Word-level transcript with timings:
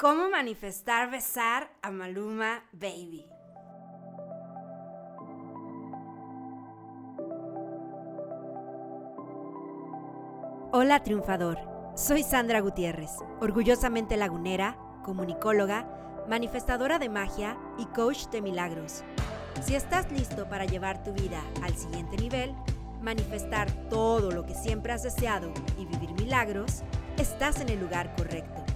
¿Cómo 0.00 0.30
manifestar 0.30 1.10
besar 1.10 1.72
a 1.82 1.90
Maluma 1.90 2.62
Baby? 2.70 3.26
Hola 10.70 11.02
triunfador, 11.02 11.58
soy 11.96 12.22
Sandra 12.22 12.60
Gutiérrez, 12.60 13.10
orgullosamente 13.40 14.16
lagunera, 14.16 14.78
comunicóloga, 15.02 16.24
manifestadora 16.28 17.00
de 17.00 17.08
magia 17.08 17.58
y 17.76 17.86
coach 17.86 18.28
de 18.28 18.40
milagros. 18.40 19.02
Si 19.60 19.74
estás 19.74 20.12
listo 20.12 20.48
para 20.48 20.64
llevar 20.64 21.02
tu 21.02 21.12
vida 21.12 21.42
al 21.60 21.74
siguiente 21.76 22.16
nivel, 22.18 22.54
manifestar 23.02 23.68
todo 23.88 24.30
lo 24.30 24.46
que 24.46 24.54
siempre 24.54 24.92
has 24.92 25.02
deseado 25.02 25.52
y 25.76 25.86
vivir 25.86 26.12
milagros, 26.12 26.84
estás 27.16 27.60
en 27.60 27.70
el 27.70 27.80
lugar 27.80 28.14
correcto. 28.14 28.67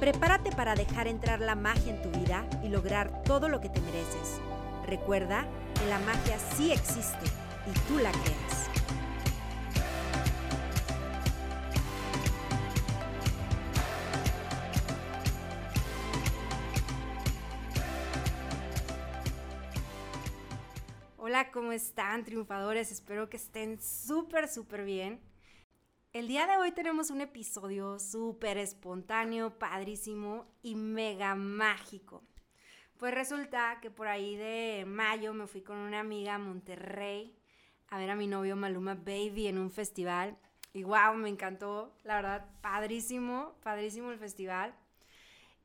Prepárate 0.00 0.52
para 0.52 0.74
dejar 0.74 1.06
entrar 1.06 1.40
la 1.40 1.54
magia 1.54 1.94
en 1.94 2.02
tu 2.02 2.10
vida 2.10 2.46
y 2.62 2.68
lograr 2.68 3.22
todo 3.22 3.48
lo 3.48 3.62
que 3.62 3.70
te 3.70 3.80
mereces. 3.80 4.42
Recuerda 4.86 5.46
que 5.74 5.86
la 5.86 5.98
magia 6.00 6.38
sí 6.38 6.70
existe 6.70 7.24
y 7.66 7.88
tú 7.88 7.98
la 7.98 8.12
creas. 8.12 8.70
Hola, 21.16 21.50
¿cómo 21.50 21.72
están 21.72 22.22
triunfadores? 22.22 22.92
Espero 22.92 23.30
que 23.30 23.38
estén 23.38 23.80
súper, 23.80 24.46
súper 24.46 24.84
bien. 24.84 25.20
El 26.16 26.28
día 26.28 26.46
de 26.46 26.56
hoy 26.56 26.72
tenemos 26.72 27.10
un 27.10 27.20
episodio 27.20 27.98
súper 27.98 28.56
espontáneo, 28.56 29.58
padrísimo 29.58 30.46
y 30.62 30.74
mega 30.74 31.34
mágico. 31.34 32.24
Pues 32.96 33.12
resulta 33.12 33.80
que 33.82 33.90
por 33.90 34.08
ahí 34.08 34.34
de 34.34 34.84
mayo 34.86 35.34
me 35.34 35.46
fui 35.46 35.60
con 35.60 35.76
una 35.76 36.00
amiga 36.00 36.36
a 36.36 36.38
Monterrey 36.38 37.36
a 37.88 37.98
ver 37.98 38.08
a 38.08 38.16
mi 38.16 38.28
novio 38.28 38.56
Maluma 38.56 38.94
Baby 38.94 39.48
en 39.48 39.58
un 39.58 39.70
festival. 39.70 40.38
Y 40.72 40.84
wow, 40.84 41.12
me 41.16 41.28
encantó, 41.28 41.94
la 42.02 42.14
verdad, 42.14 42.48
padrísimo, 42.62 43.54
padrísimo 43.62 44.10
el 44.10 44.18
festival. 44.18 44.74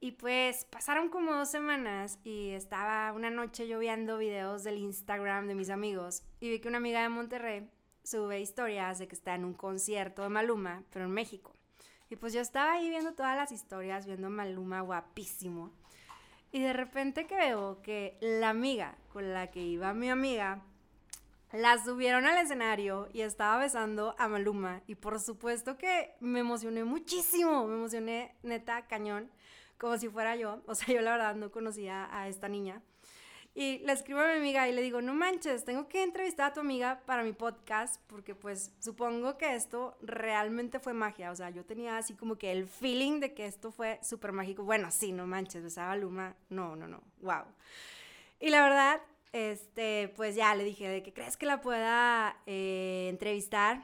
Y 0.01 0.11
pues 0.11 0.65
pasaron 0.65 1.07
como 1.07 1.33
dos 1.33 1.49
semanas 1.49 2.19
y 2.25 2.49
estaba 2.49 3.13
una 3.13 3.29
noche 3.29 3.69
yo 3.69 3.79
viendo 3.79 4.17
videos 4.17 4.65
del 4.65 4.79
Instagram 4.79 5.47
de 5.47 5.55
mis 5.55 5.69
amigos 5.69 6.23
y 6.41 6.49
vi 6.49 6.59
que 6.59 6.67
una 6.67 6.79
amiga 6.79 7.01
de 7.01 7.07
Monterrey 7.07 7.69
sube 8.03 8.39
historias 8.39 8.99
de 8.99 9.07
que 9.07 9.15
está 9.15 9.35
en 9.35 9.45
un 9.45 9.53
concierto 9.53 10.23
de 10.23 10.29
Maluma, 10.29 10.83
pero 10.91 11.05
en 11.05 11.11
México. 11.11 11.55
Y 12.09 12.17
pues 12.17 12.33
yo 12.33 12.41
estaba 12.41 12.73
ahí 12.73 12.89
viendo 12.89 13.13
todas 13.13 13.37
las 13.37 13.51
historias, 13.51 14.05
viendo 14.05 14.27
a 14.27 14.29
Maluma 14.29 14.81
guapísimo. 14.81 15.71
Y 16.51 16.59
de 16.59 16.73
repente 16.73 17.27
que 17.27 17.35
veo 17.35 17.81
que 17.81 18.17
la 18.19 18.49
amiga 18.49 18.97
con 19.13 19.33
la 19.33 19.47
que 19.51 19.61
iba 19.61 19.93
mi 19.93 20.09
amiga, 20.09 20.61
la 21.53 21.83
subieron 21.83 22.25
al 22.25 22.37
escenario 22.37 23.09
y 23.13 23.21
estaba 23.21 23.57
besando 23.57 24.15
a 24.17 24.27
Maluma. 24.27 24.81
Y 24.87 24.95
por 24.95 25.19
supuesto 25.19 25.77
que 25.77 26.13
me 26.19 26.39
emocioné 26.39 26.83
muchísimo, 26.83 27.65
me 27.67 27.75
emocioné 27.75 28.35
neta 28.43 28.87
cañón, 28.87 29.29
como 29.77 29.97
si 29.97 30.09
fuera 30.09 30.35
yo. 30.35 30.61
O 30.67 30.75
sea, 30.75 30.93
yo 30.93 31.01
la 31.01 31.11
verdad 31.11 31.35
no 31.35 31.51
conocía 31.51 32.09
a 32.11 32.27
esta 32.27 32.47
niña. 32.47 32.81
Y 33.53 33.79
le 33.79 33.91
escribo 33.91 34.21
a 34.21 34.27
mi 34.27 34.37
amiga 34.37 34.69
y 34.69 34.71
le 34.71 34.81
digo, 34.81 35.01
no 35.01 35.13
manches, 35.13 35.65
tengo 35.65 35.89
que 35.89 36.03
entrevistar 36.03 36.51
a 36.51 36.53
tu 36.53 36.61
amiga 36.61 37.01
para 37.05 37.21
mi 37.21 37.33
podcast 37.33 38.01
porque 38.07 38.33
pues 38.33 38.71
supongo 38.79 39.37
que 39.37 39.55
esto 39.55 39.97
realmente 40.01 40.79
fue 40.79 40.93
magia. 40.93 41.31
O 41.31 41.35
sea, 41.35 41.49
yo 41.49 41.65
tenía 41.65 41.97
así 41.97 42.13
como 42.13 42.37
que 42.37 42.51
el 42.53 42.65
feeling 42.65 43.19
de 43.19 43.33
que 43.33 43.45
esto 43.45 43.71
fue 43.71 43.99
súper 44.03 44.31
mágico. 44.31 44.63
Bueno, 44.63 44.89
sí, 44.89 45.11
no 45.11 45.27
manches, 45.27 45.63
besaba 45.63 45.97
Luma. 45.97 46.35
No, 46.49 46.77
no, 46.77 46.87
no, 46.87 47.01
wow. 47.21 47.43
Y 48.39 48.49
la 48.51 48.63
verdad, 48.63 49.01
este, 49.33 50.13
pues 50.15 50.35
ya 50.35 50.55
le 50.55 50.63
dije, 50.63 50.87
¿de 50.87 51.03
qué 51.03 51.11
crees 51.11 51.35
que 51.35 51.45
la 51.45 51.61
pueda 51.61 52.37
eh, 52.45 53.07
entrevistar? 53.09 53.83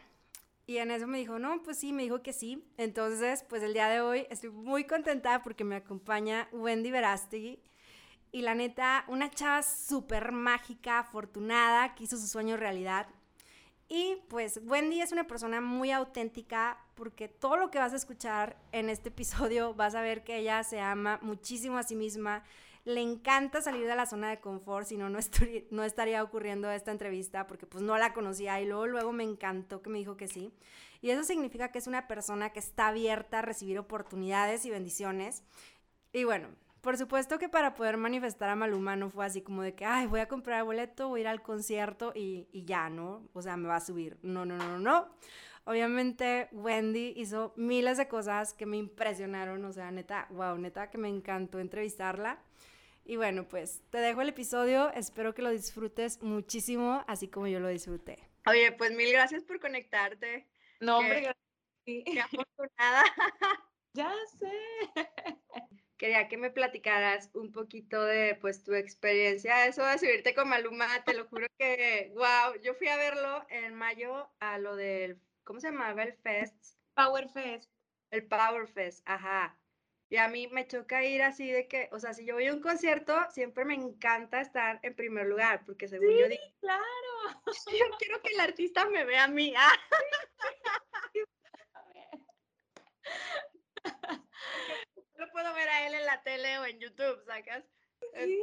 Y 0.65 0.77
en 0.77 0.91
eso 0.91 1.07
me 1.07 1.17
dijo, 1.17 1.39
no, 1.39 1.61
pues 1.63 1.77
sí, 1.77 1.91
me 1.91 2.03
dijo 2.03 2.21
que 2.21 2.33
sí. 2.33 2.65
Entonces, 2.77 3.43
pues 3.47 3.63
el 3.63 3.73
día 3.73 3.87
de 3.89 4.01
hoy 4.01 4.27
estoy 4.29 4.49
muy 4.49 4.85
contenta 4.85 5.43
porque 5.43 5.63
me 5.63 5.75
acompaña 5.75 6.47
Wendy 6.51 6.91
Verástegui. 6.91 7.59
Y 8.31 8.41
la 8.41 8.55
neta, 8.55 9.05
una 9.07 9.29
chava 9.29 9.63
súper 9.63 10.31
mágica, 10.31 10.99
afortunada, 10.99 11.95
que 11.95 12.03
hizo 12.03 12.17
su 12.17 12.27
sueño 12.27 12.57
realidad. 12.57 13.07
Y 13.89 14.17
pues 14.27 14.59
Wendy 14.63 15.01
es 15.01 15.11
una 15.11 15.27
persona 15.27 15.61
muy 15.61 15.91
auténtica 15.91 16.77
porque 16.93 17.29
todo 17.29 17.55
lo 17.55 17.71
que 17.71 17.79
vas 17.79 17.93
a 17.93 17.97
escuchar 17.97 18.57
en 18.71 18.89
este 18.89 19.09
episodio 19.09 19.73
vas 19.73 19.95
a 19.95 20.01
ver 20.01 20.23
que 20.23 20.37
ella 20.37 20.63
se 20.63 20.81
ama 20.81 21.19
muchísimo 21.21 21.77
a 21.77 21.83
sí 21.83 21.95
misma, 21.95 22.43
le 22.87 23.01
encanta 23.01 23.61
salir 23.61 23.85
de 23.85 23.95
la 23.95 24.05
zona 24.05 24.29
de 24.29 24.39
confort, 24.39 24.87
si 24.87 24.95
no, 24.95 25.09
no, 25.09 25.83
estaría 25.83 26.23
ocurriendo 26.23 26.71
esta 26.71 26.91
entrevista 26.91 27.45
porque 27.45 27.65
pues 27.65 27.83
no 27.83 27.97
la 27.97 28.13
conocía 28.13 28.61
y 28.61 28.65
luego, 28.65 28.87
luego 28.87 29.11
me 29.11 29.25
encantó 29.25 29.81
que 29.81 29.89
me 29.89 29.97
dijo 29.97 30.15
que 30.15 30.29
sí. 30.29 30.53
Y 31.01 31.09
eso 31.09 31.23
significa 31.23 31.69
que 31.69 31.79
es 31.79 31.87
una 31.87 32.07
persona 32.07 32.51
que 32.51 32.59
está 32.59 32.87
abierta 32.87 33.39
a 33.39 33.41
recibir 33.41 33.77
oportunidades 33.77 34.65
y 34.65 34.69
bendiciones. 34.69 35.43
Y 36.13 36.23
bueno, 36.23 36.47
por 36.81 36.97
supuesto 36.97 37.39
que 37.39 37.49
para 37.49 37.73
poder 37.73 37.97
manifestar 37.97 38.49
a 38.49 38.55
Maluma 38.55 38.95
no 38.95 39.09
fue 39.09 39.25
así 39.25 39.41
como 39.41 39.61
de 39.61 39.75
que, 39.75 39.85
ay, 39.85 40.07
voy 40.07 40.19
a 40.19 40.27
comprar 40.27 40.59
el 40.59 40.65
boleto, 40.65 41.09
voy 41.09 41.19
a 41.19 41.23
ir 41.23 41.27
al 41.27 41.41
concierto 41.41 42.11
y, 42.15 42.47
y 42.51 42.65
ya, 42.65 42.89
¿no? 42.89 43.27
O 43.33 43.41
sea, 43.41 43.57
me 43.57 43.67
va 43.67 43.77
a 43.77 43.81
subir. 43.81 44.17
No, 44.21 44.45
no, 44.45 44.57
no, 44.57 44.67
no, 44.67 44.79
no. 44.79 45.07
Obviamente 45.65 46.47
Wendy 46.53 47.13
hizo 47.17 47.53
miles 47.57 47.97
de 47.97 48.07
cosas 48.07 48.53
que 48.53 48.65
me 48.65 48.77
impresionaron, 48.77 49.65
o 49.65 49.73
sea, 49.73 49.91
neta, 49.91 50.27
wow, 50.29 50.57
neta 50.57 50.89
que 50.89 50.97
me 50.97 51.09
encantó 51.09 51.59
entrevistarla. 51.59 52.39
Y 53.03 53.17
bueno, 53.17 53.47
pues 53.47 53.81
te 53.89 53.97
dejo 53.97 54.21
el 54.21 54.29
episodio, 54.29 54.91
espero 54.93 55.33
que 55.33 55.41
lo 55.41 55.49
disfrutes 55.49 56.21
muchísimo, 56.21 57.03
así 57.07 57.27
como 57.27 57.47
yo 57.47 57.59
lo 57.59 57.67
disfruté. 57.67 58.19
Oye, 58.45 58.71
pues 58.71 58.91
mil 58.93 59.11
gracias 59.11 59.43
por 59.43 59.59
conectarte. 59.59 60.47
No, 60.79 60.99
hombre, 60.99 61.33
qué, 61.85 62.03
qué 62.05 62.21
afortunada. 62.21 63.03
ya 63.93 64.13
sé 64.39 64.51
quería 65.97 66.27
que 66.27 66.37
me 66.37 66.51
platicaras 66.51 67.29
un 67.33 67.51
poquito 67.51 68.03
de 68.03 68.35
pues 68.35 68.63
tu 68.63 68.73
experiencia, 68.73 69.65
eso 69.65 69.83
de 69.85 69.97
subirte 69.97 70.33
con 70.33 70.49
Maluma, 70.49 70.87
te 71.03 71.13
lo 71.13 71.25
juro 71.27 71.47
que, 71.57 72.11
wow, 72.13 72.59
yo 72.61 72.73
fui 72.75 72.87
a 72.87 72.97
verlo 72.97 73.45
en 73.49 73.73
mayo 73.73 74.29
a 74.39 74.57
lo 74.59 74.75
del, 74.75 75.19
¿cómo 75.43 75.59
se 75.59 75.71
llamaba? 75.71 76.03
El 76.03 76.13
Fest. 76.13 76.55
Power 76.93 77.29
Fest. 77.29 77.71
El 78.11 78.27
Power 78.27 78.67
Fest, 78.67 79.01
ajá. 79.05 79.57
Y 80.09 80.17
a 80.17 80.29
mí 80.29 80.47
me 80.47 80.65
choca 80.65 81.03
ir 81.03 81.21
así 81.21 81.51
de 81.51 81.67
que, 81.67 81.89
o 81.91 81.99
sea, 81.99 82.13
si 82.13 82.25
yo 82.25 82.35
voy 82.35 82.47
a 82.47 82.53
un 82.53 82.61
concierto, 82.61 83.13
siempre 83.29 83.65
me 83.65 83.73
encanta 83.73 84.39
estar 84.39 84.79
en 84.83 84.95
primer 84.95 85.25
lugar, 85.25 85.65
porque 85.65 85.89
según 85.89 86.07
sí, 86.07 86.19
yo 86.19 86.29
digo, 86.29 86.43
claro. 86.61 86.83
Yo 87.77 87.85
quiero 87.99 88.21
que 88.21 88.33
el 88.33 88.39
artista 88.39 88.87
me 88.87 89.03
vea 89.03 89.25
a 89.25 89.27
mí. 89.27 89.53
Ah. 89.57 89.73
él 96.45 96.69
en 96.69 96.79
YouTube, 96.79 97.23
¿sacas? 97.25 97.65
Sí. 98.13 98.41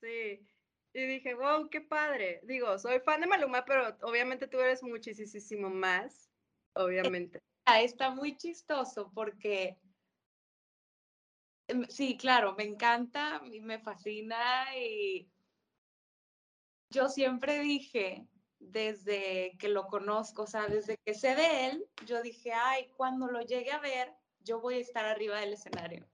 sí. 0.00 0.48
Y 0.94 1.06
dije, 1.06 1.34
wow, 1.34 1.68
qué 1.68 1.80
padre. 1.80 2.40
Digo, 2.44 2.78
soy 2.78 3.00
fan 3.00 3.20
de 3.20 3.26
Maluma, 3.26 3.64
pero 3.64 3.96
obviamente 4.02 4.46
tú 4.46 4.60
eres 4.60 4.82
muchísimo 4.82 5.68
más, 5.68 6.30
obviamente. 6.74 7.40
Está 7.66 8.10
muy 8.10 8.36
chistoso 8.36 9.10
porque, 9.12 9.76
em, 11.66 11.84
sí, 11.88 12.16
claro, 12.16 12.54
me 12.54 12.64
encanta 12.64 13.42
y 13.50 13.60
me 13.60 13.80
fascina 13.80 14.66
y 14.76 15.28
yo 16.90 17.08
siempre 17.08 17.58
dije, 17.58 18.28
desde 18.60 19.56
que 19.58 19.68
lo 19.68 19.86
conozco, 19.86 20.42
o 20.42 20.46
sea, 20.46 20.68
desde 20.68 20.96
que 21.04 21.14
sé 21.14 21.34
de 21.34 21.66
él, 21.66 21.86
yo 22.06 22.22
dije, 22.22 22.52
ay, 22.52 22.88
cuando 22.96 23.26
lo 23.26 23.40
llegue 23.40 23.72
a 23.72 23.80
ver, 23.80 24.14
yo 24.40 24.60
voy 24.60 24.76
a 24.76 24.80
estar 24.80 25.04
arriba 25.04 25.40
del 25.40 25.54
escenario. 25.54 26.06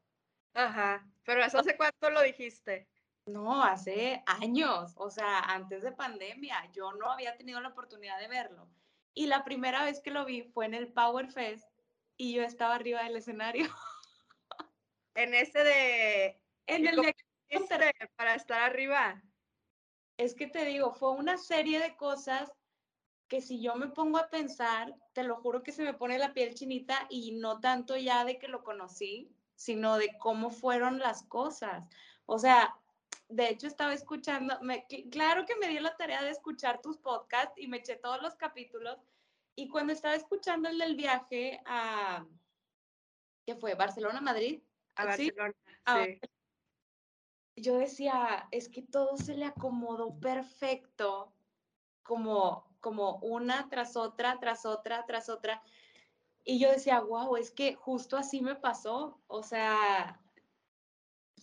Ajá, 0.55 1.06
pero 1.25 1.44
¿eso 1.44 1.58
hace 1.58 1.76
cuánto 1.76 2.11
lo 2.11 2.23
dijiste? 2.23 2.88
No, 3.26 3.62
hace 3.62 4.23
años, 4.26 4.93
o 4.97 5.11
sea, 5.11 5.41
antes 5.41 5.82
de 5.82 5.93
pandemia, 5.93 6.70
yo 6.73 6.93
no 6.93 7.11
había 7.11 7.37
tenido 7.37 7.61
la 7.61 7.69
oportunidad 7.69 8.19
de 8.19 8.29
verlo. 8.29 8.69
Y 9.14 9.26
la 9.26 9.44
primera 9.44 9.85
vez 9.85 10.00
que 10.00 10.11
lo 10.11 10.25
vi 10.25 10.43
fue 10.43 10.67
en 10.67 10.75
el 10.75 10.93
Power 10.93 11.31
Fest 11.31 11.69
y 12.17 12.35
yo 12.35 12.43
estaba 12.43 12.75
arriba 12.75 13.02
del 13.05 13.17
escenario. 13.17 13.69
En 15.14 15.35
ese 15.35 15.64
de... 15.64 16.41
En 16.67 16.87
el 16.87 16.97
de... 16.97 17.14
Para 18.14 18.35
estar 18.37 18.62
arriba. 18.62 19.20
Es 20.17 20.35
que 20.35 20.47
te 20.47 20.64
digo, 20.64 20.93
fue 20.93 21.11
una 21.11 21.37
serie 21.37 21.81
de 21.81 21.97
cosas 21.97 22.52
que 23.26 23.41
si 23.41 23.61
yo 23.61 23.75
me 23.75 23.88
pongo 23.88 24.19
a 24.19 24.29
pensar, 24.29 24.94
te 25.12 25.25
lo 25.25 25.37
juro 25.37 25.62
que 25.62 25.73
se 25.73 25.82
me 25.82 25.94
pone 25.94 26.19
la 26.19 26.32
piel 26.32 26.55
chinita 26.55 27.06
y 27.08 27.32
no 27.32 27.58
tanto 27.61 27.97
ya 27.97 28.25
de 28.25 28.38
que 28.38 28.49
lo 28.49 28.62
conocí, 28.62 29.35
sino 29.61 29.99
de 29.99 30.17
cómo 30.17 30.51
fueron 30.51 31.01
las 31.01 31.23
cosas. 31.25 31.87
O 32.25 32.39
sea, 32.39 32.75
de 33.29 33.51
hecho 33.51 33.67
estaba 33.67 33.93
escuchando, 33.93 34.59
me, 34.62 34.87
claro 35.11 35.45
que 35.45 35.55
me 35.57 35.69
di 35.69 35.79
la 35.79 35.95
tarea 35.99 36.23
de 36.23 36.31
escuchar 36.31 36.81
tus 36.81 36.97
podcasts 36.97 37.53
y 37.59 37.69
me 37.69 37.77
eché 37.77 37.97
todos 37.97 38.23
los 38.23 38.37
capítulos 38.37 38.97
y 39.55 39.69
cuando 39.69 39.93
estaba 39.93 40.15
escuchando 40.15 40.71
el 40.71 40.79
del 40.79 40.97
viaje 40.97 41.61
a, 41.67 42.25
¿qué 43.45 43.55
fue? 43.55 43.75
Barcelona-Madrid. 43.75 44.62
A 44.95 45.15
¿Sí? 45.15 45.31
Barcelona. 45.31 45.55
Ah, 45.85 46.07
sí. 46.07 46.21
yo 47.57 47.77
decía, 47.77 48.49
es 48.53 48.71
que 48.71 48.81
todo 48.81 49.19
se 49.19 49.35
le 49.35 49.45
acomodó 49.45 50.19
perfecto, 50.21 51.35
como, 52.03 52.67
como 52.81 53.17
una 53.17 53.69
tras 53.69 53.95
otra, 53.95 54.41
tras 54.41 54.65
otra, 54.65 55.05
tras 55.05 55.29
otra. 55.29 55.62
Y 56.44 56.58
yo 56.58 56.70
decía, 56.70 57.00
wow, 57.00 57.37
es 57.37 57.50
que 57.50 57.75
justo 57.75 58.16
así 58.16 58.40
me 58.40 58.54
pasó. 58.54 59.20
O 59.26 59.42
sea, 59.42 60.20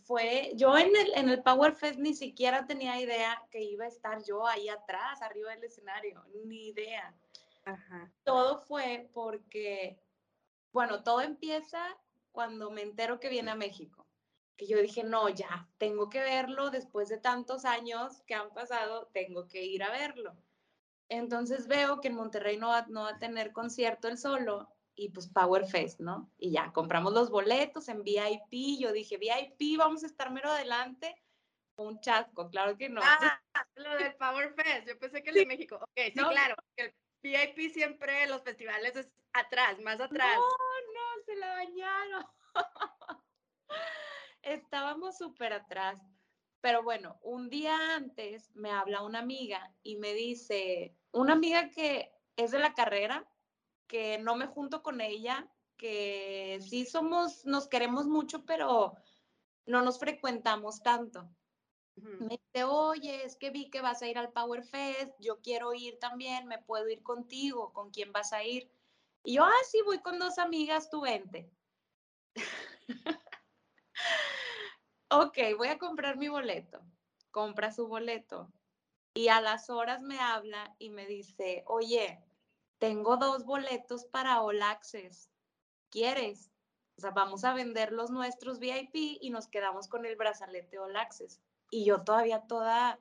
fue, 0.05 0.51
yo 0.55 0.77
en 0.77 0.95
el, 0.95 1.13
en 1.15 1.29
el 1.29 1.44
Power 1.44 1.75
Fest 1.75 1.99
ni 1.99 2.13
siquiera 2.13 2.65
tenía 2.65 2.99
idea 2.99 3.44
que 3.51 3.61
iba 3.61 3.85
a 3.85 3.89
estar 3.89 4.23
yo 4.23 4.47
ahí 4.47 4.69
atrás, 4.69 5.21
arriba 5.21 5.51
del 5.51 5.65
escenario, 5.65 6.23
ni 6.45 6.69
idea. 6.69 7.13
Ajá. 7.65 8.11
Todo 8.23 8.59
fue 8.61 9.09
porque, 9.13 9.99
bueno, 10.71 11.03
todo 11.03 11.21
empieza 11.21 11.83
cuando 12.31 12.71
me 12.71 12.81
entero 12.81 13.19
que 13.19 13.29
viene 13.29 13.51
a 13.51 13.55
México. 13.55 14.05
Que 14.55 14.65
yo 14.65 14.77
dije, 14.77 15.03
no, 15.03 15.29
ya, 15.29 15.67
tengo 15.77 16.09
que 16.09 16.19
verlo 16.19 16.71
después 16.71 17.09
de 17.09 17.17
tantos 17.17 17.65
años 17.65 18.23
que 18.23 18.33
han 18.33 18.49
pasado, 18.53 19.09
tengo 19.13 19.47
que 19.47 19.63
ir 19.65 19.83
a 19.83 19.91
verlo. 19.91 20.35
Entonces 21.09 21.67
veo 21.67 22.01
que 22.01 22.07
en 22.07 22.15
Monterrey 22.15 22.57
no 22.57 22.69
va, 22.69 22.85
no 22.88 23.03
va 23.03 23.09
a 23.09 23.19
tener 23.19 23.51
concierto 23.51 24.07
el 24.07 24.17
solo 24.17 24.67
y 24.97 25.09
pues 25.09 25.27
Power 25.27 25.65
Fest, 25.67 25.99
¿no? 25.99 26.29
Y 26.39 26.51
ya, 26.51 26.73
compramos 26.73 27.13
los 27.13 27.29
boletos 27.29 27.88
en 27.88 28.03
VIP, 28.03 28.79
yo 28.79 28.91
dije, 28.91 29.17
VIP, 29.17 29.77
vamos 29.77 30.03
a 30.03 30.07
estar 30.07 30.31
mero 30.31 30.49
adelante. 30.49 31.15
Un 31.77 32.01
chasco, 32.01 32.49
claro 32.49 32.75
que 32.75 32.89
no. 32.89 32.99
Ah, 33.03 33.39
lo 33.75 33.95
del 33.95 34.15
Power 34.15 34.53
Fest. 34.55 34.88
Yo 34.88 34.97
pensé 34.97 35.21
que 35.21 35.29
el 35.29 35.35
de 35.35 35.45
México. 35.45 35.75
Ok, 35.75 35.91
sí, 35.95 36.13
No, 36.15 36.29
claro. 36.29 36.55
El 36.75 36.91
VIP 37.21 37.71
siempre 37.71 38.27
los 38.27 38.41
festivales 38.41 38.95
es 38.95 39.07
atrás, 39.33 39.79
más 39.79 40.01
atrás. 40.01 40.35
No, 40.35 40.47
no, 40.47 41.23
se 41.23 41.35
la 41.35 41.47
bañaron. 41.49 42.25
Estábamos 44.41 45.19
súper 45.19 45.53
atrás. 45.53 46.01
Pero 46.61 46.81
bueno, 46.81 47.19
un 47.21 47.49
día 47.49 47.95
antes 47.95 48.49
me 48.55 48.71
habla 48.71 49.03
una 49.03 49.19
amiga 49.19 49.71
y 49.83 49.97
me 49.97 50.15
dice, 50.15 50.97
una 51.11 51.33
amiga 51.33 51.69
que 51.69 52.11
es 52.35 52.49
de 52.49 52.57
la 52.57 52.73
carrera, 52.73 53.29
que 53.88 54.18
no 54.19 54.36
me 54.36 54.48
junto 54.48 54.84
con 54.84 55.01
ella, 55.01 55.50
que 55.78 56.60
sí 56.62 56.86
somos, 56.86 57.45
nos 57.45 57.68
queremos 57.68 58.07
mucho, 58.07 58.45
pero 58.45 58.95
no 59.66 59.81
nos 59.81 60.00
frecuentamos 60.00 60.81
tanto. 60.81 61.30
Me 61.95 62.38
dice, 62.38 62.63
oye, 62.63 63.25
es 63.25 63.36
que 63.38 63.50
vi 63.50 63.72
que 63.72 63.81
vas 63.81 64.04
a 64.04 64.07
ir 64.07 64.19
al 64.19 64.31
Power 64.31 64.63
Fest, 64.63 65.13
yo 65.19 65.42
quiero 65.42 65.74
ir 65.74 65.98
también, 65.98 66.48
me 66.48 66.60
puedo 66.60 66.88
ir 66.89 67.01
contigo, 67.01 67.74
¿con 67.74 67.89
quién 67.89 68.12
vas 68.12 68.34
a 68.34 68.44
ir? 68.44 68.72
Y 69.24 69.36
yo, 69.36 69.44
ah, 69.44 69.63
sí, 69.69 69.81
voy 69.84 70.00
con 70.00 70.19
dos 70.19 70.38
amigas, 70.38 70.92
tú 70.92 71.01
vente. 71.01 71.50
ok, 75.10 75.38
voy 75.57 75.69
a 75.69 75.80
comprar 75.80 76.18
mi 76.18 76.28
boleto. 76.28 76.81
Compra 77.31 77.72
su 77.72 77.88
boleto. 77.88 78.54
Y 79.16 79.30
a 79.30 79.42
las 79.42 79.72
horas 79.72 80.01
me 80.01 80.19
habla 80.19 80.75
y 80.78 80.92
me 80.92 81.07
dice, 81.07 81.63
oye, 81.66 82.24
tengo 82.79 83.18
dos 83.18 83.45
boletos 83.45 84.06
para 84.06 84.41
All 84.41 84.62
Access. 84.62 85.29
¿Quieres? 85.89 86.51
O 86.97 87.01
sea, 87.01 87.12
vamos 87.12 87.44
a 87.44 87.53
vender 87.53 87.91
los 87.91 88.09
nuestros 88.09 88.59
VIP 88.59 88.95
y 89.21 89.29
nos 89.29 89.47
quedamos 89.47 89.88
con 89.88 90.06
el 90.06 90.15
brazalete 90.15 90.79
All 90.79 90.95
Access. 90.95 91.41
Y 91.69 91.85
yo 91.85 92.03
todavía 92.03 92.41
toda 92.47 93.00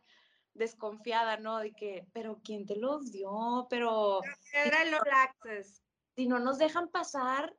desconfiada, 0.54 1.36
¿no? 1.36 1.58
De 1.58 1.72
que, 1.72 2.06
pero 2.12 2.40
¿quién 2.42 2.66
te 2.66 2.76
los 2.76 3.12
dio? 3.12 3.66
Pero 3.70 4.20
Era 4.52 4.82
el 4.82 4.94
All 4.94 5.10
Access. 5.12 5.82
si 6.14 6.26
no 6.26 6.38
nos 6.38 6.58
dejan 6.58 6.88
pasar, 6.88 7.54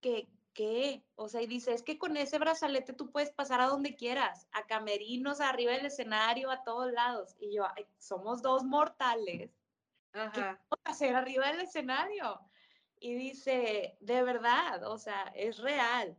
¿qué? 0.00 0.28
¿Qué? 0.54 1.02
O 1.14 1.28
sea, 1.28 1.40
y 1.40 1.46
dice, 1.46 1.72
es 1.72 1.82
que 1.82 1.98
con 1.98 2.16
ese 2.18 2.38
brazalete 2.38 2.92
tú 2.92 3.10
puedes 3.10 3.30
pasar 3.30 3.62
a 3.62 3.68
donde 3.68 3.96
quieras, 3.96 4.48
a 4.52 4.66
camerinos, 4.66 5.40
arriba 5.40 5.72
del 5.72 5.86
escenario, 5.86 6.50
a 6.50 6.62
todos 6.62 6.92
lados. 6.92 7.34
Y 7.40 7.54
yo, 7.54 7.64
"Ay, 7.74 7.86
somos 7.98 8.42
dos 8.42 8.62
mortales. 8.62 9.50
Ajá. 10.12 10.60
a 10.84 10.90
hacer 10.90 11.14
arriba 11.14 11.48
del 11.48 11.60
escenario? 11.60 12.40
Y 12.98 13.14
dice, 13.14 13.96
de 14.00 14.22
verdad, 14.22 14.84
o 14.84 14.98
sea, 14.98 15.32
es 15.34 15.58
real. 15.58 16.16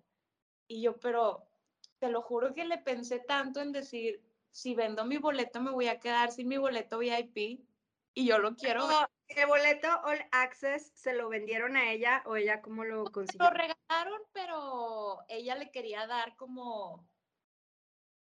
Y 0.68 0.82
yo, 0.82 1.00
pero 1.00 1.48
te 2.00 2.10
lo 2.10 2.22
juro 2.22 2.54
que 2.54 2.66
le 2.66 2.78
pensé 2.78 3.20
tanto 3.20 3.62
en 3.62 3.72
decir, 3.72 4.22
si 4.52 4.76
vendo 4.76 5.06
mi 5.06 5.18
boleto 5.18 5.62
me 5.62 5.72
voy 5.72 5.88
a 5.88 6.00
quedar 6.00 6.32
sin 6.32 6.48
mi 6.48 6.58
boleto 6.58 7.00
VIP 7.00 7.66
y 8.14 8.26
yo 8.26 8.38
lo 8.38 8.56
quiero 8.56 8.88
ver. 8.88 9.08
¿El 9.30 9.48
boleto 9.48 9.88
All 10.04 10.20
Access 10.32 10.92
se 10.94 11.14
lo 11.14 11.30
vendieron 11.30 11.76
a 11.76 11.92
ella 11.92 12.22
o 12.26 12.36
ella 12.36 12.62
cómo 12.62 12.84
lo 12.84 13.06
Lo 13.06 13.12
consiguió? 13.12 13.50
regalaron, 13.50 14.22
pero 14.32 15.20
ella 15.28 15.56
le 15.56 15.72
quería 15.72 16.06
dar 16.06 16.36
como, 16.36 17.08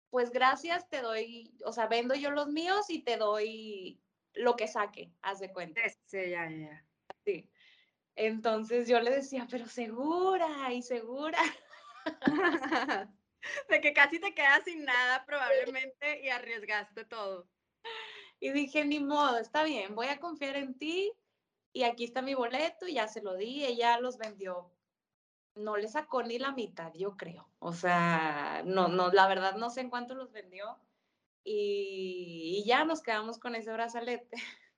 pues 0.09 0.31
gracias, 0.31 0.87
te 0.89 1.01
doy, 1.01 1.51
o 1.65 1.73
sea, 1.73 1.87
vendo 1.87 2.15
yo 2.15 2.31
los 2.31 2.47
míos 2.47 2.89
y 2.89 2.99
te 3.03 3.17
doy 3.17 4.01
lo 4.33 4.55
que 4.55 4.67
saque, 4.67 5.11
haz 5.21 5.39
de 5.39 5.51
cuenta. 5.51 5.81
Sí, 6.05 6.29
ya, 6.29 6.49
ya, 6.49 6.57
ya. 6.57 6.85
Sí. 7.25 7.49
Entonces 8.15 8.87
yo 8.87 8.99
le 8.99 9.11
decía, 9.11 9.47
pero 9.49 9.67
segura 9.67 10.71
y 10.73 10.81
segura. 10.81 11.39
De 13.69 13.81
que 13.81 13.93
casi 13.93 14.19
te 14.19 14.35
quedas 14.35 14.63
sin 14.65 14.85
nada 14.85 15.25
probablemente 15.25 16.21
y 16.23 16.29
arriesgaste 16.29 17.05
todo. 17.05 17.47
Y 18.39 18.51
dije, 18.51 18.85
ni 18.85 18.99
modo, 18.99 19.37
está 19.39 19.63
bien, 19.63 19.95
voy 19.95 20.07
a 20.07 20.19
confiar 20.19 20.55
en 20.55 20.77
ti 20.77 21.11
y 21.73 21.83
aquí 21.83 22.03
está 22.03 22.21
mi 22.21 22.33
boleto 22.33 22.87
y 22.87 22.95
ya 22.95 23.07
se 23.07 23.21
lo 23.21 23.35
di, 23.35 23.65
ella 23.65 23.99
los 23.99 24.17
vendió. 24.17 24.71
No 25.55 25.77
le 25.77 25.87
sacó 25.87 26.23
ni 26.23 26.39
la 26.39 26.51
mitad, 26.51 26.93
yo 26.93 27.17
creo. 27.17 27.49
O 27.59 27.73
sea, 27.73 28.61
no, 28.65 28.87
no, 28.87 29.11
la 29.11 29.27
verdad 29.27 29.55
no 29.55 29.69
sé 29.69 29.81
en 29.81 29.89
cuánto 29.89 30.15
los 30.15 30.31
vendió. 30.31 30.77
Y, 31.43 32.59
y 32.61 32.67
ya 32.67 32.85
nos 32.85 33.01
quedamos 33.01 33.39
con 33.39 33.55
ese 33.55 33.71
brazalete. 33.73 34.37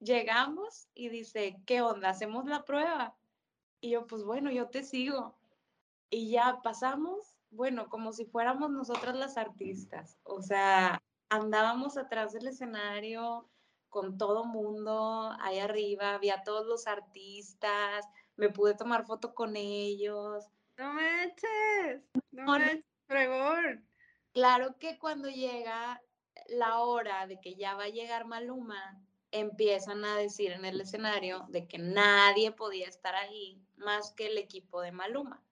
Llegamos 0.00 0.88
y 0.94 1.08
dice, 1.08 1.60
¿qué 1.66 1.80
onda? 1.82 2.10
¿Hacemos 2.10 2.46
la 2.46 2.64
prueba? 2.64 3.16
Y 3.80 3.90
yo, 3.90 4.06
pues 4.06 4.24
bueno, 4.24 4.50
yo 4.50 4.68
te 4.68 4.82
sigo. 4.82 5.36
Y 6.10 6.30
ya 6.30 6.60
pasamos, 6.62 7.36
bueno, 7.50 7.88
como 7.88 8.12
si 8.12 8.24
fuéramos 8.24 8.70
nosotras 8.70 9.16
las 9.16 9.36
artistas. 9.36 10.18
O 10.24 10.42
sea, 10.42 11.02
andábamos 11.28 11.96
atrás 11.96 12.32
del 12.32 12.48
escenario 12.48 13.48
con 13.88 14.18
todo 14.18 14.44
mundo, 14.44 15.32
ahí 15.40 15.58
arriba, 15.58 16.14
había 16.14 16.42
todos 16.42 16.66
los 16.66 16.86
artistas, 16.86 18.06
me 18.36 18.48
pude 18.50 18.74
tomar 18.74 19.04
foto 19.06 19.34
con 19.34 19.54
ellos. 19.56 20.46
No 20.78 20.94
manches, 20.94 22.02
no 22.32 22.44
No, 22.44 22.58
no. 22.58 22.58
manches, 22.58 22.84
fregón. 23.06 23.86
Claro 24.34 24.78
que 24.78 24.98
cuando 24.98 25.28
llega 25.28 26.02
la 26.48 26.80
hora 26.80 27.26
de 27.26 27.38
que 27.38 27.54
ya 27.54 27.74
va 27.74 27.84
a 27.84 27.88
llegar 27.88 28.24
Maluma, 28.24 28.98
empiezan 29.30 30.04
a 30.06 30.16
decir 30.16 30.52
en 30.52 30.64
el 30.64 30.80
escenario 30.80 31.44
de 31.50 31.66
que 31.68 31.76
nadie 31.78 32.50
podía 32.52 32.86
estar 32.88 33.14
ahí 33.14 33.62
más 33.76 34.12
que 34.12 34.28
el 34.28 34.38
equipo 34.38 34.80
de 34.80 34.90
Maluma, 34.92 35.44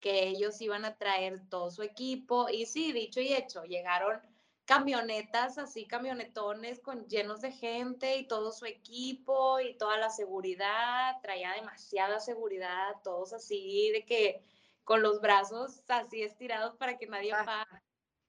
que 0.00 0.28
ellos 0.28 0.60
iban 0.60 0.84
a 0.84 0.96
traer 0.98 1.48
todo 1.50 1.70
su 1.70 1.82
equipo 1.82 2.48
y 2.50 2.66
sí, 2.66 2.92
dicho 2.92 3.20
y 3.20 3.32
hecho, 3.34 3.64
llegaron 3.64 4.20
camionetas 4.66 5.58
así, 5.58 5.86
camionetones 5.86 6.80
con 6.80 7.06
llenos 7.08 7.40
de 7.42 7.52
gente 7.52 8.16
y 8.18 8.26
todo 8.28 8.52
su 8.52 8.66
equipo 8.66 9.60
y 9.60 9.76
toda 9.78 9.98
la 9.98 10.10
seguridad, 10.10 11.16
traía 11.22 11.52
demasiada 11.52 12.20
seguridad, 12.20 12.94
todos 13.04 13.32
así 13.32 13.90
de 13.92 14.04
que 14.04 14.42
con 14.84 15.02
los 15.02 15.20
brazos 15.20 15.82
así 15.90 16.22
estirados 16.22 16.76
para 16.76 16.98
que 16.98 17.06
nadie 17.06 17.32
Ah. 17.32 17.44
pase 17.44 17.85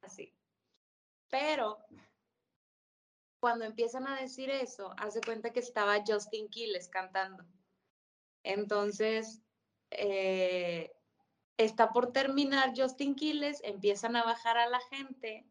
así. 0.07 0.33
Pero 1.29 1.85
cuando 3.39 3.65
empiezan 3.65 4.07
a 4.07 4.19
decir 4.19 4.49
eso, 4.49 4.93
hace 4.97 5.21
cuenta 5.21 5.51
que 5.51 5.59
estaba 5.59 6.03
Justin 6.05 6.49
Quiles 6.49 6.89
cantando. 6.89 7.45
Entonces, 8.43 9.41
eh, 9.91 10.91
está 11.57 11.91
por 11.91 12.11
terminar 12.11 12.73
Justin 12.75 13.15
Quiles, 13.15 13.61
empiezan 13.63 14.15
a 14.15 14.23
bajar 14.23 14.57
a 14.57 14.67
la 14.67 14.79
gente. 14.89 15.45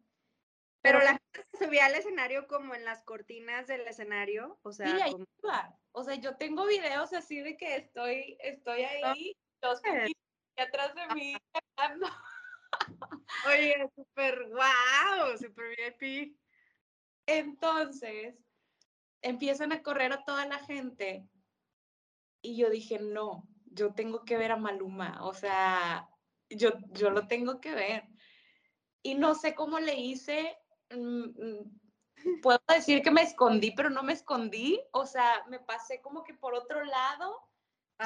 Pero 0.83 1.01
la 1.01 1.11
gente 1.19 1.47
se 1.53 1.65
subía 1.65 1.87
al 1.87 1.95
escenario 1.97 2.47
como 2.47 2.75
en 2.75 2.85
las 2.85 3.03
cortinas 3.03 3.67
del 3.67 3.87
escenario, 3.89 4.59
o 4.63 4.73
sea, 4.73 4.87
sí, 4.87 5.03
ahí 5.03 5.13
como- 5.13 5.25
iba. 5.43 5.79
O 5.93 6.05
sea, 6.05 6.15
yo 6.15 6.37
tengo 6.37 6.65
videos 6.67 7.13
así 7.13 7.41
de 7.41 7.57
que 7.57 7.77
estoy, 7.77 8.37
estoy 8.41 8.83
ahí, 8.83 9.37
Justin. 9.63 9.95
Quiles 10.05 10.17
atrás 10.59 10.95
de 10.95 11.15
mí 11.15 11.37
cantando. 11.53 12.07
Oye, 13.47 13.75
súper, 13.95 14.49
wow, 14.49 15.37
súper 15.39 15.77
VIP. 15.77 16.37
Entonces, 17.27 18.37
empiezan 19.23 19.73
a 19.73 19.83
correr 19.83 20.13
a 20.13 20.25
toda 20.25 20.47
la 20.47 20.59
gente 20.61 21.29
y 22.43 22.57
yo 22.57 22.71
dije, 22.71 22.99
no, 23.01 23.49
yo 23.65 23.93
tengo 23.93 24.25
que 24.25 24.37
ver 24.37 24.53
a 24.53 24.57
Maluma, 24.57 25.19
o 25.23 25.35
sea, 25.35 26.09
yo, 26.49 26.71
yo 26.91 27.11
lo 27.11 27.27
tengo 27.27 27.61
que 27.61 27.75
ver. 27.75 28.05
Y 29.03 29.15
no 29.15 29.35
sé 29.35 29.55
cómo 29.55 29.81
le 29.81 29.97
hice, 29.97 30.57
mm, 30.91 31.25
mm, 31.25 32.41
puedo 32.41 32.61
decir 32.69 33.03
que 33.03 33.11
me 33.11 33.23
escondí, 33.23 33.73
pero 33.73 33.91
no 33.91 34.03
me 34.03 34.13
escondí, 34.13 34.81
o 34.93 35.07
sea, 35.07 35.45
me 35.49 35.59
pasé 35.59 36.01
como 36.01 36.23
que 36.23 36.35
por 36.35 36.55
otro 36.55 36.85
lado, 36.85 37.37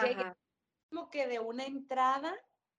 llegué 0.03 0.23
Ajá. 0.23 0.37
como 0.91 1.11
que 1.11 1.27
de 1.27 1.39
una 1.39 1.65
entrada 1.65 2.35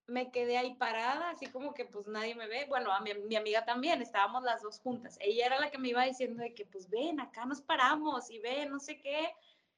me 0.07 0.31
quedé 0.31 0.57
ahí 0.57 0.75
parada, 0.75 1.29
así 1.29 1.45
como 1.47 1.73
que 1.73 1.85
pues 1.85 2.07
nadie 2.07 2.35
me 2.35 2.47
ve. 2.47 2.65
Bueno, 2.67 2.91
a 2.91 2.99
mi, 3.01 3.13
mi, 3.13 3.35
amiga 3.35 3.63
también, 3.65 4.01
estábamos 4.01 4.43
las 4.43 4.61
dos 4.61 4.79
juntas. 4.79 5.17
Ella 5.21 5.45
era 5.45 5.59
la 5.59 5.71
que 5.71 5.77
me 5.77 5.89
iba 5.89 6.03
diciendo 6.03 6.43
de 6.43 6.53
que 6.53 6.65
pues 6.65 6.89
ven, 6.89 7.19
acá 7.19 7.45
nos 7.45 7.61
paramos 7.61 8.29
y 8.29 8.39
ven, 8.39 8.69
no 8.69 8.79
sé 8.79 8.99
qué. 8.99 9.33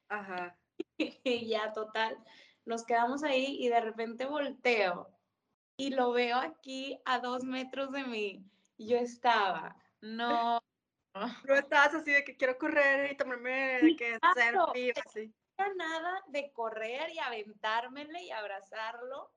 Ajá. 0.09 0.57
y 0.97 1.13
ya, 1.47 1.71
total, 1.73 2.17
nos 2.65 2.83
quedamos 2.85 3.23
ahí 3.23 3.57
y 3.59 3.69
de 3.69 3.81
repente 3.81 4.25
volteo 4.25 5.09
y 5.77 5.89
lo 5.89 6.11
veo 6.11 6.37
aquí 6.37 6.99
a 7.05 7.19
dos 7.19 7.43
metros 7.43 7.91
de 7.91 8.03
mí. 8.03 8.45
Yo 8.77 8.97
estaba, 8.97 9.75
no. 10.01 10.59
No 11.47 11.53
estabas 11.53 11.93
así 11.93 12.11
de 12.11 12.23
que 12.23 12.35
quiero 12.35 12.57
correr 12.57 13.11
y 13.11 13.15
tomarme 13.15 13.79
de 13.83 13.95
que 13.95 14.17
Claro, 14.19 14.65
selfie, 14.73 14.93
así. 15.05 15.31
No 15.59 15.75
nada 15.75 16.23
de 16.25 16.51
correr 16.51 17.11
y 17.11 17.19
aventármele 17.19 18.23
y 18.23 18.31
abrazarlo, 18.31 19.31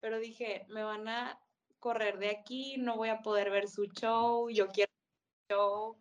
pero 0.00 0.18
dije, 0.18 0.66
me 0.68 0.82
van 0.82 1.08
a 1.08 1.38
correr 1.78 2.18
de 2.18 2.30
aquí, 2.30 2.76
no 2.78 2.96
voy 2.96 3.08
a 3.08 3.22
poder 3.22 3.50
ver 3.50 3.68
su 3.68 3.84
show, 3.86 4.50
yo 4.50 4.68
quiero 4.68 4.92
su 5.48 5.54
show. 5.54 5.96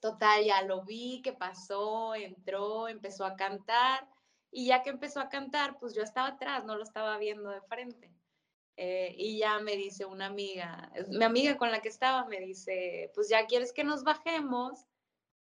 Total, 0.00 0.44
ya 0.44 0.62
lo 0.62 0.82
vi, 0.82 1.22
que 1.22 1.32
pasó, 1.32 2.14
entró, 2.14 2.88
empezó 2.88 3.24
a 3.24 3.36
cantar 3.36 4.08
y 4.50 4.66
ya 4.66 4.82
que 4.82 4.90
empezó 4.90 5.20
a 5.20 5.28
cantar, 5.28 5.78
pues 5.78 5.94
yo 5.94 6.02
estaba 6.02 6.28
atrás, 6.28 6.64
no 6.64 6.76
lo 6.76 6.82
estaba 6.82 7.16
viendo 7.18 7.50
de 7.50 7.62
frente. 7.62 8.12
Eh, 8.76 9.14
y 9.16 9.38
ya 9.38 9.60
me 9.60 9.76
dice 9.76 10.04
una 10.06 10.26
amiga, 10.26 10.90
mi 11.08 11.24
amiga 11.24 11.56
con 11.56 11.70
la 11.70 11.80
que 11.80 11.88
estaba, 11.88 12.26
me 12.26 12.40
dice, 12.40 13.10
pues 13.14 13.28
ya 13.28 13.46
quieres 13.46 13.72
que 13.72 13.84
nos 13.84 14.02
bajemos 14.02 14.86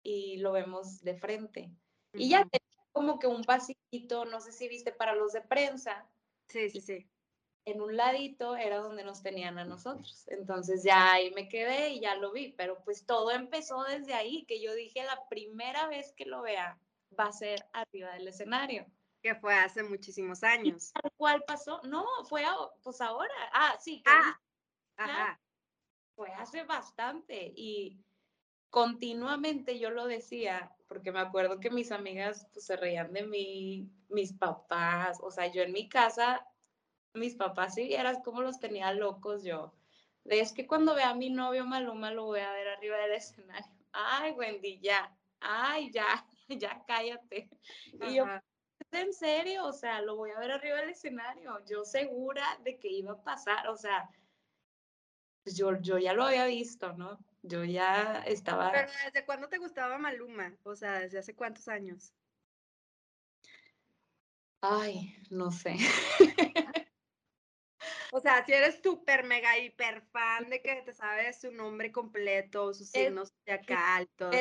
y 0.03 0.37
lo 0.37 0.51
vemos 0.51 1.01
de 1.01 1.15
frente. 1.15 1.71
Uh 2.13 2.17
-huh. 2.17 2.21
Y 2.21 2.29
ya 2.29 2.45
tenía 2.45 2.85
como 2.91 3.19
que 3.19 3.27
un 3.27 3.43
pasito, 3.43 4.25
no 4.25 4.41
sé 4.41 4.51
si 4.51 4.67
viste, 4.67 4.91
para 4.91 5.15
los 5.15 5.31
de 5.31 5.41
prensa. 5.41 6.07
Sí, 6.47 6.69
sí, 6.69 6.81
sí. 6.81 7.09
En 7.65 7.81
un 7.81 7.95
ladito 7.95 8.55
era 8.55 8.77
donde 8.77 9.03
nos 9.03 9.21
tenían 9.21 9.59
a 9.59 9.65
nosotros. 9.65 10.25
Entonces 10.27 10.83
ya 10.83 11.13
ahí 11.13 11.31
me 11.31 11.47
quedé 11.47 11.89
y 11.89 11.99
ya 11.99 12.15
lo 12.15 12.31
vi, 12.31 12.53
pero 12.57 12.81
pues 12.83 13.05
todo 13.05 13.31
empezó 13.31 13.83
desde 13.83 14.13
ahí, 14.13 14.45
que 14.45 14.61
yo 14.61 14.73
dije 14.73 15.03
la 15.03 15.27
primera 15.29 15.87
vez 15.87 16.13
que 16.13 16.25
lo 16.25 16.41
vea 16.41 16.79
va 17.17 17.25
a 17.25 17.31
ser 17.31 17.63
arriba 17.73 18.13
del 18.13 18.27
escenario. 18.27 18.85
Que 19.21 19.35
fue 19.35 19.53
hace 19.53 19.83
muchísimos 19.83 20.43
años. 20.43 20.91
¿Tal 20.93 21.11
cual 21.15 21.43
pasó? 21.45 21.79
No, 21.83 22.05
fue 22.27 22.43
a, 22.43 22.55
pues 22.81 22.99
ahora. 23.01 23.33
Ah, 23.53 23.77
sí. 23.79 24.01
Ah, 24.07 24.39
ajá. 24.97 25.39
Fue 26.15 26.31
hace 26.33 26.63
bastante 26.63 27.53
y 27.55 27.99
continuamente 28.71 29.77
yo 29.77 29.91
lo 29.91 30.07
decía, 30.07 30.71
porque 30.87 31.11
me 31.11 31.19
acuerdo 31.19 31.59
que 31.59 31.69
mis 31.69 31.91
amigas 31.91 32.47
pues, 32.53 32.65
se 32.65 32.75
reían 32.77 33.13
de 33.13 33.23
mí, 33.23 33.89
mis 34.09 34.33
papás, 34.33 35.19
o 35.21 35.29
sea, 35.29 35.47
yo 35.47 35.61
en 35.61 35.73
mi 35.73 35.87
casa, 35.87 36.47
mis 37.13 37.35
papás 37.35 37.75
sí 37.75 37.93
eras 37.93 38.19
como 38.23 38.41
los 38.41 38.59
tenía 38.59 38.93
locos 38.93 39.43
yo. 39.43 39.73
Es 40.25 40.53
que 40.53 40.67
cuando 40.67 40.95
vea 40.95 41.09
a 41.09 41.15
mi 41.15 41.29
novio 41.29 41.65
Maluma 41.65 42.11
lo 42.11 42.25
voy 42.25 42.41
a 42.41 42.51
ver 42.53 42.67
arriba 42.67 42.97
del 42.97 43.13
escenario. 43.13 43.71
Ay, 43.91 44.31
Wendy, 44.31 44.79
ya. 44.79 45.15
Ay, 45.39 45.91
ya, 45.91 46.25
ya 46.47 46.83
cállate. 46.85 47.49
Ajá. 47.99 48.11
Y 48.11 48.15
yo, 48.15 48.25
en 48.91 49.13
serio, 49.13 49.65
o 49.65 49.73
sea, 49.73 50.01
lo 50.01 50.15
voy 50.15 50.31
a 50.31 50.39
ver 50.39 50.51
arriba 50.51 50.77
del 50.77 50.89
escenario, 50.89 51.63
yo 51.65 51.85
segura 51.85 52.45
de 52.63 52.77
que 52.77 52.89
iba 52.89 53.13
a 53.13 53.23
pasar, 53.23 53.67
o 53.67 53.77
sea, 53.77 54.09
pues 55.43 55.57
yo, 55.57 55.79
yo 55.81 55.97
ya 55.97 56.13
lo 56.13 56.23
había 56.23 56.45
visto, 56.45 56.93
¿no? 56.93 57.17
Yo 57.41 57.63
ya 57.63 58.23
estaba... 58.27 58.71
Pero 58.71 58.91
¿desde 59.05 59.25
cuándo 59.25 59.49
te 59.49 59.57
gustaba 59.57 59.97
Maluma? 59.97 60.55
O 60.63 60.75
sea, 60.75 60.99
¿desde 60.99 61.17
hace 61.17 61.35
cuántos 61.35 61.67
años? 61.67 62.13
Ay, 64.61 65.15
no 65.31 65.51
sé. 65.51 65.75
o 68.11 68.19
sea, 68.19 68.45
si 68.45 68.53
eres 68.53 68.81
súper 68.83 69.23
mega 69.23 69.57
hiper 69.57 70.01
fan 70.11 70.49
de 70.49 70.61
que 70.61 70.81
te 70.83 70.93
sabes 70.93 71.41
su 71.41 71.51
nombre 71.51 71.91
completo, 71.91 72.73
sus 72.73 72.89
signos 72.89 73.33
zodiacal, 73.45 74.07
todo 74.15 74.31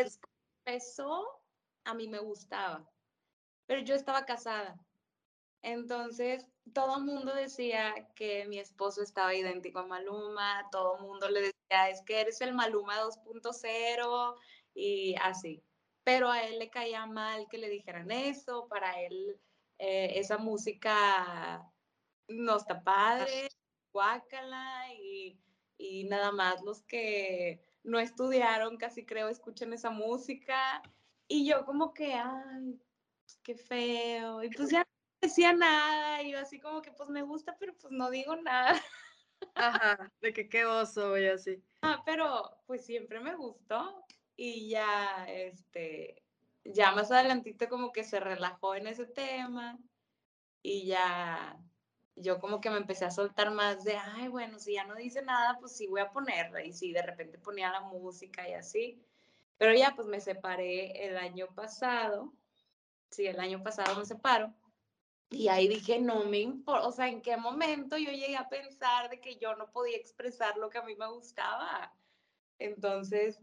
eso. 0.66 1.42
A 1.84 1.94
mí 1.94 2.08
me 2.08 2.18
gustaba 2.18 2.86
pero 3.70 3.82
yo 3.82 3.94
estaba 3.94 4.24
casada. 4.24 4.84
Entonces, 5.62 6.44
todo 6.74 6.96
el 6.96 7.04
mundo 7.04 7.32
decía 7.32 7.94
que 8.16 8.44
mi 8.48 8.58
esposo 8.58 9.00
estaba 9.00 9.32
idéntico 9.32 9.78
a 9.78 9.86
Maluma, 9.86 10.66
todo 10.72 10.96
el 10.96 11.02
mundo 11.02 11.28
le 11.28 11.40
decía, 11.40 11.88
es 11.88 12.02
que 12.02 12.20
eres 12.20 12.40
el 12.40 12.52
Maluma 12.52 12.98
2.0 13.00 14.34
y 14.74 15.14
así. 15.22 15.62
Pero 16.02 16.32
a 16.32 16.42
él 16.42 16.58
le 16.58 16.68
caía 16.68 17.06
mal 17.06 17.46
que 17.48 17.58
le 17.58 17.68
dijeran 17.68 18.10
eso, 18.10 18.66
para 18.66 19.00
él 19.02 19.40
eh, 19.78 20.18
esa 20.18 20.36
música 20.36 21.62
no 22.26 22.56
está 22.56 22.82
padre, 22.82 23.49
guácala 23.92 24.92
y, 24.94 25.38
y 25.78 26.04
nada 26.04 26.32
más 26.32 26.62
los 26.62 26.82
que 26.82 27.60
no 27.82 27.98
estudiaron 27.98 28.76
casi 28.76 29.04
creo 29.04 29.28
escuchan 29.28 29.72
esa 29.72 29.90
música. 29.90 30.82
Y 31.28 31.46
yo 31.46 31.64
como 31.64 31.94
que, 31.94 32.14
ay, 32.14 32.80
qué 33.42 33.54
feo. 33.54 34.42
Y 34.42 34.50
pues 34.50 34.70
ya 34.70 34.80
no 34.80 34.86
decía 35.20 35.52
nada. 35.52 36.22
Y 36.22 36.32
yo 36.32 36.40
así 36.40 36.60
como 36.60 36.82
que 36.82 36.92
pues 36.92 37.08
me 37.08 37.22
gusta, 37.22 37.56
pero 37.58 37.76
pues 37.76 37.92
no 37.92 38.10
digo 38.10 38.36
nada. 38.36 38.80
Ajá, 39.54 40.12
de 40.20 40.32
que 40.32 40.48
qué 40.48 40.66
oso 40.66 41.16
y 41.18 41.26
así. 41.26 41.62
Ah, 41.82 42.02
pero 42.04 42.58
pues 42.66 42.84
siempre 42.84 43.20
me 43.20 43.34
gustó. 43.36 44.04
Y 44.36 44.70
ya, 44.70 45.26
este, 45.28 46.22
ya 46.64 46.92
más 46.92 47.10
adelantito 47.10 47.68
como 47.68 47.92
que 47.92 48.04
se 48.04 48.20
relajó 48.20 48.74
en 48.74 48.86
ese 48.86 49.06
tema. 49.06 49.78
Y 50.62 50.86
ya 50.86 51.58
yo 52.20 52.40
como 52.40 52.60
que 52.60 52.70
me 52.70 52.78
empecé 52.78 53.04
a 53.04 53.10
soltar 53.10 53.50
más 53.50 53.84
de, 53.84 53.96
ay, 53.96 54.28
bueno, 54.28 54.58
si 54.58 54.74
ya 54.74 54.84
no 54.84 54.94
dice 54.94 55.22
nada, 55.22 55.58
pues 55.60 55.72
sí 55.76 55.86
voy 55.86 56.00
a 56.00 56.10
ponerla. 56.10 56.64
Y 56.64 56.72
sí, 56.72 56.92
de 56.92 57.02
repente 57.02 57.38
ponía 57.38 57.70
la 57.70 57.80
música 57.80 58.48
y 58.48 58.54
así. 58.54 59.02
Pero 59.58 59.74
ya 59.74 59.94
pues 59.94 60.08
me 60.08 60.20
separé 60.20 61.06
el 61.06 61.16
año 61.18 61.48
pasado 61.54 62.32
sí, 63.10 63.26
el 63.26 63.38
año 63.40 63.62
pasado 63.62 63.96
me 63.98 64.04
separo. 64.04 64.54
Y 65.30 65.48
ahí 65.48 65.68
dije, 65.68 66.00
no 66.00 66.24
me 66.24 66.38
importa, 66.38 66.88
o 66.88 66.92
sea, 66.92 67.08
¿en 67.08 67.22
qué 67.22 67.36
momento 67.36 67.96
yo 67.96 68.10
llegué 68.10 68.36
a 68.36 68.48
pensar 68.48 69.10
de 69.10 69.20
que 69.20 69.36
yo 69.36 69.54
no 69.54 69.70
podía 69.70 69.96
expresar 69.96 70.56
lo 70.56 70.70
que 70.70 70.78
a 70.78 70.82
mí 70.82 70.96
me 70.96 71.08
gustaba? 71.08 71.94
Entonces, 72.58 73.38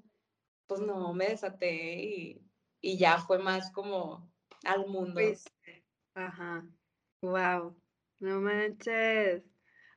pues 0.67 0.81
no, 0.81 1.13
me 1.13 1.27
desaté 1.27 2.03
y, 2.03 2.41
y 2.81 2.98
ya 2.98 3.19
fue 3.19 3.39
más 3.39 3.72
como 3.72 4.29
al 4.65 4.86
mundo. 4.88 5.13
Pues, 5.13 5.46
ajá, 6.13 6.65
wow, 7.22 7.74
no 8.19 8.41
manches. 8.41 9.43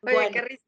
Oye, 0.02 0.14
bueno, 0.14 0.30
qué 0.32 0.40
risa, 0.42 0.62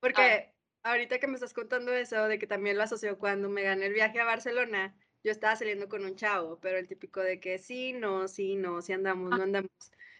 porque 0.00 0.52
ah. 0.82 0.90
ahorita 0.90 1.18
que 1.18 1.26
me 1.26 1.34
estás 1.34 1.54
contando 1.54 1.92
eso, 1.92 2.28
de 2.28 2.38
que 2.38 2.46
también 2.46 2.76
lo 2.76 2.82
asoció 2.82 3.18
cuando 3.18 3.48
me 3.48 3.62
gané 3.62 3.86
el 3.86 3.92
viaje 3.92 4.20
a 4.20 4.24
Barcelona, 4.24 4.94
yo 5.24 5.30
estaba 5.30 5.56
saliendo 5.56 5.88
con 5.88 6.04
un 6.04 6.16
chavo, 6.16 6.60
pero 6.60 6.78
el 6.78 6.86
típico 6.86 7.20
de 7.20 7.40
que 7.40 7.58
sí, 7.58 7.94
no, 7.94 8.28
sí, 8.28 8.56
no, 8.56 8.82
sí 8.82 8.92
andamos, 8.92 9.30
no 9.30 9.42
andamos. 9.42 9.70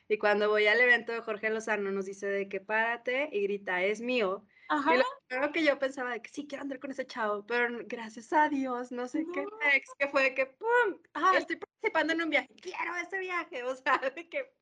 Y 0.09 0.19
cuando 0.19 0.49
voy 0.49 0.67
al 0.67 0.81
evento 0.81 1.13
de 1.13 1.21
Jorge 1.21 1.51
Lozano 1.51 1.91
nos 1.91 2.07
dice 2.07 2.27
de 2.27 2.49
que 2.49 2.61
párate 2.61 3.29
y 3.33 3.43
grita, 3.43 3.83
es 3.83 4.01
mío. 4.01 4.47
Ajá. 4.69 4.95
Y 4.95 4.99
lo 4.99 5.05
primero 5.27 5.53
que 5.53 5.63
yo 5.63 5.79
pensaba 5.79 6.13
de 6.13 6.23
que 6.23 6.31
sí, 6.31 6.47
quiero 6.47 6.63
andar 6.63 6.81
con 6.81 6.91
ese 6.91 7.07
chavo, 7.07 7.47
pero 7.47 7.79
gracias 7.87 8.33
a 8.33 8.49
Dios, 8.49 8.93
no 8.93 9.07
sé 9.07 9.25
no. 9.25 9.33
qué 9.33 9.47
ex, 9.75 9.91
que 9.99 10.09
fue 10.09 10.23
de 10.23 10.35
que, 10.35 10.47
¡pum! 10.47 10.99
Ah, 11.13 11.35
estoy 11.37 11.57
participando 11.57 12.15
en 12.15 12.23
un 12.23 12.31
viaje, 12.31 12.49
quiero 12.61 12.97
ese 12.97 13.19
viaje, 13.19 13.63
o 13.65 13.77
sea, 13.77 13.99
de 13.99 14.29
que 14.29 14.55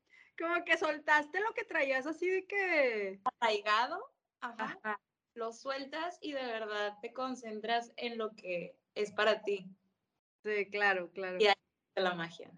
como 0.43 0.65
que 0.65 0.77
soltaste 0.77 1.41
lo 1.41 1.55
que 1.55 1.65
traías 1.65 2.07
así 2.07 2.29
de 2.29 2.47
que... 2.47 3.21
Arraigado, 3.41 4.13
ajá. 4.41 4.79
ajá. 4.83 5.01
Lo 5.35 5.53
sueltas 5.53 6.19
y 6.21 6.33
de 6.33 6.45
verdad 6.45 6.99
te 7.01 7.13
concentras 7.13 7.93
en 7.97 8.19
lo 8.19 8.35
que 8.35 8.77
es 8.95 9.13
para 9.13 9.43
ti. 9.43 9.71
Sí, 10.43 10.69
claro, 10.69 11.11
claro. 11.13 11.39
Y 11.41 11.47
ahí 11.47 11.55
está 11.89 12.03
la 12.03 12.15
magia. 12.15 12.53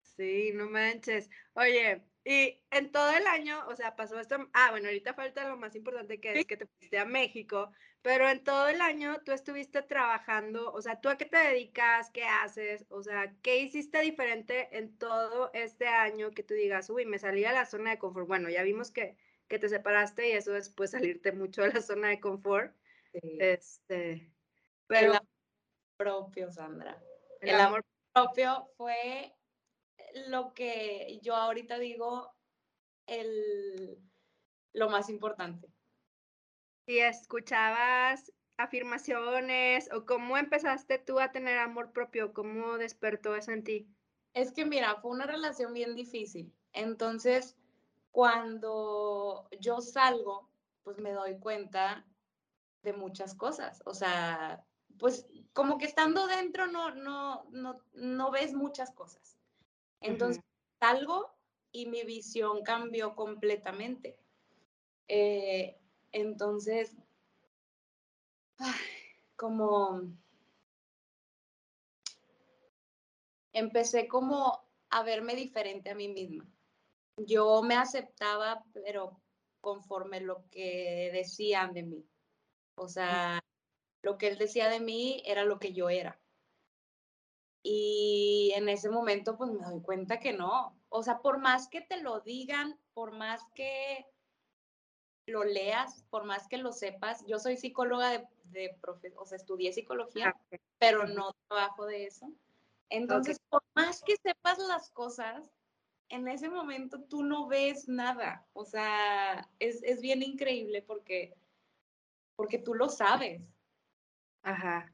Sí, 0.00 0.50
no 0.54 0.68
manches. 0.68 1.28
Oye, 1.52 2.02
y 2.24 2.62
en 2.70 2.92
todo 2.92 3.10
el 3.16 3.26
año, 3.26 3.66
o 3.66 3.74
sea, 3.74 3.96
pasó 3.96 4.18
esto. 4.20 4.36
Ah, 4.52 4.70
bueno, 4.70 4.86
ahorita 4.86 5.14
falta 5.14 5.48
lo 5.48 5.56
más 5.56 5.74
importante 5.74 6.20
que 6.20 6.40
es 6.40 6.46
que 6.46 6.56
te 6.56 6.66
fuiste 6.66 6.98
a 6.98 7.04
México, 7.04 7.72
pero 8.00 8.28
en 8.28 8.44
todo 8.44 8.68
el 8.68 8.80
año 8.80 9.20
tú 9.24 9.32
estuviste 9.32 9.82
trabajando, 9.82 10.72
o 10.72 10.80
sea, 10.80 11.00
¿tú 11.00 11.08
a 11.08 11.16
qué 11.16 11.24
te 11.24 11.36
dedicas? 11.36 12.10
¿Qué 12.10 12.24
haces? 12.24 12.86
O 12.90 13.02
sea, 13.02 13.34
¿qué 13.42 13.58
hiciste 13.58 14.00
diferente 14.00 14.76
en 14.76 14.96
todo 14.98 15.50
este 15.52 15.88
año 15.88 16.30
que 16.30 16.44
tú 16.44 16.54
digas, 16.54 16.88
uy, 16.90 17.06
me 17.06 17.18
salí 17.18 17.44
a 17.44 17.52
la 17.52 17.66
zona 17.66 17.90
de 17.90 17.98
confort? 17.98 18.28
Bueno, 18.28 18.48
ya 18.48 18.62
vimos 18.62 18.92
que, 18.92 19.16
que 19.48 19.58
te 19.58 19.68
separaste 19.68 20.28
y 20.28 20.32
eso 20.32 20.54
es 20.54 20.68
pues 20.68 20.92
salirte 20.92 21.32
mucho 21.32 21.62
de 21.62 21.72
la 21.72 21.80
zona 21.80 22.08
de 22.08 22.20
confort. 22.20 22.72
Sí. 23.12 23.38
Este, 23.40 24.32
pero... 24.86 25.14
El 25.14 25.20
propio, 25.96 26.52
Sandra. 26.52 27.02
El, 27.40 27.50
el 27.50 27.60
amor 27.60 27.84
propio 28.12 28.68
fue 28.76 29.34
lo 30.28 30.52
que 30.54 31.18
yo 31.22 31.34
ahorita 31.34 31.78
digo 31.78 32.32
el, 33.06 33.98
lo 34.72 34.88
más 34.88 35.08
importante. 35.08 35.68
¿Y 36.86 36.98
escuchabas 36.98 38.32
afirmaciones 38.56 39.90
o 39.92 40.04
cómo 40.04 40.36
empezaste 40.36 40.98
tú 40.98 41.20
a 41.20 41.32
tener 41.32 41.58
amor 41.58 41.92
propio? 41.92 42.32
¿Cómo 42.32 42.78
despertó 42.78 43.34
eso 43.36 43.52
en 43.52 43.64
ti? 43.64 43.88
Es 44.34 44.52
que 44.52 44.64
mira, 44.64 44.96
fue 45.00 45.10
una 45.10 45.26
relación 45.26 45.72
bien 45.74 45.94
difícil. 45.94 46.52
Entonces, 46.72 47.56
cuando 48.10 49.48
yo 49.60 49.80
salgo 49.80 50.52
pues 50.82 50.98
me 50.98 51.12
doy 51.12 51.38
cuenta 51.38 52.04
de 52.82 52.92
muchas 52.92 53.34
cosas. 53.34 53.82
O 53.86 53.94
sea, 53.94 54.64
pues 54.98 55.26
como 55.52 55.78
que 55.78 55.86
estando 55.86 56.26
dentro 56.26 56.66
no, 56.66 56.94
no, 56.94 57.44
no, 57.50 57.80
no 57.92 58.30
ves 58.30 58.52
muchas 58.54 58.90
cosas. 58.92 59.38
Entonces 60.02 60.42
salgo 60.80 61.30
y 61.70 61.86
mi 61.86 62.04
visión 62.04 62.62
cambió 62.62 63.14
completamente. 63.14 64.18
Eh, 65.08 65.78
entonces, 66.12 66.96
como 69.36 70.02
empecé 73.52 74.08
como 74.08 74.66
a 74.90 75.02
verme 75.02 75.34
diferente 75.34 75.90
a 75.90 75.94
mí 75.94 76.08
misma. 76.08 76.46
Yo 77.16 77.62
me 77.62 77.74
aceptaba, 77.74 78.64
pero 78.72 79.20
conforme 79.60 80.20
lo 80.20 80.48
que 80.50 81.10
decían 81.12 81.72
de 81.72 81.82
mí. 81.82 82.06
O 82.74 82.88
sea, 82.88 83.42
lo 84.02 84.18
que 84.18 84.28
él 84.28 84.38
decía 84.38 84.68
de 84.68 84.80
mí 84.80 85.22
era 85.24 85.44
lo 85.44 85.58
que 85.58 85.72
yo 85.72 85.88
era. 85.88 86.21
Y 87.62 88.52
en 88.56 88.68
ese 88.68 88.90
momento 88.90 89.36
pues 89.36 89.50
me 89.50 89.64
doy 89.64 89.80
cuenta 89.80 90.18
que 90.18 90.32
no. 90.32 90.76
O 90.88 91.02
sea, 91.02 91.20
por 91.20 91.38
más 91.38 91.68
que 91.68 91.80
te 91.80 92.02
lo 92.02 92.20
digan, 92.20 92.78
por 92.94 93.12
más 93.12 93.42
que 93.54 94.06
lo 95.26 95.44
leas, 95.44 96.04
por 96.10 96.24
más 96.24 96.48
que 96.48 96.58
lo 96.58 96.72
sepas, 96.72 97.24
yo 97.26 97.38
soy 97.38 97.56
psicóloga 97.56 98.10
de, 98.10 98.26
de 98.44 98.76
o 99.16 99.24
sea, 99.24 99.36
estudié 99.36 99.72
psicología, 99.72 100.34
ah, 100.36 100.56
pero 100.78 101.06
no 101.06 101.32
trabajo 101.48 101.86
de 101.86 102.06
eso. 102.06 102.32
Entonces, 102.88 103.38
por 103.48 103.62
más 103.74 104.02
que 104.02 104.16
sepas 104.16 104.58
las 104.58 104.90
cosas, 104.90 105.50
en 106.08 106.28
ese 106.28 106.50
momento 106.50 107.00
tú 107.04 107.22
no 107.22 107.46
ves 107.46 107.88
nada. 107.88 108.46
O 108.52 108.64
sea, 108.64 109.48
es, 109.58 109.82
es 109.82 110.02
bien 110.02 110.22
increíble 110.22 110.82
porque, 110.82 111.34
porque 112.36 112.58
tú 112.58 112.74
lo 112.74 112.88
sabes. 112.90 113.40
Ajá. 114.42 114.92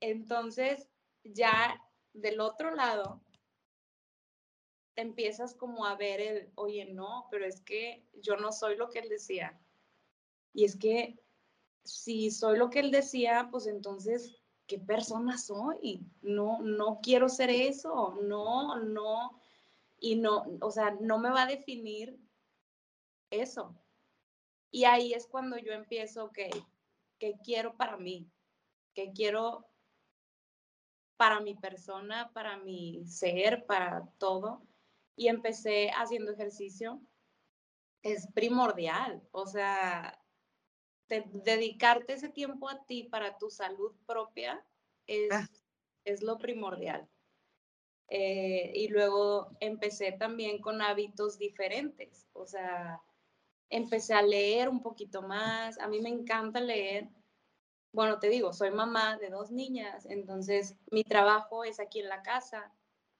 Entonces, 0.00 0.88
ya 1.24 1.82
del 2.16 2.40
otro 2.40 2.74
lado, 2.74 3.20
te 4.94 5.02
empiezas 5.02 5.54
como 5.54 5.84
a 5.84 5.94
ver 5.94 6.20
el, 6.20 6.52
oye, 6.54 6.86
no, 6.86 7.26
pero 7.30 7.44
es 7.44 7.60
que 7.60 8.02
yo 8.14 8.36
no 8.36 8.50
soy 8.52 8.76
lo 8.76 8.88
que 8.88 9.00
él 9.00 9.08
decía. 9.08 9.60
Y 10.54 10.64
es 10.64 10.76
que 10.76 11.18
si 11.84 12.30
soy 12.30 12.58
lo 12.58 12.70
que 12.70 12.80
él 12.80 12.90
decía, 12.90 13.48
pues 13.50 13.66
entonces, 13.66 14.34
¿qué 14.66 14.78
persona 14.78 15.36
soy? 15.36 16.00
No, 16.22 16.60
no 16.62 17.00
quiero 17.02 17.28
ser 17.28 17.50
eso, 17.50 18.18
no, 18.22 18.76
no, 18.76 19.38
y 20.00 20.16
no, 20.16 20.44
o 20.60 20.70
sea, 20.70 20.96
no 21.00 21.18
me 21.18 21.30
va 21.30 21.42
a 21.42 21.46
definir 21.46 22.18
eso. 23.30 23.74
Y 24.70 24.84
ahí 24.84 25.12
es 25.12 25.26
cuando 25.26 25.58
yo 25.58 25.72
empiezo, 25.72 26.24
ok, 26.24 26.38
¿qué 27.18 27.34
quiero 27.44 27.76
para 27.76 27.96
mí? 27.96 28.26
¿Qué 28.94 29.12
quiero 29.12 29.66
para 31.16 31.40
mi 31.40 31.54
persona, 31.54 32.30
para 32.32 32.58
mi 32.58 33.04
ser, 33.06 33.64
para 33.66 34.08
todo? 34.18 34.62
Y 35.16 35.28
empecé 35.28 35.90
haciendo 35.90 36.32
ejercicio. 36.32 37.00
Es 38.02 38.28
primordial, 38.34 39.22
o 39.32 39.46
sea, 39.46 40.22
dedicarte 41.08 42.14
ese 42.14 42.28
tiempo 42.28 42.68
a 42.68 42.84
ti 42.84 43.04
para 43.04 43.38
tu 43.38 43.50
salud 43.50 43.92
propia 44.06 44.64
es, 45.06 45.32
ah. 45.32 45.48
es 46.04 46.22
lo 46.22 46.38
primordial. 46.38 47.08
Eh, 48.08 48.72
y 48.74 48.88
luego 48.88 49.56
empecé 49.58 50.12
también 50.12 50.60
con 50.60 50.80
hábitos 50.80 51.38
diferentes, 51.38 52.28
o 52.34 52.46
sea, 52.46 53.00
empecé 53.68 54.14
a 54.14 54.22
leer 54.22 54.68
un 54.68 54.80
poquito 54.80 55.22
más, 55.22 55.78
a 55.80 55.88
mí 55.88 56.00
me 56.00 56.10
encanta 56.10 56.60
leer. 56.60 57.08
Bueno, 57.96 58.18
te 58.18 58.28
digo, 58.28 58.52
soy 58.52 58.70
mamá 58.72 59.16
de 59.16 59.30
dos 59.30 59.50
niñas, 59.50 60.04
entonces 60.04 60.76
mi 60.90 61.02
trabajo 61.02 61.64
es 61.64 61.80
aquí 61.80 62.00
en 62.00 62.10
la 62.10 62.22
casa. 62.22 62.74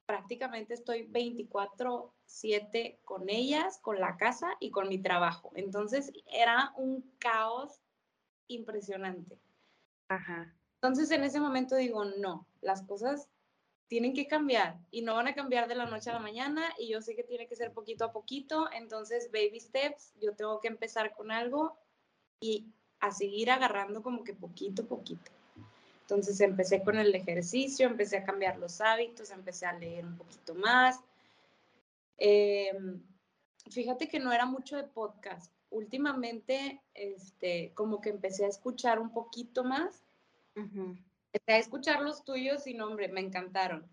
Prácticamente 0.04 0.74
estoy 0.74 1.06
24/7 1.06 3.00
con 3.02 3.30
ellas, 3.30 3.78
con 3.80 3.98
la 3.98 4.18
casa 4.18 4.54
y 4.60 4.70
con 4.70 4.90
mi 4.90 5.00
trabajo. 5.00 5.50
Entonces 5.54 6.12
era 6.30 6.74
un 6.76 7.10
caos 7.18 7.80
impresionante. 8.48 9.40
Ajá. 10.08 10.54
Entonces 10.74 11.10
en 11.10 11.24
ese 11.24 11.40
momento 11.40 11.74
digo, 11.76 12.04
no, 12.04 12.46
las 12.60 12.82
cosas 12.82 13.30
tienen 13.86 14.12
que 14.12 14.26
cambiar 14.26 14.78
y 14.90 15.00
no 15.00 15.14
van 15.14 15.28
a 15.28 15.34
cambiar 15.34 15.68
de 15.68 15.74
la 15.74 15.86
noche 15.86 16.10
a 16.10 16.12
la 16.12 16.18
mañana 16.18 16.74
y 16.78 16.88
yo 16.88 17.00
sé 17.00 17.16
que 17.16 17.24
tiene 17.24 17.48
que 17.48 17.56
ser 17.56 17.72
poquito 17.72 18.04
a 18.04 18.12
poquito, 18.12 18.70
entonces 18.70 19.30
baby 19.32 19.58
steps, 19.58 20.12
yo 20.20 20.36
tengo 20.36 20.60
que 20.60 20.68
empezar 20.68 21.14
con 21.14 21.30
algo 21.30 21.78
y 22.40 22.74
a 23.00 23.10
seguir 23.10 23.50
agarrando 23.50 24.02
como 24.02 24.24
que 24.24 24.32
poquito 24.32 24.82
a 24.82 24.86
poquito. 24.86 25.30
Entonces 26.02 26.40
empecé 26.40 26.82
con 26.84 26.96
el 26.98 27.12
ejercicio, 27.14 27.88
empecé 27.88 28.18
a 28.18 28.24
cambiar 28.24 28.58
los 28.58 28.80
hábitos, 28.80 29.30
empecé 29.30 29.66
a 29.66 29.72
leer 29.72 30.04
un 30.04 30.16
poquito 30.16 30.54
más. 30.54 31.00
Em, 32.16 33.02
fíjate 33.70 34.08
que 34.08 34.20
no 34.20 34.32
era 34.32 34.46
mucho 34.46 34.76
de 34.76 34.84
podcast. 34.84 35.52
Últimamente, 35.70 36.80
este, 36.94 37.72
como 37.74 38.00
que 38.00 38.10
empecé 38.10 38.44
a 38.44 38.48
escuchar 38.48 39.00
un 39.00 39.12
poquito 39.12 39.64
más. 39.64 40.04
Empecé 40.54 41.52
a 41.52 41.58
escuchar 41.58 42.00
los 42.02 42.24
tuyos 42.24 42.66
y, 42.68 42.74
no, 42.74 42.86
hombre, 42.86 43.08
me 43.08 43.20
encantaron. 43.20 43.84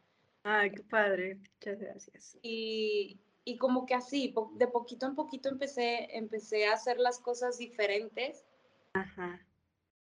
Ay, 0.43 0.71
qué 0.71 0.83
padre. 0.83 1.35
Muchas 1.35 1.79
gracias. 1.79 2.37
Y, 2.43 3.19
y 3.43 3.57
como 3.57 3.85
que 3.87 3.95
así, 3.95 4.33
de 4.53 4.67
poquito 4.67 5.07
en 5.07 5.15
poquito 5.15 5.49
empecé, 5.49 6.15
empecé 6.15 6.67
a 6.67 6.73
hacer 6.73 6.99
las 6.99 7.19
cosas 7.19 7.57
diferentes. 7.57 8.45
Ajá. 8.93 9.45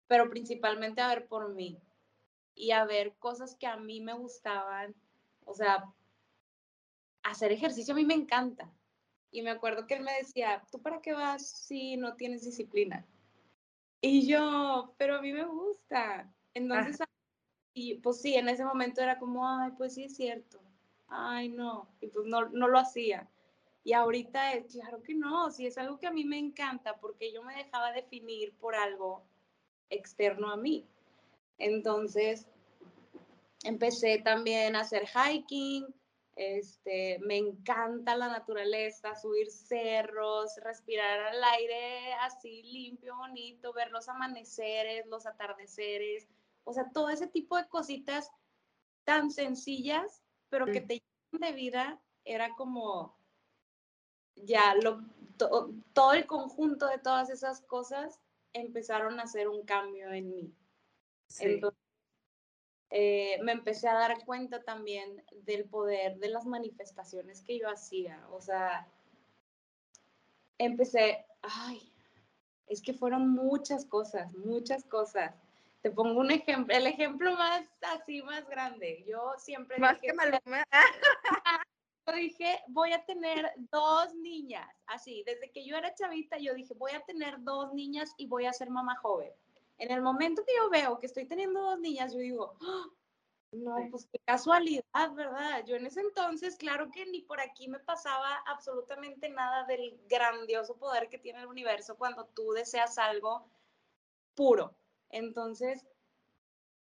Pero 0.07 0.29
principalmente 0.29 1.01
a 1.01 1.07
ver 1.07 1.27
por 1.27 1.53
mí 1.53 1.81
y 2.55 2.71
a 2.71 2.85
ver 2.85 3.15
cosas 3.17 3.55
que 3.55 3.67
a 3.67 3.77
mí 3.77 4.01
me 4.01 4.13
gustaban. 4.13 4.93
O 5.45 5.53
sea, 5.53 5.91
hacer 7.23 7.51
ejercicio 7.51 7.93
a 7.93 7.97
mí 7.97 8.05
me 8.05 8.13
encanta. 8.13 8.71
Y 9.31 9.41
me 9.41 9.49
acuerdo 9.49 9.87
que 9.87 9.95
él 9.95 10.03
me 10.03 10.13
decía, 10.13 10.63
¿tú 10.71 10.79
para 10.81 11.01
qué 11.01 11.13
vas 11.13 11.47
si 11.47 11.97
no 11.97 12.15
tienes 12.15 12.43
disciplina? 12.43 13.05
Y 13.99 14.27
yo, 14.27 14.93
pero 14.97 15.15
a 15.15 15.21
mí 15.21 15.33
me 15.33 15.45
gusta. 15.45 16.31
Entonces, 16.53 16.99
y 17.73 17.95
pues 17.95 18.21
sí, 18.21 18.35
en 18.35 18.49
ese 18.49 18.63
momento 18.63 19.01
era 19.01 19.17
como, 19.17 19.47
ay, 19.47 19.71
pues 19.77 19.95
sí 19.95 20.03
es 20.03 20.15
cierto. 20.15 20.61
Ay, 21.07 21.49
no. 21.49 21.89
Y 21.99 22.07
pues 22.07 22.27
no, 22.27 22.49
no 22.49 22.67
lo 22.67 22.77
hacía. 22.77 23.27
Y 23.83 23.93
ahorita 23.93 24.53
es, 24.53 24.71
claro 24.71 25.03
que 25.03 25.13
no, 25.13 25.51
si 25.51 25.65
es 25.65 25.77
algo 25.77 25.99
que 25.99 26.07
a 26.07 26.11
mí 26.11 26.23
me 26.23 26.37
encanta, 26.37 26.97
porque 26.97 27.33
yo 27.33 27.43
me 27.43 27.55
dejaba 27.55 27.91
definir 27.91 28.53
por 28.57 28.75
algo 28.75 29.23
externo 29.89 30.49
a 30.49 30.57
mí. 30.57 30.87
Entonces, 31.57 32.47
empecé 33.63 34.19
también 34.19 34.75
a 34.75 34.81
hacer 34.81 35.05
hiking, 35.07 35.85
este, 36.35 37.19
me 37.19 37.37
encanta 37.37 38.15
la 38.15 38.27
naturaleza, 38.27 39.15
subir 39.15 39.51
cerros, 39.51 40.55
respirar 40.63 41.19
al 41.19 41.43
aire 41.43 42.13
así 42.21 42.63
limpio, 42.63 43.15
bonito, 43.15 43.73
ver 43.73 43.91
los 43.91 44.09
amaneceres, 44.09 45.05
los 45.07 45.25
atardeceres, 45.25 46.27
o 46.63 46.73
sea, 46.73 46.89
todo 46.91 47.09
ese 47.09 47.27
tipo 47.27 47.57
de 47.57 47.67
cositas 47.67 48.31
tan 49.03 49.29
sencillas, 49.29 50.23
pero 50.49 50.65
que 50.65 50.81
te 50.81 51.01
llenan 51.31 51.51
de 51.51 51.55
vida, 51.55 52.01
era 52.25 52.55
como 52.55 53.15
ya 54.35 54.75
lo, 54.75 55.01
todo 55.93 56.13
el 56.13 56.25
conjunto 56.25 56.87
de 56.87 56.97
todas 56.97 57.29
esas 57.29 57.61
cosas 57.61 58.19
empezaron 58.53 59.19
a 59.19 59.23
hacer 59.23 59.47
un 59.47 59.63
cambio 59.63 60.11
en 60.11 60.29
mí. 60.29 60.53
Entonces, 61.39 61.79
eh, 62.89 63.39
me 63.41 63.53
empecé 63.53 63.87
a 63.87 63.95
dar 63.95 64.23
cuenta 64.23 64.63
también 64.63 65.23
del 65.45 65.65
poder 65.65 66.17
de 66.17 66.29
las 66.29 66.45
manifestaciones 66.45 67.41
que 67.41 67.59
yo 67.59 67.69
hacía. 67.69 68.23
O 68.29 68.39
sea, 68.39 68.87
empecé, 70.59 71.25
ay, 71.41 71.91
es 72.67 72.81
que 72.81 72.93
fueron 72.93 73.29
muchas 73.29 73.85
cosas, 73.85 74.31
muchas 74.33 74.83
cosas. 74.85 75.33
Te 75.81 75.91
pongo 75.91 76.19
un 76.19 76.31
ejemplo, 76.31 76.75
el 76.75 76.87
ejemplo 76.87 77.33
más 77.33 77.67
así, 77.81 78.21
más 78.21 78.47
grande. 78.47 79.03
Yo 79.07 79.33
siempre... 79.37 79.79
Más 79.79 79.99
que 79.99 80.13
Maluma. 80.13 80.63
yo 82.05 82.13
dije, 82.13 82.59
voy 82.67 82.91
a 82.91 83.05
tener 83.05 83.51
dos 83.71 84.13
niñas, 84.15 84.67
así, 84.87 85.23
desde 85.25 85.51
que 85.51 85.65
yo 85.65 85.77
era 85.77 85.93
chavita, 85.93 86.37
yo 86.37 86.53
dije, 86.53 86.73
voy 86.73 86.91
a 86.91 87.01
tener 87.01 87.41
dos 87.43 87.73
niñas 87.73 88.13
y 88.17 88.27
voy 88.27 88.45
a 88.45 88.53
ser 88.53 88.69
mamá 88.69 88.95
joven. 88.97 89.31
En 89.77 89.91
el 89.91 90.01
momento 90.01 90.43
que 90.45 90.55
yo 90.55 90.69
veo 90.69 90.99
que 90.99 91.07
estoy 91.07 91.25
teniendo 91.25 91.61
dos 91.61 91.79
niñas, 91.79 92.13
yo 92.13 92.19
digo, 92.19 92.55
¡Ah! 92.61 92.85
no, 93.51 93.75
pues 93.89 94.07
qué 94.11 94.19
casualidad, 94.25 95.13
¿verdad? 95.15 95.63
Yo 95.65 95.75
en 95.75 95.85
ese 95.85 96.01
entonces, 96.01 96.57
claro 96.57 96.89
que 96.91 97.05
ni 97.05 97.21
por 97.21 97.39
aquí 97.39 97.67
me 97.67 97.79
pasaba 97.79 98.37
absolutamente 98.47 99.29
nada 99.29 99.65
del 99.65 99.99
grandioso 100.09 100.77
poder 100.77 101.09
que 101.09 101.17
tiene 101.17 101.39
el 101.39 101.47
universo 101.47 101.97
cuando 101.97 102.25
tú 102.27 102.51
deseas 102.51 102.97
algo 102.97 103.47
puro. 104.35 104.75
Entonces, 105.09 105.85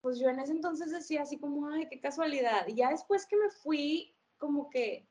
pues 0.01 0.19
yo 0.19 0.29
en 0.29 0.41
ese 0.41 0.53
entonces 0.53 0.91
decía 0.91 1.23
así 1.23 1.39
como, 1.39 1.69
ay, 1.69 1.89
qué 1.89 2.01
casualidad. 2.01 2.67
Y 2.67 2.75
ya 2.75 2.91
después 2.91 3.27
que 3.27 3.37
me 3.37 3.51
fui 3.51 4.18
como 4.39 4.71
que 4.71 5.07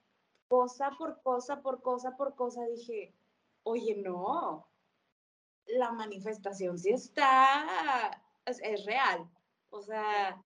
cosa 0.48 0.92
por 0.98 1.22
cosa, 1.22 1.62
por 1.62 1.82
cosa, 1.82 2.16
por 2.18 2.36
cosa, 2.36 2.66
dije, 2.66 3.14
oye, 3.64 4.02
no, 4.04 4.68
la 5.68 5.92
manifestación 5.92 6.78
sí 6.80 6.92
está, 6.92 8.22
es, 8.46 8.86
real. 8.86 9.30
O 9.70 9.82
sea, 9.82 10.42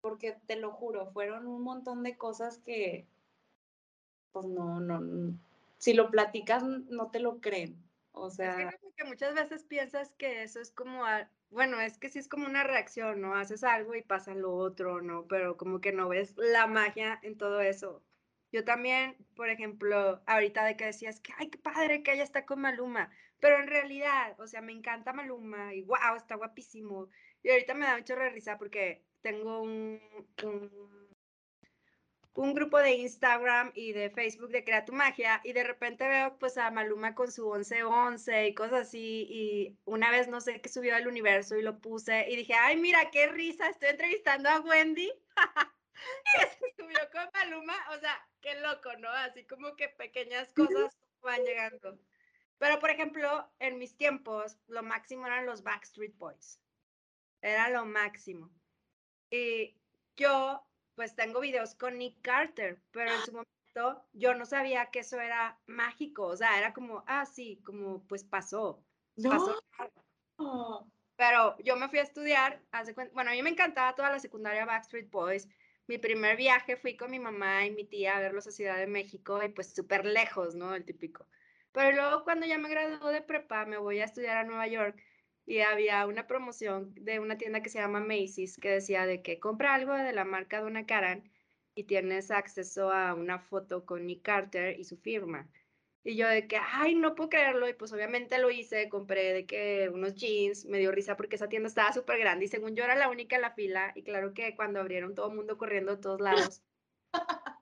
porque 0.00 0.38
te 0.46 0.56
lo 0.56 0.72
juro, 0.72 1.10
fueron 1.12 1.46
un 1.46 1.62
montón 1.62 2.02
de 2.02 2.16
cosas 2.16 2.58
que, 2.58 3.06
pues 4.32 4.46
no, 4.46 4.80
no, 4.80 5.38
si 5.78 5.94
lo 5.94 6.10
platicas 6.10 6.62
no 6.62 7.10
te 7.10 7.20
lo 7.20 7.40
creen. 7.40 7.89
O 8.12 8.30
sea, 8.30 8.62
es 8.62 8.76
que, 8.80 8.92
que 8.96 9.04
muchas 9.04 9.34
veces 9.34 9.64
piensas 9.64 10.14
que 10.14 10.42
eso 10.42 10.60
es 10.60 10.72
como, 10.72 11.04
a- 11.06 11.30
bueno, 11.48 11.80
es 11.80 11.98
que 11.98 12.08
sí 12.08 12.18
es 12.18 12.28
como 12.28 12.46
una 12.46 12.64
reacción, 12.64 13.20
¿no? 13.20 13.34
Haces 13.34 13.64
algo 13.64 13.94
y 13.94 14.02
pasa 14.02 14.34
lo 14.34 14.52
otro, 14.54 15.00
¿no? 15.02 15.26
Pero 15.28 15.56
como 15.56 15.80
que 15.80 15.92
no 15.92 16.08
ves 16.08 16.34
la 16.36 16.66
magia 16.66 17.18
en 17.22 17.36
todo 17.38 17.60
eso. 17.60 18.04
Yo 18.52 18.64
también, 18.64 19.16
por 19.36 19.48
ejemplo, 19.48 20.22
ahorita 20.26 20.64
de 20.64 20.76
que 20.76 20.86
decías 20.86 21.20
que, 21.20 21.32
ay, 21.38 21.50
qué 21.50 21.58
padre 21.58 22.02
que 22.02 22.12
ella 22.12 22.24
está 22.24 22.46
con 22.46 22.60
Maluma, 22.60 23.10
pero 23.38 23.58
en 23.60 23.68
realidad, 23.68 24.38
o 24.40 24.46
sea, 24.48 24.60
me 24.60 24.72
encanta 24.72 25.12
Maluma 25.12 25.72
y 25.74 25.82
wow, 25.82 26.16
está 26.16 26.34
guapísimo. 26.34 27.10
Y 27.42 27.50
ahorita 27.50 27.74
me 27.74 27.86
da 27.86 27.96
mucho 27.96 28.16
risa 28.16 28.58
porque 28.58 29.06
tengo 29.22 29.62
un, 29.62 30.00
un 30.44 31.09
un 32.34 32.54
grupo 32.54 32.78
de 32.78 32.92
Instagram 32.92 33.72
y 33.74 33.92
de 33.92 34.10
Facebook 34.10 34.50
de 34.50 34.64
Crea 34.64 34.84
tu 34.84 34.92
Magia 34.92 35.40
y 35.44 35.52
de 35.52 35.64
repente 35.64 36.06
veo 36.06 36.38
pues 36.38 36.56
a 36.58 36.70
Maluma 36.70 37.14
con 37.14 37.30
su 37.32 37.52
1111 37.52 38.48
y 38.48 38.54
cosas 38.54 38.88
así 38.88 39.26
y 39.28 39.78
una 39.84 40.10
vez 40.10 40.28
no 40.28 40.40
sé 40.40 40.60
qué 40.60 40.68
subió 40.68 40.94
al 40.94 41.08
universo 41.08 41.56
y 41.56 41.62
lo 41.62 41.80
puse 41.80 42.30
y 42.30 42.36
dije, 42.36 42.54
ay 42.54 42.76
mira 42.76 43.10
qué 43.10 43.26
risa, 43.28 43.68
estoy 43.68 43.90
entrevistando 43.90 44.48
a 44.48 44.60
Wendy 44.60 45.10
que 46.34 46.46
se 46.46 46.74
subió 46.76 46.98
con 47.12 47.28
Maluma, 47.34 47.74
o 47.94 47.98
sea, 47.98 48.16
qué 48.40 48.60
loco, 48.60 48.90
¿no? 48.98 49.08
Así 49.10 49.44
como 49.46 49.76
que 49.76 49.88
pequeñas 49.88 50.52
cosas 50.52 50.96
van 51.22 51.42
llegando. 51.44 51.98
Pero 52.58 52.78
por 52.78 52.90
ejemplo, 52.90 53.50
en 53.58 53.78
mis 53.78 53.96
tiempos, 53.96 54.58
lo 54.68 54.82
máximo 54.82 55.26
eran 55.26 55.46
los 55.46 55.62
Backstreet 55.62 56.16
Boys. 56.16 56.60
Era 57.42 57.70
lo 57.70 57.86
máximo. 57.86 58.50
Y 59.30 59.76
yo 60.16 60.66
pues 61.00 61.16
tengo 61.16 61.40
videos 61.40 61.74
con 61.74 61.96
Nick 61.96 62.20
Carter, 62.20 62.78
pero 62.90 63.10
en 63.10 63.24
su 63.24 63.32
momento 63.32 64.04
yo 64.12 64.34
no 64.34 64.44
sabía 64.44 64.90
que 64.90 64.98
eso 64.98 65.18
era 65.18 65.58
mágico, 65.66 66.26
o 66.26 66.36
sea, 66.36 66.58
era 66.58 66.74
como, 66.74 67.04
ah, 67.06 67.24
sí, 67.24 67.58
como 67.64 68.06
pues 68.06 68.22
pasó. 68.22 68.84
no. 69.16 69.30
pasó. 69.30 70.92
Pero 71.16 71.56
yo 71.60 71.76
me 71.76 71.88
fui 71.88 72.00
a 72.00 72.02
estudiar, 72.02 72.60
hace 72.70 72.92
bueno, 73.14 73.30
a 73.30 73.32
mí 73.32 73.42
me 73.42 73.48
encantaba 73.48 73.94
toda 73.94 74.10
la 74.10 74.18
secundaria 74.18 74.66
Backstreet 74.66 75.10
Boys. 75.10 75.48
Mi 75.86 75.96
primer 75.96 76.36
viaje 76.36 76.76
fui 76.76 76.98
con 76.98 77.10
mi 77.10 77.18
mamá 77.18 77.64
y 77.64 77.70
mi 77.70 77.84
tía 77.84 78.18
a 78.18 78.20
verlos 78.20 78.46
a 78.46 78.50
Ciudad 78.50 78.76
de 78.76 78.86
México 78.86 79.42
y 79.42 79.48
pues 79.48 79.74
súper 79.74 80.04
lejos, 80.04 80.54
¿no? 80.54 80.74
El 80.74 80.84
típico. 80.84 81.26
Pero 81.72 81.96
luego 81.96 82.24
cuando 82.24 82.44
ya 82.44 82.58
me 82.58 82.68
gradué 82.68 83.10
de 83.10 83.22
prepa, 83.22 83.64
me 83.64 83.78
voy 83.78 84.00
a 84.00 84.04
estudiar 84.04 84.36
a 84.36 84.44
Nueva 84.44 84.66
York 84.66 85.02
y 85.50 85.62
había 85.62 86.06
una 86.06 86.28
promoción 86.28 86.94
de 86.94 87.18
una 87.18 87.36
tienda 87.36 87.60
que 87.60 87.70
se 87.70 87.80
llama 87.80 87.98
Macy's 87.98 88.56
que 88.56 88.70
decía 88.70 89.04
de 89.04 89.20
que 89.20 89.40
compra 89.40 89.74
algo 89.74 89.92
de 89.94 90.12
la 90.12 90.24
marca 90.24 90.60
Donna 90.60 90.86
Karan 90.86 91.28
y 91.74 91.84
tienes 91.84 92.30
acceso 92.30 92.92
a 92.92 93.14
una 93.14 93.40
foto 93.40 93.84
con 93.84 94.06
Nick 94.06 94.22
Carter 94.22 94.78
y 94.78 94.84
su 94.84 94.96
firma. 94.96 95.50
Y 96.04 96.14
yo 96.14 96.28
de 96.28 96.46
que, 96.46 96.56
ay, 96.56 96.94
no 96.94 97.16
puedo 97.16 97.30
creerlo. 97.30 97.68
Y 97.68 97.74
pues 97.74 97.92
obviamente 97.92 98.38
lo 98.38 98.48
hice, 98.52 98.88
compré 98.88 99.32
de 99.32 99.44
que 99.44 99.90
unos 99.92 100.14
jeans, 100.14 100.66
me 100.66 100.78
dio 100.78 100.92
risa 100.92 101.16
porque 101.16 101.34
esa 101.34 101.48
tienda 101.48 101.68
estaba 101.68 101.92
súper 101.92 102.20
grande 102.20 102.44
y 102.44 102.48
según 102.48 102.76
yo 102.76 102.84
era 102.84 102.94
la 102.94 103.08
única 103.08 103.34
en 103.34 103.42
la 103.42 103.50
fila. 103.50 103.90
Y 103.96 104.04
claro 104.04 104.32
que 104.34 104.54
cuando 104.54 104.78
abrieron 104.78 105.16
todo 105.16 105.30
el 105.30 105.36
mundo 105.36 105.58
corriendo 105.58 105.96
de 105.96 106.00
todos 106.00 106.20
lados. 106.20 106.62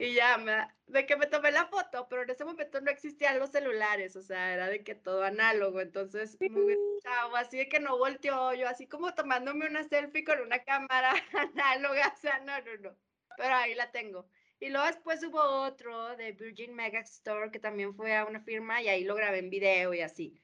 Y 0.00 0.14
ya, 0.14 0.38
me, 0.38 0.66
de 0.86 1.04
que 1.04 1.14
me 1.14 1.26
tomé 1.26 1.52
la 1.52 1.66
foto, 1.66 2.08
pero 2.08 2.22
en 2.22 2.30
ese 2.30 2.46
momento 2.46 2.80
no 2.80 2.90
existían 2.90 3.38
los 3.38 3.50
celulares, 3.50 4.16
o 4.16 4.22
sea, 4.22 4.54
era 4.54 4.66
de 4.66 4.82
que 4.82 4.94
todo 4.94 5.22
análogo, 5.22 5.78
entonces 5.82 6.38
muy 6.40 6.74
chavo, 7.02 7.36
así 7.36 7.58
de 7.58 7.68
que 7.68 7.80
no 7.80 7.98
volteó, 7.98 8.54
yo 8.54 8.66
así 8.66 8.86
como 8.86 9.14
tomándome 9.14 9.66
una 9.66 9.84
selfie 9.84 10.24
con 10.24 10.40
una 10.40 10.60
cámara 10.64 11.12
análoga, 11.54 12.14
o 12.16 12.18
sea, 12.18 12.38
no, 12.38 12.58
no, 12.62 12.78
no, 12.78 12.96
pero 13.36 13.54
ahí 13.54 13.74
la 13.74 13.90
tengo. 13.92 14.26
Y 14.58 14.70
luego 14.70 14.86
después 14.86 15.22
hubo 15.22 15.38
otro 15.38 16.16
de 16.16 16.32
Virgin 16.32 16.74
Mega 16.74 17.00
Store 17.00 17.50
que 17.50 17.58
también 17.60 17.94
fue 17.94 18.16
a 18.16 18.24
una 18.24 18.40
firma 18.40 18.80
y 18.80 18.88
ahí 18.88 19.04
lo 19.04 19.14
grabé 19.14 19.40
en 19.40 19.50
video 19.50 19.92
y 19.92 20.00
así. 20.00 20.40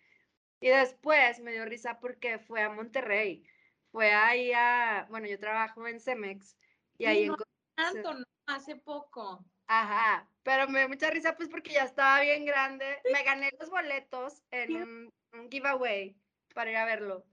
Y 0.61 0.69
después 0.69 1.40
me 1.40 1.53
dio 1.53 1.64
risa 1.64 1.99
porque 1.99 2.38
fue 2.38 2.61
a 2.61 2.69
Monterrey, 2.69 3.42
fue 3.90 4.12
ahí 4.12 4.53
a, 4.55 5.07
bueno, 5.09 5.27
yo 5.27 5.38
trabajo 5.38 5.88
en 5.88 5.99
Cemex 5.99 6.59
y 6.99 7.07
ahí 7.07 7.27
no 7.29 7.37
en... 7.38 7.45
tanto, 7.75 8.12
no, 8.12 8.27
hace 8.46 8.76
poco. 8.76 9.44
Ajá, 9.66 10.28
pero 10.42 10.68
me 10.68 10.80
dio 10.80 10.88
mucha 10.88 11.11
risa 11.11 11.37
pues 11.37 11.48
porque 11.48 11.72
ya 11.72 11.85
estaba 11.85 12.20
bien 12.20 12.44
grande. 12.44 13.00
Me 13.12 13.22
gané 13.22 13.50
los 13.59 13.68
boletos 13.68 14.42
en 14.50 14.76
un, 14.76 15.14
un 15.32 15.50
giveaway 15.50 16.16
para 16.54 16.70
ir 16.70 16.76
a 16.76 16.85
verlo. 16.85 17.26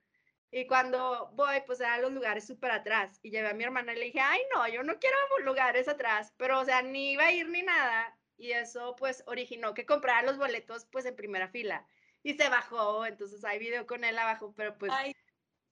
Y 0.55 0.67
cuando 0.67 1.31
voy, 1.33 1.61
pues 1.65 1.79
eran 1.79 2.03
los 2.03 2.11
lugares 2.11 2.45
súper 2.45 2.69
atrás. 2.69 3.19
Y 3.23 3.31
llevé 3.31 3.49
a 3.49 3.53
mi 3.55 3.63
hermana 3.63 3.93
y 3.93 3.95
le 3.95 4.05
dije, 4.05 4.19
ay, 4.19 4.39
no, 4.53 4.67
yo 4.67 4.83
no 4.83 4.99
quiero 4.99 5.17
lugares 5.43 5.87
atrás. 5.87 6.31
Pero, 6.37 6.59
o 6.59 6.65
sea, 6.65 6.83
ni 6.83 7.13
iba 7.13 7.25
a 7.25 7.31
ir 7.31 7.49
ni 7.49 7.63
nada. 7.63 8.15
Y 8.37 8.51
eso, 8.51 8.95
pues, 8.95 9.23
originó 9.25 9.73
que 9.73 9.87
comprara 9.87 10.21
los 10.21 10.37
boletos, 10.37 10.85
pues, 10.91 11.05
en 11.05 11.15
primera 11.15 11.47
fila. 11.47 11.87
Y 12.21 12.35
se 12.35 12.49
bajó, 12.49 13.05
entonces 13.07 13.43
hay 13.43 13.57
video 13.57 13.87
con 13.87 14.03
él 14.03 14.17
abajo, 14.17 14.53
pero 14.55 14.77
pues... 14.77 14.91
Ay, 14.93 15.15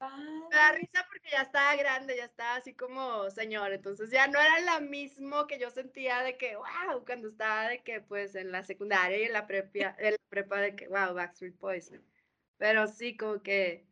Me 0.02 0.58
da 0.58 0.72
risa 0.74 1.06
porque 1.08 1.30
ya 1.32 1.44
estaba 1.44 1.76
grande, 1.76 2.18
ya 2.18 2.26
estaba 2.26 2.56
así 2.56 2.74
como 2.76 3.30
señor, 3.30 3.72
entonces 3.72 4.10
ya 4.10 4.28
no 4.28 4.40
era 4.40 4.80
lo 4.80 4.86
mismo 4.86 5.48
que 5.48 5.60
yo 5.60 5.70
sentía 5.70 6.24
de 6.24 6.38
que, 6.38 6.56
wow, 6.56 7.06
cuando 7.06 7.30
estaba 7.30 7.70
de 7.70 7.84
que 7.84 8.02
pues 8.02 8.36
en 8.36 8.52
la 8.52 8.64
secundaria 8.64 9.18
y 9.20 9.24
en 9.24 9.34
la 9.34 9.46
en 9.50 10.12
la 10.12 10.18
prepa 10.30 10.60
de 10.60 10.76
que, 10.76 10.88
wow, 10.88 11.14
Backstreet 11.14 11.58
Boys. 11.60 11.92
Pero 12.58 12.88
sí, 12.88 13.16
como 13.16 13.42
que, 13.44 13.88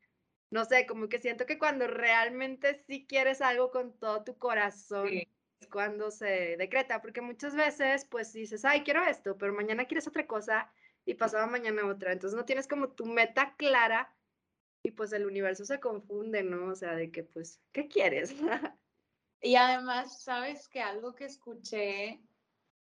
no 0.52 0.66
sé, 0.66 0.86
como 0.88 1.10
que 1.10 1.20
siento 1.22 1.46
que 1.46 1.60
cuando 1.60 1.88
realmente 1.88 2.84
sí 2.88 3.06
quieres 3.08 3.42
algo 3.42 3.72
con 3.72 3.98
todo 4.00 4.24
tu 4.24 4.38
corazón, 4.38 5.08
Sí. 5.10 5.28
es 5.62 5.68
cuando 5.70 6.12
se 6.12 6.58
decreta, 6.58 7.02
porque 7.02 7.22
muchas 7.22 7.56
veces 7.56 8.06
pues 8.06 8.34
dices, 8.34 8.66
ay, 8.66 8.84
quiero 8.84 9.04
esto, 9.04 9.38
pero 9.38 9.54
mañana 9.54 9.86
quieres 9.86 10.08
otra 10.08 10.28
cosa 10.28 10.74
y 11.06 11.16
pasado 11.16 11.48
mañana 11.48 11.86
otra, 11.88 12.12
entonces 12.14 12.38
no 12.38 12.46
tienes 12.46 12.68
como 12.68 12.94
tu 12.94 13.06
meta 13.06 13.56
clara 13.58 14.16
y 14.84 14.92
pues 14.92 15.12
el 15.14 15.26
universo 15.26 15.66
se 15.66 15.80
confunde, 15.80 16.44
¿no? 16.44 16.72
O 16.72 16.76
sea, 16.76 16.96
de 16.96 17.12
que 17.12 17.24
pues, 17.24 17.60
¿qué 17.72 17.88
quieres? 17.88 18.36
Y 19.42 19.56
además, 19.56 20.22
sabes 20.22 20.68
que 20.68 20.82
algo 20.82 21.16
que 21.16 21.24
escuché 21.24 22.20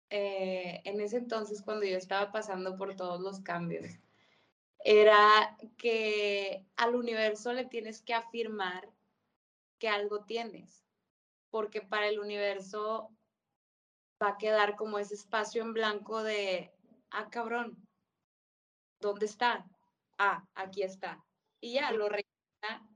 eh, 0.10 0.82
en 0.86 1.00
ese 1.00 1.18
entonces 1.18 1.62
cuando 1.62 1.86
yo 1.86 1.98
estaba 1.98 2.32
pasando 2.32 2.76
por 2.78 2.96
todos 2.96 3.22
los 3.22 3.42
cambios 3.42 3.86
era 4.84 5.56
que 5.78 6.66
al 6.76 6.96
universo 6.96 7.54
le 7.54 7.66
tienes 7.66 8.02
que 8.02 8.16
afirmar 8.16 8.90
que 9.78 9.88
algo 9.88 10.26
tienes, 10.26 10.84
porque 11.52 11.82
para 11.82 12.08
el 12.08 12.20
universo 12.20 13.12
va 14.22 14.30
a 14.30 14.38
quedar 14.38 14.76
como 14.76 14.98
ese 14.98 15.14
espacio 15.14 15.62
en 15.62 15.74
blanco 15.74 16.24
de, 16.24 16.72
ah, 17.12 17.30
cabrón, 17.30 17.78
¿dónde 19.00 19.28
está? 19.28 19.66
Ah, 20.18 20.48
aquí 20.56 20.84
está. 20.84 21.24
Y 21.62 21.74
ya 21.74 21.92
lo 21.92 22.10
rellena 22.10 22.90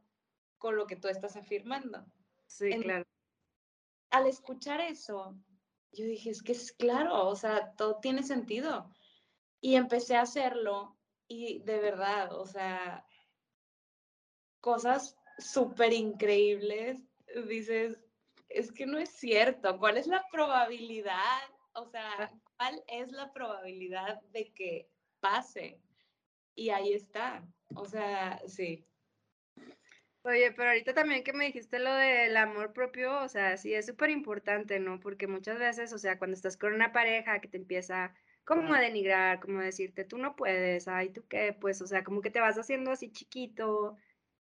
con 0.58 0.76
lo 0.76 0.88
que 0.88 0.98
tú 0.98 1.08
estás 1.08 1.38
afirmando. 1.38 2.06
Sí, 2.48 2.72
En- 2.72 2.82
claro. 2.82 3.06
al 4.10 4.28
escuchar 4.28 4.82
eso, 4.82 5.38
yo 5.92 6.06
dije, 6.06 6.32
es 6.32 6.42
que 6.42 6.52
es 6.52 6.74
claro, 6.74 7.28
o 7.28 7.36
sea, 7.36 7.74
todo 7.76 8.00
tiene 8.00 8.24
sentido. 8.24 8.92
Y 9.62 9.76
empecé 9.76 10.16
a 10.18 10.22
hacerlo 10.22 10.98
y 11.28 11.60
de 11.64 11.80
verdad, 11.80 12.34
o 12.34 12.46
sea, 12.46 13.06
cosas 14.62 15.16
súper 15.38 15.94
increíbles, 15.94 17.08
dices, 17.48 18.00
es 18.50 18.72
que 18.72 18.86
no 18.86 18.98
es 18.98 19.10
cierto, 19.10 19.78
¿cuál 19.80 19.98
es 19.98 20.08
la 20.08 20.26
probabilidad? 20.32 21.42
O 21.74 21.86
sea, 21.86 22.32
¿cuál 22.58 22.84
es 22.88 23.12
la 23.12 23.32
probabilidad 23.34 24.22
de 24.32 24.52
que 24.54 24.90
pase? 25.20 25.82
Y 26.56 26.70
ahí 26.70 26.94
está, 26.94 27.48
o 27.76 27.86
sea, 27.86 28.42
sí. 28.48 28.86
Oye, 30.24 30.52
pero 30.54 30.70
ahorita 30.70 30.94
también 30.96 31.24
que 31.24 31.34
me 31.34 31.46
dijiste 31.46 31.78
lo 31.78 31.94
del 31.94 32.36
amor 32.36 32.74
propio, 32.74 33.22
o 33.22 33.30
sea, 33.30 33.58
sí 33.58 33.76
es 33.76 33.86
súper 33.86 34.10
importante, 34.10 34.80
¿no? 34.80 35.00
Porque 35.00 35.28
muchas 35.28 35.60
veces, 35.60 35.94
o 35.94 36.00
sea, 36.00 36.18
cuando 36.18 36.36
estás 36.36 36.58
con 36.58 36.74
una 36.74 36.92
pareja 36.92 37.40
que 37.40 37.48
te 37.48 37.58
empieza 37.58 38.16
como 38.44 38.74
a 38.74 38.80
denigrar, 38.80 39.40
como 39.40 39.60
a 39.60 39.66
decirte, 39.66 40.04
tú 40.04 40.18
no 40.18 40.36
puedes, 40.36 40.88
ay, 40.88 41.10
¿tú 41.10 41.28
qué? 41.28 41.56
Pues, 41.60 41.82
o 41.82 41.88
sea, 41.88 42.04
como 42.04 42.22
que 42.22 42.32
te 42.32 42.40
vas 42.40 42.58
haciendo 42.58 42.92
así 42.92 43.12
chiquito, 43.12 43.98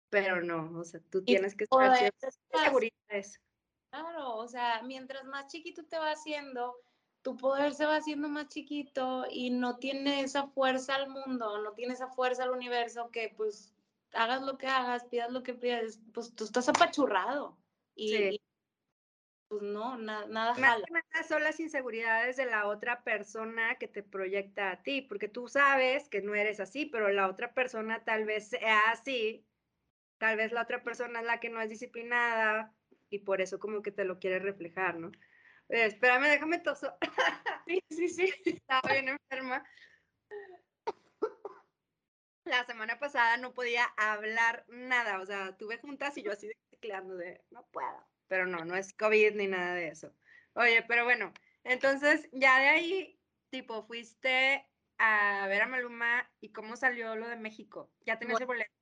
pero 0.10 0.41
no, 0.41 0.79
o 0.79 0.84
sea, 0.84 1.01
tú 1.12 1.23
tienes 1.23 1.55
que 1.55 1.65
estar 1.65 2.12
segurita 2.51 2.97
de 3.10 3.19
eso. 3.19 3.39
Claro, 3.91 4.38
o 4.38 4.47
sea, 4.47 4.82
mientras 4.84 5.23
más 5.25 5.51
chiquito 5.51 5.86
te 5.86 5.97
va 5.97 6.12
haciendo, 6.12 6.75
tu 7.21 7.38
poder 7.38 7.73
se 7.73 7.86
va 7.86 7.97
haciendo 7.97 8.29
más 8.29 8.47
chiquito 8.47 9.25
y 9.29 9.49
no 9.51 9.77
tiene 9.77 10.21
esa 10.21 10.47
fuerza 10.47 10.95
al 10.95 11.10
mundo, 11.10 11.62
no 11.62 11.73
tiene 11.73 11.93
esa 11.93 12.08
fuerza 12.10 12.43
al 12.43 12.51
universo 12.51 13.12
que 13.12 13.34
pues 13.36 13.75
hagas 14.13 14.41
lo 14.41 14.58
que 14.58 14.67
hagas, 14.67 15.05
pidas 15.05 15.32
lo 15.32 15.43
que 15.43 15.53
pidas, 15.53 15.99
pues 16.13 16.34
tú 16.36 16.43
estás 16.45 16.69
apachurrado. 16.69 17.58
Y, 17.95 18.10
Sí. 18.10 18.23
y 18.36 18.41
pues 19.47 19.62
no, 19.63 19.97
nada 19.97 20.27
nada 20.27 20.55
Más 20.55 20.60
jala. 20.60 20.86
que 20.86 20.91
nada 20.93 21.27
son 21.27 21.43
las 21.43 21.60
inseguridades 21.60 22.38
de 22.38 22.45
la 22.45 22.67
otra 22.67 23.03
persona 23.03 23.75
que 23.79 23.88
te 23.88 24.03
proyecta 24.03 24.71
a 24.71 24.84
ti, 24.84 25.01
porque 25.01 25.27
tú 25.27 25.47
sabes 25.47 26.08
que 26.10 26.21
no 26.21 26.36
eres 26.36 26.60
así, 26.60 26.86
pero 26.86 27.10
la 27.10 27.27
otra 27.27 27.53
persona 27.53 28.03
tal 28.05 28.25
vez 28.25 28.49
sea 28.49 28.91
así, 28.91 29.47
tal 30.19 30.38
vez 30.38 30.51
la 30.51 30.62
otra 30.63 30.84
persona 30.84 31.19
es 31.21 31.25
la 31.25 31.39
que 31.39 31.49
no 31.49 31.62
es 31.62 31.69
disciplinada 31.69 32.75
y 33.10 33.19
por 33.19 33.41
eso 33.41 33.60
como 33.60 33.82
que 33.82 33.91
te 33.91 34.05
lo 34.05 34.19
quiere 34.19 34.39
reflejar, 34.39 34.99
¿no? 34.99 35.12
Eh, 35.69 35.86
espérame, 35.86 36.27
déjame 36.27 36.60
toso. 36.60 36.93
Sí, 37.67 37.84
sí, 37.91 38.10
sí. 38.10 38.34
Estaba 38.45 38.91
bien 38.91 39.10
enferma. 39.10 39.63
La 42.45 42.65
semana 42.65 42.97
pasada 42.97 43.38
no 43.38 43.53
podía 43.53 43.86
hablar 43.95 44.65
nada, 44.67 45.21
o 45.21 45.25
sea, 45.27 45.55
tuve 45.55 45.77
juntas 45.77 46.17
y 46.17 46.23
yo 46.23 46.32
así 46.32 46.47
de 46.47 46.58
tecleando 46.71 47.15
de, 47.15 47.43
no 47.51 47.67
puedo, 47.67 48.08
pero 48.27 48.47
no, 48.47 48.65
no 48.65 48.75
es 48.75 48.91
COVID 48.93 49.36
ni 49.36 49.45
nada 49.45 49.75
de 49.75 49.89
eso. 49.89 50.15
Oye, 50.55 50.84
pero 50.88 51.03
bueno, 51.03 51.32
entonces 51.63 52.27
ya 52.32 52.58
de 52.58 52.69
ahí, 52.69 53.21
tipo, 53.51 53.84
fuiste 53.84 54.67
a 54.97 55.45
ver 55.47 55.62
a 55.62 55.67
Maluma 55.67 56.27
y 56.39 56.51
cómo 56.51 56.75
salió 56.75 57.15
lo 57.15 57.27
de 57.27 57.36
México. 57.36 57.91
Ya 58.01 58.17
tenías 58.17 58.41
el 58.41 58.47
boleto. 58.47 58.73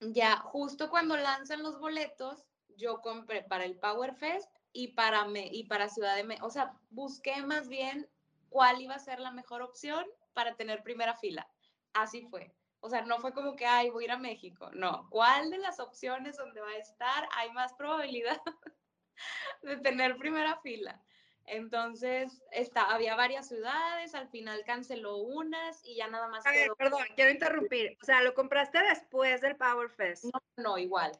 Ya, 0.00 0.36
justo 0.36 0.88
cuando 0.88 1.16
lanzan 1.16 1.64
los 1.64 1.80
boletos, 1.80 2.46
yo 2.68 3.00
compré 3.00 3.42
para 3.42 3.64
el 3.64 3.76
Power 3.76 4.14
Fest 4.14 4.57
y 4.72 4.88
para, 4.88 5.24
me, 5.24 5.46
y 5.46 5.64
para 5.64 5.88
Ciudad 5.88 6.16
de 6.16 6.24
México. 6.24 6.46
O 6.46 6.50
sea, 6.50 6.74
busqué 6.90 7.42
más 7.42 7.68
bien 7.68 8.08
cuál 8.48 8.80
iba 8.80 8.94
a 8.94 8.98
ser 8.98 9.20
la 9.20 9.30
mejor 9.30 9.62
opción 9.62 10.04
para 10.32 10.56
tener 10.56 10.82
primera 10.82 11.16
fila. 11.16 11.48
Así 11.92 12.22
fue. 12.22 12.54
O 12.80 12.88
sea, 12.88 13.02
no 13.02 13.18
fue 13.18 13.32
como 13.32 13.56
que, 13.56 13.66
ay, 13.66 13.90
voy 13.90 14.04
a 14.04 14.06
ir 14.06 14.10
a 14.12 14.18
México. 14.18 14.70
No, 14.72 15.08
¿cuál 15.10 15.50
de 15.50 15.58
las 15.58 15.80
opciones 15.80 16.36
donde 16.36 16.60
va 16.60 16.70
a 16.70 16.76
estar 16.76 17.28
hay 17.36 17.50
más 17.52 17.72
probabilidad 17.74 18.40
de 19.62 19.76
tener 19.78 20.16
primera 20.16 20.56
fila? 20.60 21.02
Entonces, 21.46 22.42
está, 22.52 22.82
había 22.82 23.16
varias 23.16 23.48
ciudades, 23.48 24.14
al 24.14 24.28
final 24.28 24.62
canceló 24.66 25.16
unas 25.16 25.82
y 25.82 25.96
ya 25.96 26.06
nada 26.08 26.28
más 26.28 26.46
A 26.46 26.50
ver, 26.50 26.64
quedó. 26.64 26.76
perdón, 26.76 27.02
quiero 27.16 27.30
interrumpir. 27.30 27.96
O 28.02 28.04
sea, 28.04 28.22
lo 28.22 28.34
compraste 28.34 28.78
después 28.82 29.40
del 29.40 29.56
Power 29.56 29.88
Fest. 29.88 30.24
No, 30.24 30.40
no, 30.56 30.78
igual. 30.78 31.12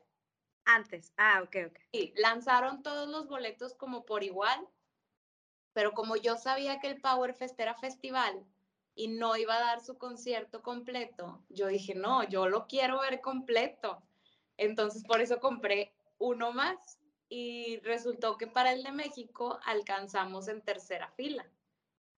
Antes. 0.69 1.15
Ah, 1.17 1.41
ok, 1.43 1.57
ok. 1.69 1.79
Sí, 1.93 2.13
lanzaron 2.17 2.83
todos 2.83 3.09
los 3.09 3.27
boletos 3.27 3.73
como 3.73 4.05
por 4.05 4.23
igual, 4.23 4.69
pero 5.73 5.93
como 5.93 6.17
yo 6.17 6.37
sabía 6.37 6.79
que 6.79 6.89
el 6.89 7.01
Power 7.01 7.35
Fest 7.35 7.59
era 7.59 7.75
festival 7.75 8.45
y 8.95 9.09
no 9.09 9.35
iba 9.37 9.57
a 9.57 9.61
dar 9.61 9.81
su 9.81 9.97
concierto 9.97 10.63
completo, 10.63 11.43
yo 11.49 11.69
dije, 11.69 11.95
no, 11.95 12.23
yo 12.29 12.49
lo 12.49 12.67
quiero 12.67 13.01
ver 13.01 13.23
completo. 13.23 14.03
Entonces 14.59 15.05
por 15.05 15.23
eso 15.23 15.41
compré 15.41 15.95
uno 16.19 16.53
más 16.53 16.99
y 17.31 17.79
resultó 17.79 18.37
que 18.37 18.47
para 18.47 18.73
el 18.73 18.83
de 18.83 18.93
México 18.93 19.59
alcanzamos 19.65 20.49
en 20.49 20.61
tercera 20.61 21.09
fila. 21.13 21.47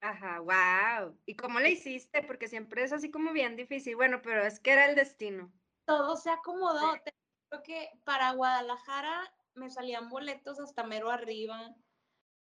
Ajá, 0.01 0.41
wow. 0.41 1.17
¿Y 1.25 1.37
cómo 1.37 1.61
le 1.61 1.71
hiciste? 1.71 2.23
Porque 2.25 2.49
siempre 2.49 2.83
es 2.83 2.93
así 2.93 3.13
como 3.13 3.33
bien 3.33 3.55
difícil. 3.55 3.95
Bueno, 3.95 4.23
pero 4.23 4.43
es 4.45 4.59
que 4.59 4.73
era 4.73 4.87
el 4.87 4.97
destino. 4.97 5.53
Todo 5.85 6.17
se 6.17 6.31
acomodó. 6.31 6.95
Te 7.05 7.13
digo 7.51 7.63
que 7.63 7.91
para 8.05 8.33
Guadalajara 8.33 9.33
me 9.55 9.71
salían 9.71 10.09
boletos 10.09 10.61
hasta 10.61 10.85
mero 10.85 11.11
arriba. 11.11 11.75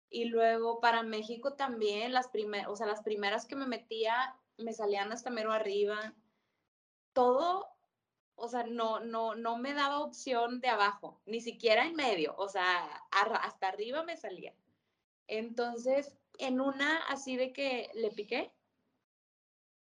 Y 0.10 0.26
luego 0.26 0.82
para 0.82 1.04
México 1.04 1.54
también, 1.54 2.12
las, 2.12 2.28
primeras, 2.28 2.68
o 2.68 2.76
sea, 2.76 2.86
las 2.86 3.02
primeras 3.02 3.46
que 3.46 3.56
me 3.56 3.66
metía 3.66 4.38
me 4.58 4.74
salían 4.74 5.12
hasta 5.12 5.30
mero 5.30 5.54
arriba. 5.54 6.14
Todo, 7.14 7.68
o 8.36 8.50
sea, 8.50 8.64
no, 8.64 9.00
no, 9.00 9.36
no 9.36 9.58
me 9.58 9.74
daba 9.74 10.00
opción 10.00 10.60
de 10.60 10.68
abajo, 10.68 11.22
ni 11.26 11.40
siquiera 11.40 11.86
en 11.86 11.96
medio, 11.96 12.36
o 12.38 12.50
sea, 12.50 12.86
hasta 13.12 13.68
arriba 13.68 14.04
me 14.04 14.18
salía. 14.18 14.54
Entonces, 15.28 16.18
en 16.40 16.60
una 16.60 16.98
así 17.08 17.38
de 17.38 17.54
que 17.54 17.90
le 17.94 18.12
piqué, 18.12 18.52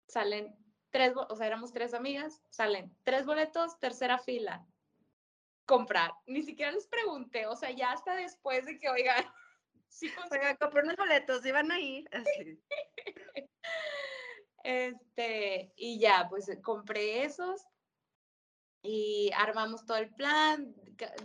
salen 0.08 0.56
tres, 0.90 1.12
o 1.16 1.36
sea, 1.36 1.46
éramos 1.46 1.72
tres 1.72 1.94
amigas, 1.94 2.42
salen 2.50 2.96
tres 3.04 3.26
boletos, 3.26 3.78
tercera 3.78 4.18
fila, 4.18 4.66
comprar. 5.66 6.12
Ni 6.26 6.42
siquiera 6.42 6.72
les 6.72 6.86
pregunté, 6.86 7.46
o 7.46 7.56
sea, 7.56 7.70
ya 7.70 7.92
hasta 7.92 8.14
después 8.16 8.64
de 8.64 8.78
que, 8.78 8.88
oigan, 8.88 9.24
sí 9.88 10.10
Oigan, 10.30 10.56
compré 10.56 10.82
unos 10.82 10.96
boletos, 10.96 11.44
iban 11.44 11.70
a 11.70 11.78
ir. 11.78 12.08
Así. 12.12 12.60
este, 14.64 15.72
y 15.76 15.98
ya, 15.98 16.26
pues 16.30 16.50
compré 16.62 17.24
esos 17.24 17.66
y 18.86 19.30
armamos 19.36 19.84
todo 19.84 19.98
el 19.98 20.14
plan. 20.14 20.74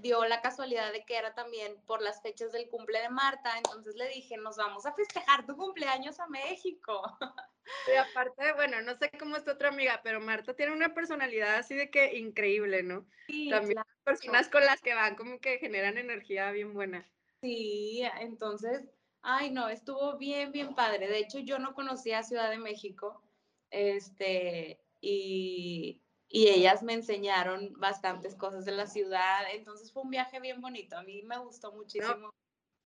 Dio 0.02 0.26
la 0.26 0.42
casualidad 0.42 0.92
de 0.92 1.06
que 1.06 1.16
era 1.16 1.34
también 1.34 1.80
por 1.86 2.02
las 2.02 2.22
fechas 2.22 2.52
del 2.52 2.68
cumple 2.68 3.00
de 3.00 3.10
Marta, 3.10 3.56
entonces 3.56 3.96
le 3.96 4.10
dije, 4.10 4.36
nos 4.38 4.58
vamos 4.58 4.86
a 4.86 4.94
festejar 4.94 5.46
tu 5.46 5.56
cumpleaños 5.56 6.20
a 6.20 6.28
México. 6.28 7.02
Y 7.88 7.96
aparte, 7.96 8.52
bueno, 8.54 8.82
no 8.82 8.98
sé 8.98 9.12
cómo 9.18 9.38
es 9.38 9.46
tu 9.46 9.52
otra 9.52 9.70
amiga, 9.70 10.02
pero 10.04 10.20
Marta 10.20 10.56
tiene 10.56 10.74
una 10.74 10.96
personalidad 10.96 11.56
así 11.56 11.76
de 11.76 11.92
que 11.92 12.18
increíble, 12.18 12.82
¿no? 12.82 13.06
Sí, 13.28 13.50
también. 13.50 13.78
Personas 14.12 14.50
con 14.50 14.66
las 14.66 14.82
que 14.82 14.94
van 14.94 15.16
como 15.16 15.40
que 15.40 15.58
generan 15.60 15.98
energía 15.98 16.52
bien 16.52 16.74
buena. 16.74 17.08
Sí, 17.42 18.04
entonces, 18.20 18.82
ay 19.22 19.52
no, 19.52 19.70
estuvo 19.70 20.18
bien, 20.18 20.52
bien 20.52 20.76
padre. 20.76 21.08
De 21.08 21.20
hecho, 21.20 21.40
yo 21.40 21.60
no 21.60 21.74
conocía 21.74 22.24
Ciudad 22.24 22.50
de 22.50 22.58
México, 22.58 23.22
este, 23.70 24.80
y, 25.00 26.02
y 26.28 26.48
ellas 26.50 26.84
me 26.84 26.94
enseñaron 26.94 27.74
bastantes 27.80 28.36
cosas 28.36 28.66
de 28.66 28.74
la 28.74 28.88
ciudad, 28.88 29.44
entonces 29.54 29.92
fue 29.92 30.04
un 30.04 30.10
viaje 30.10 30.40
bien 30.40 30.62
bonito, 30.62 30.98
a 30.98 31.04
mí 31.04 31.24
me 31.24 31.38
gustó 31.38 31.72
muchísimo. 31.72 32.16
No, 32.16 32.34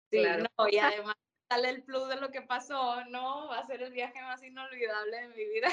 sí, 0.09 0.19
claro. 0.19 0.45
no, 0.57 0.69
y 0.69 0.77
además 0.77 1.15
sale 1.49 1.69
el 1.69 1.83
plus 1.83 2.07
de 2.09 2.17
lo 2.17 2.31
que 2.31 2.41
pasó, 2.41 3.03
¿no? 3.05 3.47
Va 3.47 3.59
a 3.59 3.67
ser 3.67 3.81
el 3.81 3.91
viaje 3.91 4.21
más 4.21 4.41
inolvidable 4.43 5.21
de 5.21 5.27
mi 5.29 5.45
vida. 5.45 5.69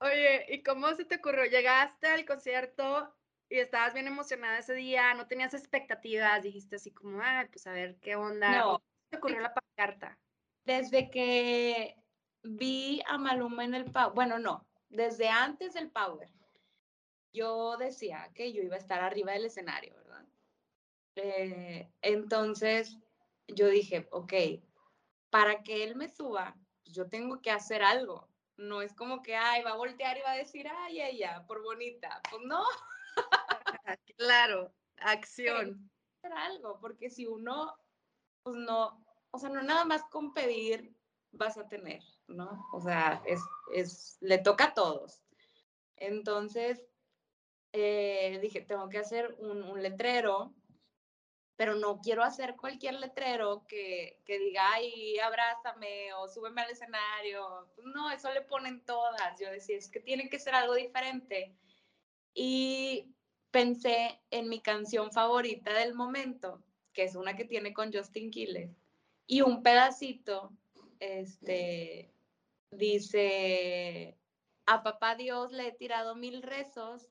Oye, 0.00 0.46
¿y 0.48 0.62
cómo 0.62 0.92
se 0.94 1.04
te 1.04 1.16
ocurrió? 1.16 1.46
Llegaste 1.46 2.08
al 2.08 2.26
concierto 2.26 3.15
y 3.48 3.58
estabas 3.58 3.94
bien 3.94 4.06
emocionada 4.06 4.58
ese 4.58 4.74
día, 4.74 5.14
no 5.14 5.26
tenías 5.26 5.54
expectativas, 5.54 6.42
dijiste 6.42 6.76
así 6.76 6.90
como, 6.90 7.20
ay, 7.22 7.46
pues 7.48 7.66
a 7.66 7.72
ver 7.72 7.96
qué 8.00 8.16
onda. 8.16 8.58
No. 8.58 8.64
¿Cómo 8.64 8.82
te 9.10 9.16
ocurrió 9.18 9.40
la 9.40 9.54
pancarta? 9.54 10.18
Desde 10.64 11.10
que 11.10 11.96
vi 12.42 13.02
a 13.06 13.18
Maluma 13.18 13.64
en 13.64 13.74
el 13.74 13.90
Power, 13.92 14.14
bueno, 14.14 14.38
no, 14.38 14.66
desde 14.88 15.28
antes 15.28 15.74
del 15.74 15.90
Power, 15.90 16.28
yo 17.32 17.76
decía 17.76 18.30
que 18.34 18.52
yo 18.52 18.62
iba 18.62 18.76
a 18.76 18.78
estar 18.78 19.00
arriba 19.00 19.32
del 19.32 19.44
escenario, 19.44 19.94
¿verdad? 19.94 20.24
Eh, 21.16 21.88
entonces 22.02 22.98
yo 23.46 23.68
dije, 23.68 24.08
ok, 24.10 24.32
para 25.30 25.62
que 25.62 25.84
él 25.84 25.96
me 25.96 26.08
suba, 26.08 26.56
pues 26.82 26.94
yo 26.94 27.08
tengo 27.08 27.40
que 27.40 27.50
hacer 27.50 27.82
algo. 27.82 28.28
No 28.56 28.80
es 28.80 28.94
como 28.94 29.22
que, 29.22 29.36
ay, 29.36 29.62
va 29.62 29.72
a 29.72 29.76
voltear 29.76 30.16
y 30.16 30.22
va 30.22 30.32
a 30.32 30.36
decir, 30.36 30.66
ay, 30.66 31.02
ella, 31.02 31.44
por 31.46 31.62
bonita. 31.62 32.22
Pues 32.30 32.42
no. 32.46 32.64
claro, 34.18 34.72
acción. 34.98 35.90
Hacer 36.18 36.32
algo, 36.32 36.78
porque 36.80 37.10
si 37.10 37.26
uno, 37.26 37.76
pues 38.42 38.56
no, 38.56 39.04
o 39.30 39.38
sea, 39.38 39.50
no 39.50 39.62
nada 39.62 39.84
más 39.84 40.02
con 40.04 40.32
pedir 40.32 40.96
vas 41.32 41.58
a 41.58 41.68
tener, 41.68 42.02
¿no? 42.26 42.66
O 42.72 42.80
sea, 42.80 43.22
es, 43.26 43.40
es 43.74 44.16
le 44.20 44.38
toca 44.38 44.66
a 44.66 44.74
todos. 44.74 45.22
Entonces, 45.96 46.82
eh, 47.72 48.38
dije, 48.40 48.60
tengo 48.60 48.88
que 48.88 48.98
hacer 48.98 49.34
un, 49.38 49.62
un, 49.62 49.82
letrero, 49.82 50.54
pero 51.56 51.74
no 51.74 52.00
quiero 52.00 52.22
hacer 52.22 52.56
cualquier 52.56 52.94
letrero 52.94 53.66
que, 53.66 54.20
que, 54.24 54.38
diga, 54.38 54.72
ay, 54.72 55.18
abrázame 55.18 56.12
o 56.14 56.28
súbeme 56.28 56.62
al 56.62 56.70
escenario. 56.70 57.68
No, 57.84 58.10
eso 58.10 58.32
le 58.32 58.42
ponen 58.42 58.84
todas. 58.84 59.38
Yo 59.40 59.50
decía, 59.50 59.76
es 59.76 59.90
que 59.90 60.00
tiene 60.00 60.28
que 60.28 60.38
ser 60.38 60.54
algo 60.54 60.74
diferente. 60.74 61.54
Y 62.38 63.14
pensé 63.50 64.20
en 64.30 64.50
mi 64.50 64.60
canción 64.60 65.10
favorita 65.10 65.72
del 65.72 65.94
momento, 65.94 66.62
que 66.92 67.04
es 67.04 67.16
una 67.16 67.34
que 67.34 67.46
tiene 67.46 67.72
con 67.72 67.90
Justin 67.90 68.30
Quiles, 68.30 68.76
y 69.26 69.40
un 69.40 69.62
pedacito, 69.62 70.52
este, 71.00 72.12
dice, 72.70 74.18
a 74.66 74.82
papá 74.82 75.14
Dios 75.14 75.50
le 75.50 75.68
he 75.68 75.72
tirado 75.72 76.14
mil 76.14 76.42
rezos 76.42 77.08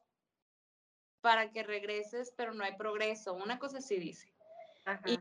para 1.22 1.52
que 1.52 1.64
regreses, 1.64 2.32
pero 2.38 2.54
no 2.54 2.64
hay 2.64 2.76
progreso. 2.76 3.34
Una 3.34 3.58
cosa 3.58 3.80
así 3.80 3.98
dice. 3.98 4.32
Ajá. 4.86 5.10
Y 5.10 5.20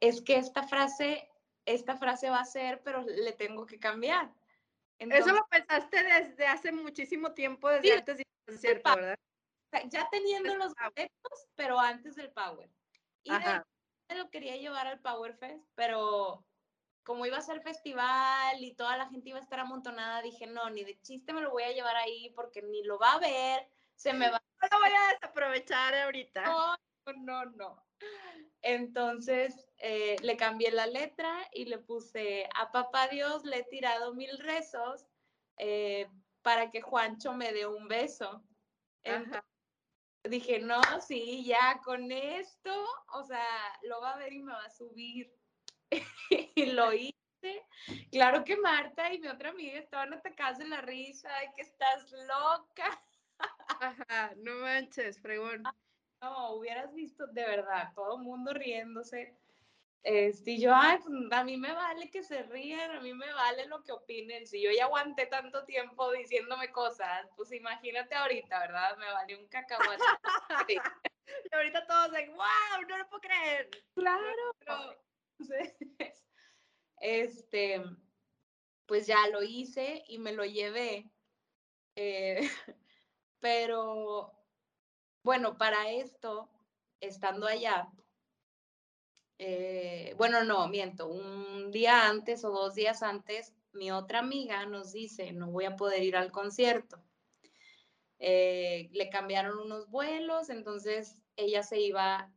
es 0.00 0.20
que 0.20 0.36
esta 0.36 0.68
frase, 0.68 1.30
esta 1.64 1.96
frase 1.96 2.28
va 2.28 2.40
a 2.40 2.44
ser, 2.44 2.82
pero 2.82 3.02
le 3.02 3.32
tengo 3.32 3.64
que 3.64 3.78
cambiar. 3.78 4.30
Entonces, 4.98 5.26
Eso 5.26 5.34
lo 5.34 5.46
pensaste 5.48 6.02
desde 6.02 6.46
hace 6.46 6.70
muchísimo 6.70 7.32
tiempo, 7.32 7.70
desde 7.70 7.88
sí, 7.88 7.92
antes 7.92 8.22
concierto, 8.46 8.94
¿verdad? 8.94 9.18
Ya 9.88 10.08
teniendo 10.10 10.54
los 10.56 10.74
boletos, 10.74 11.48
pero 11.54 11.78
antes 11.78 12.14
del 12.14 12.30
Power. 12.32 12.70
Y 13.22 13.30
Ajá. 13.30 13.66
de 14.08 14.16
lo 14.16 14.30
quería 14.30 14.56
llevar 14.56 14.86
al 14.86 15.00
Power 15.00 15.34
Fest, 15.34 15.64
pero 15.74 16.44
como 17.02 17.26
iba 17.26 17.38
a 17.38 17.42
ser 17.42 17.62
festival 17.62 18.62
y 18.62 18.74
toda 18.74 18.96
la 18.96 19.08
gente 19.08 19.30
iba 19.30 19.38
a 19.38 19.42
estar 19.42 19.60
amontonada, 19.60 20.22
dije, 20.22 20.46
no, 20.46 20.70
ni 20.70 20.84
de 20.84 21.00
chiste 21.00 21.32
me 21.32 21.40
lo 21.40 21.50
voy 21.50 21.64
a 21.64 21.72
llevar 21.72 21.96
ahí 21.96 22.30
porque 22.30 22.62
ni 22.62 22.84
lo 22.84 22.98
va 22.98 23.14
a 23.14 23.18
ver, 23.18 23.68
se 23.96 24.12
me 24.12 24.30
va. 24.30 24.40
No 24.62 24.68
lo 24.70 24.78
voy 24.78 24.90
a 24.96 25.14
desaprovechar 25.14 25.92
ahorita. 25.92 26.44
No, 26.44 26.76
no, 27.16 27.44
no. 27.46 27.84
Entonces 28.60 29.68
eh, 29.78 30.14
le 30.22 30.36
cambié 30.36 30.70
la 30.70 30.86
letra 30.86 31.48
y 31.52 31.64
le 31.64 31.78
puse 31.78 32.48
a 32.54 32.70
papá 32.70 33.08
Dios 33.08 33.44
le 33.44 33.58
he 33.58 33.64
tirado 33.64 34.14
mil 34.14 34.38
rezos 34.38 35.04
eh, 35.56 36.08
para 36.42 36.70
que 36.70 36.82
Juancho 36.82 37.32
me 37.32 37.52
dé 37.52 37.66
un 37.66 37.88
beso. 37.88 38.42
Entonces, 39.02 39.42
dije, 40.24 40.60
no, 40.60 40.80
sí, 41.00 41.44
ya 41.44 41.80
con 41.84 42.10
esto, 42.12 42.72
o 43.14 43.24
sea, 43.24 43.46
lo 43.82 44.00
va 44.00 44.12
a 44.12 44.18
ver 44.18 44.32
y 44.32 44.42
me 44.42 44.52
va 44.52 44.64
a 44.64 44.70
subir. 44.70 45.32
y 46.54 46.66
lo 46.66 46.92
hice. 46.92 47.16
Claro 48.10 48.44
que 48.44 48.56
Marta 48.56 49.12
y 49.12 49.18
mi 49.18 49.28
otra 49.28 49.50
amiga 49.50 49.78
estaban 49.78 50.14
atacadas 50.14 50.58
de 50.58 50.68
la 50.68 50.80
risa, 50.80 51.28
ay, 51.36 51.48
que 51.56 51.62
estás 51.62 52.12
loca. 52.12 53.02
Ajá, 53.80 54.32
no 54.36 54.54
manches, 54.60 55.20
fregón. 55.20 55.64
No, 56.20 56.52
hubieras 56.54 56.94
visto 56.94 57.26
de 57.26 57.42
verdad, 57.42 57.92
todo 57.94 58.16
el 58.16 58.22
mundo 58.22 58.52
riéndose. 58.52 59.36
Este, 60.04 60.52
y 60.52 60.60
yo, 60.60 60.74
ay, 60.74 60.98
pues 60.98 61.14
a 61.30 61.44
mí 61.44 61.56
me 61.56 61.72
vale 61.72 62.10
que 62.10 62.24
se 62.24 62.42
rían, 62.42 62.90
a 62.90 63.00
mí 63.00 63.14
me 63.14 63.32
vale 63.32 63.66
lo 63.66 63.84
que 63.84 63.92
opinen. 63.92 64.46
Si 64.46 64.60
yo 64.60 64.70
ya 64.72 64.84
aguanté 64.84 65.26
tanto 65.26 65.64
tiempo 65.64 66.10
diciéndome 66.10 66.72
cosas, 66.72 67.28
pues 67.36 67.52
imagínate 67.52 68.14
ahorita, 68.16 68.58
¿verdad? 68.58 68.96
Me 68.98 69.06
vale 69.06 69.36
un 69.36 69.46
cacahuate. 69.48 70.02
y 71.50 71.54
ahorita 71.54 71.86
todos 71.86 72.10
de, 72.12 72.28
wow, 72.30 72.88
no 72.88 72.98
lo 72.98 73.08
puedo 73.08 73.20
creer. 73.20 73.70
Claro. 73.94 74.96
Entonces, 75.38 75.76
este, 77.00 77.82
pues 78.86 79.06
ya 79.06 79.28
lo 79.28 79.42
hice 79.44 80.02
y 80.08 80.18
me 80.18 80.32
lo 80.32 80.44
llevé. 80.44 81.12
Eh, 81.94 82.40
pero, 83.38 84.32
bueno, 85.22 85.56
para 85.56 85.90
esto, 85.90 86.50
estando 87.00 87.46
allá, 87.46 87.88
eh, 89.44 90.14
bueno, 90.18 90.44
no, 90.44 90.68
miento, 90.68 91.08
un 91.08 91.72
día 91.72 92.08
antes 92.08 92.44
o 92.44 92.50
dos 92.52 92.76
días 92.76 93.02
antes, 93.02 93.52
mi 93.72 93.90
otra 93.90 94.20
amiga 94.20 94.66
nos 94.66 94.92
dice, 94.92 95.32
no 95.32 95.50
voy 95.50 95.64
a 95.64 95.74
poder 95.74 96.04
ir 96.04 96.16
al 96.16 96.30
concierto. 96.30 97.02
Eh, 98.20 98.88
le 98.92 99.10
cambiaron 99.10 99.58
unos 99.58 99.90
vuelos, 99.90 100.48
entonces 100.48 101.20
ella 101.34 101.64
se 101.64 101.80
iba 101.80 102.32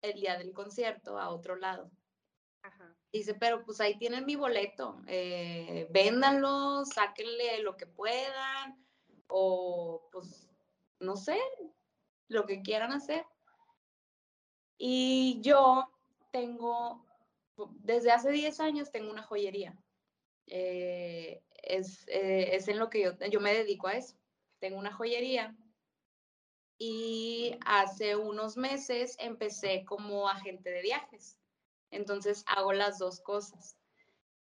el 0.00 0.14
día 0.14 0.36
del 0.36 0.52
concierto 0.52 1.16
a 1.16 1.28
otro 1.28 1.54
lado. 1.54 1.92
Dice, 3.12 3.34
pero 3.34 3.64
pues 3.64 3.80
ahí 3.80 3.96
tienen 3.96 4.26
mi 4.26 4.34
boleto, 4.34 5.00
eh, 5.06 5.86
véndanlo, 5.90 6.84
sáquenle 6.84 7.62
lo 7.62 7.76
que 7.76 7.86
puedan, 7.86 8.84
o 9.28 10.08
pues, 10.10 10.50
no 10.98 11.14
sé, 11.14 11.38
lo 12.26 12.46
que 12.46 12.62
quieran 12.62 12.90
hacer. 12.90 13.24
Y 14.76 15.40
yo 15.40 15.91
tengo, 16.32 17.06
desde 17.80 18.10
hace 18.10 18.32
10 18.32 18.58
años 18.58 18.90
tengo 18.90 19.10
una 19.10 19.22
joyería. 19.22 19.76
Eh, 20.46 21.42
es, 21.62 22.04
eh, 22.08 22.56
es, 22.56 22.66
en 22.66 22.78
lo 22.78 22.90
que 22.90 23.02
yo, 23.02 23.12
yo 23.30 23.40
me 23.40 23.54
dedico 23.54 23.86
a 23.86 23.92
eso. 23.92 24.16
Tengo 24.58 24.78
una 24.78 24.92
joyería 24.92 25.56
y 26.78 27.56
hace 27.64 28.16
unos 28.16 28.56
meses 28.56 29.16
empecé 29.20 29.84
como 29.84 30.28
agente 30.28 30.70
de 30.70 30.82
viajes. 30.82 31.38
Entonces 31.90 32.42
hago 32.46 32.72
las 32.72 32.98
dos 32.98 33.20
cosas. 33.20 33.76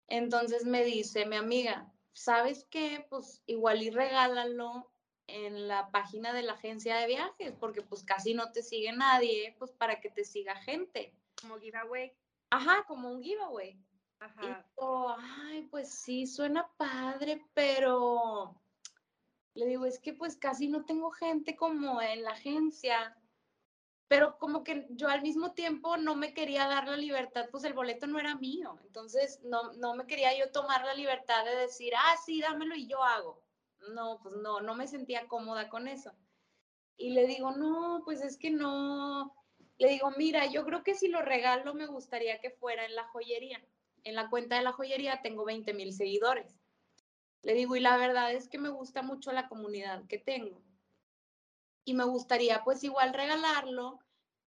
Entonces 0.09 0.65
me 0.65 0.85
dice 0.85 1.27
mi 1.27 1.37
amiga, 1.37 1.93
¿sabes 2.13 2.67
qué? 2.71 3.05
Pues 3.11 3.43
igual 3.47 3.83
y 3.83 3.91
regálalo 3.91 4.91
en 5.27 5.69
la 5.69 5.91
página 5.91 6.33
de 6.33 6.43
la 6.43 6.55
agencia 6.55 6.97
de 6.97 7.07
viajes, 7.07 7.55
porque 7.59 7.83
pues 7.83 8.03
casi 8.05 8.35
no 8.35 8.53
te 8.53 8.63
sigue 8.63 8.93
nadie, 8.93 9.55
pues 9.59 9.73
para 9.73 10.01
que 10.01 10.11
te 10.11 10.25
siga 10.25 10.57
gente. 10.57 11.15
Como 11.43 11.59
giveaway. 11.59 12.13
Ajá, 12.51 12.85
como 12.87 13.11
un 13.11 13.23
giveaway. 13.23 13.79
Ajá. 14.21 14.67
Y 14.79 14.83
ay, 15.19 15.63
pues 15.71 15.91
sí, 15.91 16.27
suena 16.27 16.71
padre, 16.77 17.45
pero 17.55 18.63
le 19.55 19.67
digo, 19.67 19.85
es 19.85 19.99
que 19.99 20.15
pues 20.15 20.37
casi 20.37 20.69
no 20.69 20.85
tengo 20.85 21.11
gente 21.11 21.57
como 21.57 22.01
en 22.01 22.23
la 22.23 22.31
agencia, 22.31 23.17
pero 24.09 24.39
como 24.39 24.63
que 24.65 24.87
yo 24.91 25.09
al 25.09 25.23
mismo 25.23 25.53
tiempo 25.53 25.97
no 25.97 26.15
me 26.15 26.35
quería 26.35 26.69
dar 26.69 26.87
la 26.87 26.97
libertad, 26.97 27.49
pues 27.51 27.65
el 27.65 27.75
boleto 27.75 28.07
no 28.07 28.19
era 28.19 28.37
mío, 28.37 28.79
entonces 28.85 29.41
no, 29.43 29.73
no 29.75 29.95
me 29.95 30.07
quería 30.07 30.37
yo 30.39 30.51
tomar 30.53 30.85
la 30.85 30.95
libertad 30.95 31.45
de 31.45 31.57
decir, 31.57 31.93
ah, 31.97 32.17
sí, 32.25 32.41
dámelo 32.41 32.75
y 32.75 32.87
yo 32.87 33.03
hago. 33.03 33.43
No, 33.95 34.21
pues 34.23 34.37
no, 34.37 34.61
no 34.61 34.75
me 34.75 34.87
sentía 34.87 35.27
cómoda 35.27 35.69
con 35.69 35.89
eso. 35.89 36.13
Y 36.97 37.11
le 37.11 37.27
digo, 37.27 37.51
no, 37.53 38.03
pues 38.05 38.23
es 38.23 38.37
que 38.37 38.51
no, 38.51 39.35
le 39.79 39.89
digo, 39.89 40.11
mira, 40.17 40.47
yo 40.47 40.65
creo 40.65 40.83
que 40.83 40.95
si 40.95 41.09
lo 41.09 41.23
regalo 41.23 41.75
me 41.75 41.87
gustaría 41.87 42.41
que 42.41 42.51
fuera 42.51 42.85
en 42.85 42.95
la 42.95 43.05
joyería. 43.09 43.65
En 44.05 44.15
la 44.15 44.29
cuenta 44.31 44.57
de 44.57 44.63
la 44.63 44.73
joyería 44.73 45.23
tengo 45.23 45.45
20 45.45 45.75
mil 45.75 45.93
seguidores. 45.93 46.59
Le 47.43 47.55
digo, 47.55 47.75
y 47.77 47.81
la 47.81 47.97
verdad 47.97 48.33
es 48.33 48.49
que 48.49 48.59
me 48.59 48.69
gusta 48.69 49.03
mucho 49.03 49.33
la 49.33 49.49
comunidad 49.49 50.05
que 50.07 50.19
tengo. 50.19 50.63
Y 51.85 51.95
me 51.95 52.05
gustaría 52.05 52.63
pues 52.63 52.85
igual 52.85 53.13
regalarlo 53.13 53.99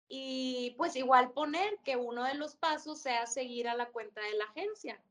y 0.08 0.74
pues 0.78 0.96
igual 0.96 1.32
poner 1.32 1.78
que 1.84 1.96
uno 1.96 2.24
de 2.24 2.34
los 2.34 2.56
pasos 2.56 3.00
sea 3.00 3.26
seguir 3.26 3.68
a 3.68 3.74
la 3.74 3.90
cuenta 3.90 4.22
de 4.22 4.34
la 4.34 4.44
agencia. 4.44 5.02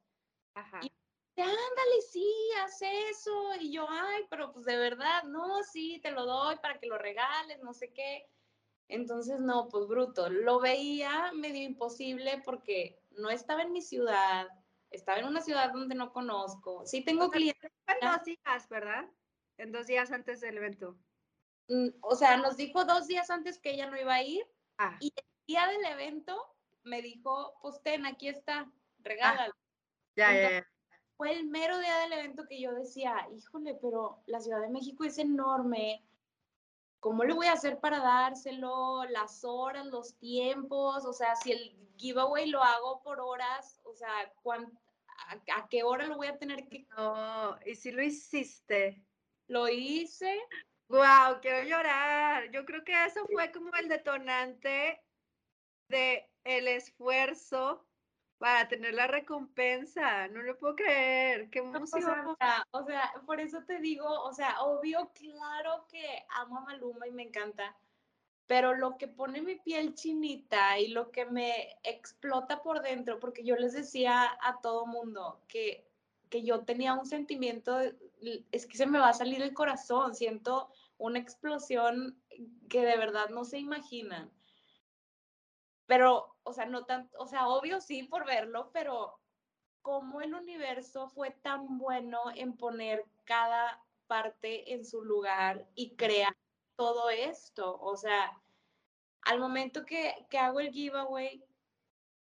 Ajá. 0.56 0.80
Y 0.82 0.92
ándale, 1.42 2.02
sí, 2.12 2.28
haz 2.64 2.82
eso. 2.82 3.56
Y 3.60 3.72
yo, 3.72 3.86
ay, 3.88 4.26
pero 4.30 4.52
pues 4.52 4.66
de 4.66 4.78
verdad, 4.78 5.24
no, 5.24 5.62
sí, 5.64 6.00
te 6.02 6.10
lo 6.10 6.26
doy 6.26 6.56
para 6.58 6.80
que 6.80 6.88
lo 6.88 6.98
regales, 6.98 7.60
no 7.62 7.74
sé 7.74 7.94
qué. 7.94 8.28
Entonces, 8.90 9.40
no, 9.40 9.68
pues 9.70 9.88
bruto. 9.88 10.30
Lo 10.30 10.60
veía 10.60 11.32
medio 11.34 11.64
imposible 11.64 12.42
porque 12.46 13.02
no 13.12 13.30
estaba 13.30 13.64
en 13.64 13.74
mi 13.74 13.82
ciudad, 13.82 14.48
estaba 14.92 15.20
en 15.20 15.26
una 15.26 15.42
ciudad 15.42 15.72
donde 15.74 15.96
no 15.96 16.14
conozco. 16.14 16.86
Sí 16.86 17.04
tengo 17.04 17.30
clientes. 17.30 17.72
En 17.88 18.10
dos 18.10 18.24
días, 18.24 18.70
¿verdad? 18.70 19.06
En 19.58 19.72
dos 19.72 19.88
días 19.88 20.12
antes 20.12 20.40
del 20.40 20.58
evento. 20.58 20.98
Mm, 21.68 21.90
o 22.02 22.16
sea, 22.16 22.38
nos 22.38 22.56
dijo 22.56 22.86
dos 22.86 23.08
días 23.08 23.30
antes 23.30 23.60
que 23.60 23.72
ella 23.72 23.90
no 23.90 23.98
iba 23.98 24.14
a 24.14 24.24
ir. 24.24 24.46
Ah. 24.78 24.98
Y 25.00 25.12
el 25.16 25.26
día 25.48 25.68
del 25.68 25.86
evento 25.86 26.38
me 26.84 27.02
dijo, 27.02 27.58
pues 27.62 27.82
ten, 27.84 28.06
aquí 28.06 28.30
está, 28.30 28.60
ah. 28.60 28.72
regálalo. 29.00 29.54
ya, 30.16 30.34
ya, 30.34 30.68
Fue 31.18 31.34
el 31.34 31.48
mero 31.48 31.78
día 31.80 31.98
del 32.00 32.14
evento 32.14 32.48
que 32.48 32.62
yo 32.62 32.74
decía, 32.74 33.28
híjole, 33.36 33.78
pero 33.82 34.24
la 34.28 34.40
Ciudad 34.40 34.62
de 34.62 34.70
México 34.70 35.04
es 35.04 35.18
enorme 35.18 36.06
¿cómo 37.00 37.24
le 37.24 37.34
voy 37.34 37.48
a 37.48 37.54
hacer 37.54 37.80
para 37.80 38.00
dárselo? 38.00 39.06
Las 39.10 39.44
horas, 39.44 39.86
los 39.86 40.18
tiempos, 40.18 41.06
o 41.06 41.14
sea, 41.14 41.36
si 41.36 41.52
el 41.52 41.78
giveaway 41.98 42.50
lo 42.50 42.64
hago 42.64 43.02
por 43.04 43.20
horas, 43.20 43.80
o 43.84 43.94
sea, 43.94 44.10
a, 45.54 45.68
qué 45.70 45.84
hora 45.84 46.08
lo 46.08 46.18
voy 46.18 46.28
a 46.28 46.38
tener 46.38 46.68
que...? 46.68 46.88
No, 46.98 47.58
y 47.66 47.76
si 47.76 47.92
lo 47.92 48.04
hiciste. 48.04 49.04
Lo 49.48 49.68
hice. 49.68 50.40
Wow, 50.90 51.40
quiero 51.42 51.68
llorar. 51.68 52.50
Yo 52.52 52.66
creo 52.66 52.84
que 52.84 53.06
eso 53.06 53.26
fue 53.28 53.52
como 53.52 53.74
el 53.76 53.90
detonante 53.90 55.02
de 55.90 56.30
el 56.44 56.68
esfuerzo 56.68 57.86
para 58.38 58.68
tener 58.68 58.94
la 58.94 59.08
recompensa. 59.08 60.28
No 60.28 60.42
lo 60.42 60.58
puedo 60.58 60.76
creer. 60.76 61.50
Qué 61.50 61.60
emoción. 61.60 62.36
O 62.72 62.84
sea, 62.86 63.14
por 63.26 63.40
eso 63.40 63.64
te 63.64 63.80
digo, 63.80 64.08
o 64.08 64.34
sea, 64.34 64.62
obvio, 64.62 65.12
claro 65.14 65.86
que 65.90 66.26
amo 66.30 66.60
a 66.60 66.62
Maluma 66.62 67.08
y 67.08 67.12
me 67.12 67.24
encanta. 67.24 67.76
Pero 68.46 68.76
lo 68.76 68.98
que 68.98 69.08
pone 69.08 69.42
mi 69.42 69.56
piel 69.56 69.94
chinita 69.94 70.80
y 70.80 70.88
lo 70.88 71.12
que 71.12 71.26
me 71.26 71.78
explota 71.84 72.64
por 72.64 72.82
dentro, 72.82 73.20
porque 73.20 73.44
yo 73.44 73.56
les 73.58 73.74
decía 73.74 74.38
a 74.42 74.62
todo 74.62 74.86
mundo 74.86 75.42
que, 75.50 75.86
que 76.30 76.44
yo 76.44 76.64
tenía 76.64 76.94
un 76.94 77.06
sentimiento, 77.06 77.78
es 78.52 78.66
que 78.66 78.78
se 78.78 78.86
me 78.86 79.00
va 79.00 79.10
a 79.10 79.14
salir 79.14 79.42
el 79.42 79.54
corazón, 79.54 80.16
siento 80.16 80.70
una 80.98 81.20
explosión 81.20 82.18
que 82.70 82.86
de 82.86 82.98
verdad 82.98 83.30
no 83.30 83.44
se 83.44 83.60
imaginan 83.60 84.32
pero, 85.88 86.36
o 86.44 86.54
sea, 86.54 86.66
no 86.66 86.86
tan, 86.86 87.10
o 87.18 87.28
sea, 87.28 87.48
obvio 87.48 87.82
sí 87.82 88.04
por 88.04 88.26
verlo, 88.26 88.70
pero 88.74 89.20
cómo 89.82 90.22
el 90.22 90.34
universo 90.34 91.08
fue 91.08 91.32
tan 91.32 91.78
bueno 91.78 92.20
en 92.36 92.58
poner 92.58 93.06
cada 93.24 93.82
parte 94.08 94.74
en 94.74 94.86
su 94.86 95.04
lugar 95.04 95.66
y 95.76 95.96
crear 95.96 96.36
todo 96.76 97.10
esto. 97.10 97.80
O 97.80 97.96
sea, 97.96 98.32
al 99.22 99.40
momento 99.40 99.86
que, 99.86 100.28
que 100.30 100.38
hago 100.38 100.60
el 100.60 100.72
giveaway, 100.72 101.44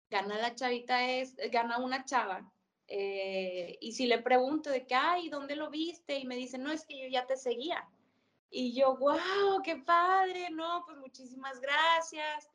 gana 0.09 0.39
la 0.39 0.55
chavita, 0.55 1.05
es, 1.05 1.37
gana 1.51 1.79
una 1.79 2.05
chava. 2.05 2.51
Eh, 2.87 3.77
y 3.81 3.93
si 3.93 4.07
le 4.07 4.21
pregunto 4.21 4.71
de 4.71 4.87
que, 4.87 4.95
ay, 4.95 5.29
¿dónde 5.29 5.57
lo 5.57 5.69
viste? 5.69 6.17
Y 6.19 6.27
me 6.27 6.37
dice, 6.37 6.59
no, 6.59 6.73
es 6.73 6.85
que 6.87 6.99
yo 6.99 7.09
ya 7.09 7.27
te 7.27 7.37
seguía. 7.37 7.89
Y 8.51 8.73
yo, 8.75 8.97
wow, 8.97 9.63
qué 9.63 9.77
padre, 9.77 10.49
no, 10.51 10.85
pues 10.87 10.97
muchísimas 10.99 11.61
gracias. 11.61 12.49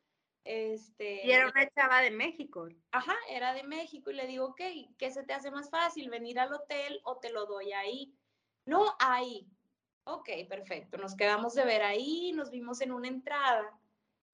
Este, 0.44 1.26
y 1.26 1.32
era 1.32 1.48
una 1.48 1.68
chava 1.70 2.00
de 2.02 2.10
México. 2.10 2.68
Ajá, 2.92 3.16
era 3.30 3.54
de 3.54 3.64
México 3.64 4.10
y 4.10 4.14
le 4.14 4.26
digo, 4.26 4.46
ok, 4.46 4.60
¿qué 4.98 5.10
se 5.10 5.24
te 5.24 5.32
hace 5.32 5.50
más 5.50 5.70
fácil? 5.70 6.10
¿Venir 6.10 6.38
al 6.38 6.52
hotel 6.52 7.00
o 7.04 7.18
te 7.18 7.30
lo 7.30 7.46
doy 7.46 7.72
ahí? 7.72 8.14
No, 8.66 8.94
ahí. 8.98 9.48
Ok, 10.04 10.28
perfecto. 10.48 10.98
Nos 10.98 11.16
quedamos 11.16 11.54
de 11.54 11.64
ver 11.64 11.82
ahí, 11.82 12.32
nos 12.32 12.50
vimos 12.50 12.80
en 12.82 12.92
una 12.92 13.08
entrada 13.08 13.80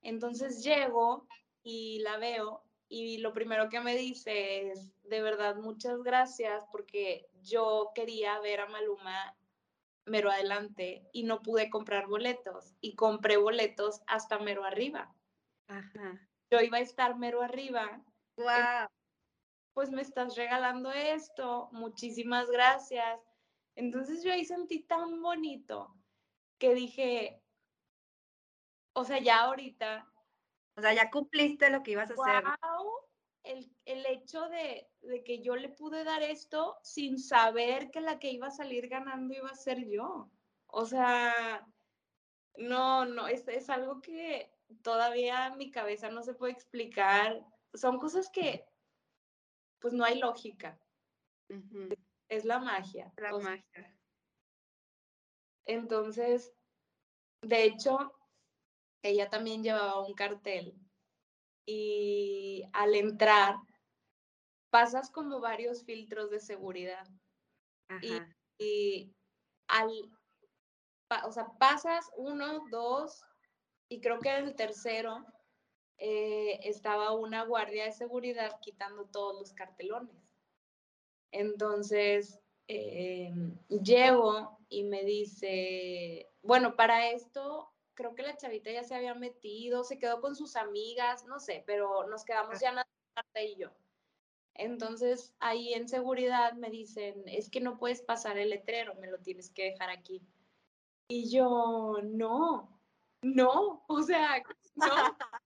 Entonces 0.03 0.65
llego 0.65 1.29
y 1.63 2.01
la 2.01 2.19
veo 2.19 2.65
y 2.89 3.19
lo 3.19 3.33
primero 3.33 3.69
que 3.69 3.81
me 3.81 3.97
dice 3.97 4.71
es, 4.71 4.93
de 5.05 5.23
verdad, 5.23 5.57
muchas 5.57 6.03
gracias 6.03 6.65
porque 6.73 7.29
yo 7.43 7.93
quería 7.95 8.41
ver 8.41 8.61
a 8.61 8.69
Maluma 8.69 9.37
mero 10.07 10.31
adelante 10.31 11.09
y 11.13 11.25
no 11.25 11.43
pude 11.43 11.71
comprar 11.71 12.09
boletos 12.09 12.75
y 12.81 12.97
compré 12.97 13.37
boletos 13.37 14.03
hasta 14.09 14.41
mero 14.41 14.65
arriba. 14.65 15.15
Ajá. 15.71 16.29
Yo 16.51 16.61
iba 16.61 16.79
a 16.79 16.81
estar 16.81 17.17
mero 17.17 17.43
arriba. 17.43 18.03
Wow. 18.37 18.89
Pues 19.73 19.91
me 19.91 20.03
estás 20.03 20.37
regalando 20.37 20.91
esto, 20.93 21.69
muchísimas 21.73 22.51
gracias. 22.51 23.21
Entonces 23.77 24.25
yo 24.25 24.33
ahí 24.33 24.45
sentí 24.45 24.81
tan 24.81 25.23
bonito 25.23 25.95
que 26.59 26.75
dije, 26.75 27.41
o 28.95 29.05
sea, 29.05 29.21
ya 29.21 29.43
ahorita. 29.43 30.07
O 30.77 30.81
sea, 30.81 30.93
ya 30.93 31.09
cumpliste 31.11 31.71
lo 31.71 31.83
que 31.83 31.93
ibas 31.93 32.11
a 32.11 32.15
hacer. 32.15 32.45
Wow, 32.45 32.91
el, 33.45 33.73
el 33.85 34.05
hecho 34.07 34.49
de, 34.49 34.89
de, 35.03 35.23
que 35.23 35.41
yo 35.41 35.55
le 35.55 35.69
pude 35.69 36.03
dar 36.03 36.23
esto 36.23 36.79
sin 36.83 37.19
saber 37.19 37.91
que 37.91 38.01
la 38.01 38.19
que 38.19 38.33
iba 38.33 38.49
a 38.49 38.53
salir 38.53 38.89
ganando 38.89 39.35
iba 39.35 39.51
a 39.51 39.55
ser 39.55 39.89
yo. 39.89 40.31
O 40.67 40.85
sea, 40.85 41.65
no, 42.57 43.07
no, 43.07 43.29
es, 43.29 43.47
es 43.49 43.71
algo 43.71 44.01
que 44.01 44.53
todavía 44.83 45.55
mi 45.57 45.71
cabeza 45.71 46.11
no 46.11 46.23
se 46.23 46.35
puede 46.35 46.53
explicar. 46.53 47.41
Son 47.75 47.99
cosas 47.99 48.31
que, 48.31 48.65
pues 49.81 49.95
no 49.95 50.05
hay 50.05 50.19
lógica. 50.19 50.79
Uh 51.49 51.55
-huh. 51.55 51.99
Es 52.29 52.45
la 52.45 52.59
magia. 52.59 53.13
La 53.17 53.35
o 53.35 53.41
magia. 53.41 53.97
Entonces, 55.67 56.53
de 57.43 57.65
hecho, 57.65 58.13
ella 59.03 59.29
también 59.29 59.63
llevaba 59.63 60.07
un 60.07 60.15
cartel 60.15 60.75
y 61.67 62.65
al 62.73 62.95
entrar 62.95 63.57
pasas 64.71 65.11
como 65.11 65.41
varios 65.41 65.85
filtros 65.85 66.31
de 66.31 66.41
seguridad. 66.41 67.07
Y, 68.03 68.21
y, 68.59 69.13
al, 69.67 69.91
o 71.25 71.33
sea, 71.33 71.47
pasas 71.59 72.09
uno, 72.17 72.65
dos, 72.71 73.25
y 73.91 74.01
creo 74.01 74.21
que 74.21 74.31
en 74.31 74.47
el 74.47 74.55
tercero 74.55 75.27
eh, 75.99 76.61
estaba 76.63 77.13
una 77.13 77.45
guardia 77.45 77.85
de 77.85 77.93
seguridad 77.93 78.59
quitando 78.63 79.05
todos 79.07 79.39
los 79.39 79.53
cartelones. 79.53 80.17
Entonces, 81.33 82.41
eh, 82.69 83.33
llego 83.69 84.59
y 84.69 84.85
me 84.85 85.05
dice, 85.05 86.31
bueno, 86.41 86.77
para 86.77 87.11
esto 87.11 87.69
creo 87.95 88.15
que 88.15 88.23
la 88.23 88.37
chavita 88.37 88.71
ya 88.71 88.85
se 88.85 88.95
había 88.95 89.15
metido, 89.15 89.83
se 89.83 89.99
quedó 89.99 90.21
con 90.21 90.37
sus 90.37 90.55
amigas, 90.55 91.27
no 91.27 91.41
sé, 91.41 91.65
pero 91.67 92.07
nos 92.07 92.25
quedamos 92.25 92.61
ya 92.61 92.73
Marta 92.73 93.43
y 93.43 93.57
yo. 93.57 93.71
Entonces, 94.55 95.35
ahí 95.41 95.75
en 95.75 95.89
seguridad 95.89 96.53
me 96.53 96.71
dicen, 96.71 97.25
es 97.27 97.51
que 97.51 97.61
no 97.61 97.77
puedes 97.77 98.03
pasar 98.03 98.39
el 98.39 98.51
letrero, 98.51 98.95
me 98.95 99.11
lo 99.11 99.19
tienes 99.19 99.51
que 99.51 99.65
dejar 99.65 99.91
aquí. 99.91 100.23
Y 101.09 101.29
yo, 101.29 101.99
no, 102.05 102.80
no, 103.23 103.85
o 103.87 104.03
sea, 104.03 104.43
no, 104.75 104.87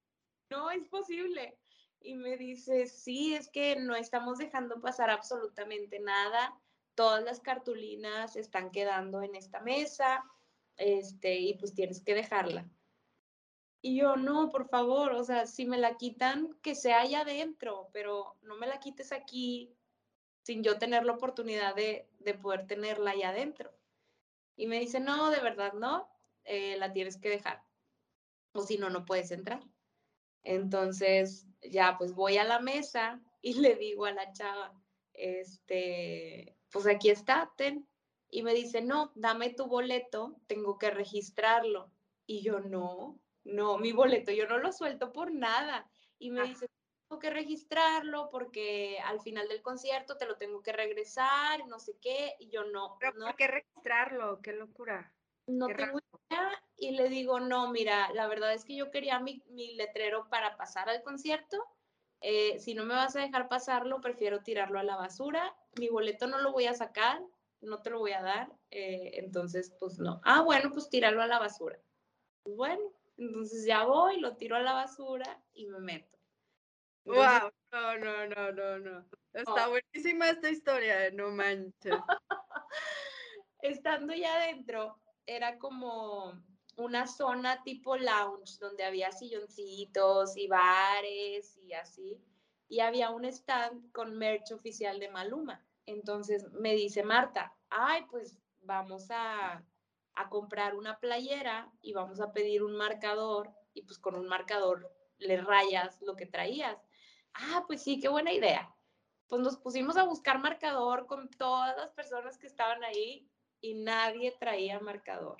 no 0.51 0.70
es 0.70 0.87
posible. 0.89 1.59
Y 2.01 2.14
me 2.14 2.37
dice, 2.37 2.87
sí, 2.87 3.35
es 3.35 3.49
que 3.49 3.77
no 3.77 3.97
estamos 3.97 4.39
dejando 4.39 4.81
pasar 4.81 5.11
absolutamente 5.11 6.01
nada, 6.01 6.55
todas 6.95 7.25
las 7.25 7.41
cartulinas 7.41 8.37
están 8.37 8.70
quedando 8.70 9.22
en 9.22 9.35
esta 9.35 9.61
mesa, 9.61 10.22
este, 10.77 11.37
y 11.37 11.55
pues 11.55 11.75
tienes 11.75 12.03
que 12.03 12.14
dejarla. 12.14 12.68
Y 13.81 13.97
yo, 13.97 14.16
no, 14.16 14.51
por 14.51 14.68
favor, 14.68 15.12
o 15.12 15.25
sea, 15.25 15.47
si 15.47 15.66
me 15.66 15.79
la 15.79 15.97
quitan, 15.97 16.55
que 16.62 16.75
sea 16.75 17.01
allá 17.01 17.20
adentro, 17.20 17.89
pero 17.93 18.37
no 18.43 18.57
me 18.57 18.66
la 18.66 18.81
quites 18.81 19.12
aquí 19.12 19.75
sin 20.43 20.62
yo 20.62 20.79
tener 20.79 21.05
la 21.05 21.12
oportunidad 21.12 21.75
de, 21.75 22.09
de 22.18 22.35
poder 22.35 22.66
tenerla 22.66 23.12
allá 23.12 23.31
adentro. 23.31 23.72
Y 24.57 24.66
me 24.66 24.79
dice, 24.79 25.01
no, 25.01 25.31
de 25.31 25.41
verdad 25.41 25.72
no, 25.72 26.09
eh, 26.45 26.77
la 26.77 26.93
tienes 26.93 27.16
que 27.16 27.31
dejar, 27.31 27.63
o 28.55 28.62
si 28.62 28.78
no, 28.78 28.88
no 28.88 29.05
puedes 29.05 29.30
entrar. 29.30 29.62
Entonces, 30.42 31.46
ya, 31.62 31.96
pues 31.98 32.14
voy 32.14 32.38
a 32.38 32.44
la 32.44 32.61
mesa 32.61 33.20
y 33.42 33.55
le 33.55 33.74
digo 33.76 34.07
a 34.07 34.12
la 34.12 34.32
chava, 34.32 34.72
este, 35.12 36.57
pues 36.70 36.86
aquí 36.86 37.11
está, 37.11 37.52
ten. 37.57 37.86
Y 38.30 38.42
me 38.42 38.55
dice, 38.55 38.80
no, 38.80 39.12
dame 39.14 39.50
tu 39.50 39.66
boleto, 39.66 40.36
tengo 40.46 40.78
que 40.78 40.90
registrarlo. 40.90 41.92
Y 42.26 42.42
yo, 42.42 42.61
no, 42.61 43.20
no, 43.44 43.78
mi 43.78 43.92
boleto, 43.92 44.32
yo 44.32 44.46
no 44.48 44.59
lo 44.59 44.72
suelto 44.72 45.12
por 45.12 45.32
nada. 45.32 45.88
Y 46.18 46.30
me 46.30 46.40
ah. 46.40 46.44
dice, 46.44 46.66
tengo 47.09 47.20
que 47.20 47.30
registrarlo 47.30 48.30
porque 48.30 48.98
al 49.05 49.20
final 49.20 49.46
del 49.48 49.62
concierto 49.62 50.16
te 50.16 50.26
lo 50.26 50.36
tengo 50.36 50.62
que 50.62 50.72
regresar, 50.72 51.66
no 51.68 51.78
sé 51.78 51.96
qué. 52.00 52.34
Y 52.40 52.48
yo, 52.50 52.64
no, 52.64 52.96
¿Pero 52.98 53.12
no. 53.18 53.26
¿Por 53.26 53.36
qué 53.36 53.46
registrarlo? 53.46 54.40
Qué 54.42 54.52
locura. 54.52 55.14
No 55.47 55.66
qué 55.66 55.74
tengo 55.74 55.99
idea. 56.30 56.51
Y 56.76 56.92
le 56.92 57.09
digo, 57.09 57.40
no, 57.40 57.70
mira, 57.70 58.11
la 58.12 58.26
verdad 58.26 58.53
es 58.53 58.64
que 58.64 58.76
yo 58.76 58.90
quería 58.90 59.20
mi, 59.20 59.42
mi 59.49 59.74
letrero 59.74 60.28
para 60.28 60.57
pasar 60.57 60.88
al 60.88 61.03
concierto. 61.03 61.64
Eh, 62.20 62.59
si 62.59 62.74
no 62.74 62.84
me 62.84 62.95
vas 62.95 63.14
a 63.16 63.20
dejar 63.20 63.49
pasarlo, 63.49 64.01
prefiero 64.01 64.42
tirarlo 64.42 64.78
a 64.78 64.82
la 64.82 64.97
basura. 64.97 65.55
Mi 65.78 65.88
boleto 65.88 66.26
no 66.26 66.38
lo 66.38 66.53
voy 66.53 66.66
a 66.66 66.74
sacar, 66.74 67.20
no 67.61 67.82
te 67.82 67.90
lo 67.90 67.99
voy 67.99 68.12
a 68.12 68.22
dar. 68.22 68.51
Eh, 68.70 69.12
entonces, 69.14 69.74
pues 69.78 69.99
no. 69.99 70.20
Ah, 70.24 70.42
bueno, 70.42 70.70
pues 70.72 70.88
tíralo 70.88 71.22
a 71.22 71.26
la 71.26 71.38
basura. 71.38 71.78
Pues 72.42 72.57
bueno, 72.57 72.82
entonces 73.16 73.66
ya 73.66 73.84
voy, 73.84 74.20
lo 74.20 74.36
tiro 74.36 74.57
a 74.57 74.61
la 74.61 74.72
basura 74.72 75.42
y 75.53 75.66
me 75.66 75.78
meto. 75.80 76.18
Entonces, 77.05 77.42
wow, 77.42 77.51
no, 77.72 77.99
no, 77.99 78.26
no, 78.26 78.53
no, 78.53 78.78
no. 78.78 79.07
Está 79.34 79.66
oh. 79.66 79.70
buenísima 79.70 80.30
esta 80.30 80.49
historia, 80.49 81.11
no 81.11 81.30
manches. 81.30 81.74
Estando 83.61 84.14
ya 84.14 84.34
adentro, 84.36 84.99
era 85.27 85.59
como 85.59 86.33
una 86.77 87.07
zona 87.07 87.62
tipo 87.62 87.97
lounge 87.97 88.59
donde 88.61 88.85
había 88.85 89.12
silloncitos 89.12 90.37
y 90.37 90.49
bares 90.49 91.57
y 91.59 91.72
así. 91.72 92.20
Y 92.68 92.81
había 92.81 93.11
un 93.11 93.25
stand 93.25 93.93
con 93.93 94.16
merch 94.16 94.53
oficial 94.53 94.99
de 94.99 95.11
Maluma. 95.11 95.64
Entonces 95.87 96.51
me 96.53 96.75
dice 96.75 97.03
Marta, 97.03 97.55
ay, 97.68 98.05
pues 98.11 98.39
vamos 98.62 99.11
a, 99.11 99.62
a 100.14 100.29
comprar 100.29 100.75
una 100.75 100.99
playera 100.99 101.70
y 101.83 101.93
vamos 101.93 102.20
a 102.20 102.33
pedir 102.33 102.62
un 102.62 102.77
marcador 102.77 103.53
y 103.75 103.83
pues 103.83 103.99
con 103.99 104.16
un 104.16 104.27
marcador 104.27 104.91
le 105.18 105.41
rayas 105.41 106.01
lo 106.03 106.16
que 106.16 106.27
traías. 106.27 106.79
Ah, 107.35 107.64
pues 107.66 107.83
sí, 107.83 108.01
qué 108.01 108.09
buena 108.09 108.33
idea. 108.33 108.75
Pues 109.29 109.43
nos 109.43 109.57
pusimos 109.57 109.97
a 109.97 110.05
buscar 110.05 110.39
marcador 110.39 111.07
con 111.07 111.29
todas 111.31 111.77
las 111.77 111.91
personas 111.91 112.39
que 112.39 112.47
estaban 112.47 112.83
ahí 112.85 113.29
y 113.64 113.72
nadie 113.72 114.30
traía 114.38 114.78
marcador. 114.78 115.38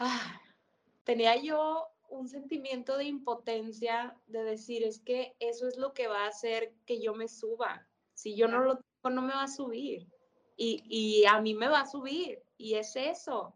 Ah, 0.00 0.40
tenía 1.04 1.36
yo 1.36 1.86
un 2.08 2.28
sentimiento 2.28 2.96
de 2.96 3.04
impotencia 3.04 4.20
de 4.26 4.42
decir, 4.42 4.82
es 4.82 4.98
que 4.98 5.36
eso 5.38 5.68
es 5.68 5.76
lo 5.76 5.94
que 5.94 6.08
va 6.08 6.24
a 6.24 6.28
hacer 6.28 6.74
que 6.84 7.00
yo 7.00 7.14
me 7.14 7.28
suba. 7.28 7.86
Si 8.14 8.34
yo 8.34 8.48
no 8.48 8.58
lo 8.58 8.78
tengo, 8.78 9.14
no 9.14 9.22
me 9.22 9.32
va 9.32 9.44
a 9.44 9.48
subir. 9.48 10.08
Y, 10.56 10.82
y 10.88 11.24
a 11.26 11.40
mí 11.40 11.54
me 11.54 11.68
va 11.68 11.82
a 11.82 11.86
subir. 11.86 12.42
Y 12.56 12.74
es 12.74 12.96
eso. 12.96 13.54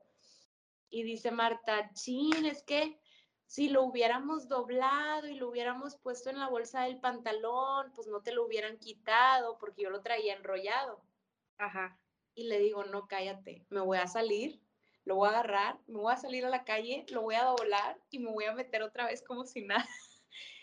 Y 0.88 1.02
dice 1.02 1.32
Marta, 1.32 1.90
chin, 1.94 2.46
es 2.46 2.62
que 2.62 3.00
si 3.46 3.70
lo 3.70 3.82
hubiéramos 3.82 4.46
doblado 4.46 5.26
y 5.26 5.34
lo 5.34 5.48
hubiéramos 5.48 5.96
puesto 5.96 6.30
en 6.30 6.38
la 6.38 6.48
bolsa 6.48 6.82
del 6.82 7.00
pantalón, 7.00 7.90
pues 7.92 8.06
no 8.06 8.22
te 8.22 8.32
lo 8.32 8.46
hubieran 8.46 8.78
quitado 8.78 9.58
porque 9.58 9.82
yo 9.82 9.90
lo 9.90 10.00
traía 10.00 10.36
enrollado. 10.36 11.02
Ajá. 11.58 11.98
Y 12.34 12.44
le 12.44 12.58
digo, 12.58 12.84
no, 12.84 13.06
cállate, 13.08 13.66
me 13.70 13.80
voy 13.80 13.98
a 13.98 14.06
salir, 14.06 14.60
lo 15.04 15.16
voy 15.16 15.28
a 15.28 15.32
agarrar, 15.32 15.78
me 15.86 15.98
voy 15.98 16.12
a 16.12 16.16
salir 16.16 16.44
a 16.44 16.50
la 16.50 16.64
calle, 16.64 17.04
lo 17.10 17.22
voy 17.22 17.34
a 17.34 17.44
doblar 17.44 18.00
y 18.10 18.18
me 18.18 18.30
voy 18.30 18.44
a 18.44 18.54
meter 18.54 18.82
otra 18.82 19.06
vez 19.06 19.22
como 19.22 19.44
si 19.44 19.62
nada. 19.62 19.86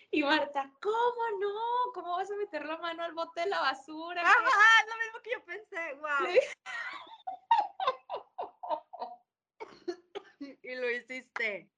Y 0.09 0.24
Marta, 0.24 0.72
¿cómo 0.82 1.39
no? 1.41 1.91
¿Cómo 1.93 2.15
vas 2.15 2.32
a 2.32 2.36
meter 2.38 2.65
la 2.65 2.78
mano 2.78 3.03
al 3.03 3.13
bote 3.13 3.41
de 3.41 3.47
la 3.47 3.59
basura? 3.59 4.22
Ajá, 4.22 4.86
lo 4.88 4.95
mismo 5.03 5.20
que 5.22 5.32
yo 5.32 5.43
pensé, 5.43 5.93
wow. 5.95 6.28
y 10.63 10.76
lo 10.76 10.89
hiciste. 10.89 11.70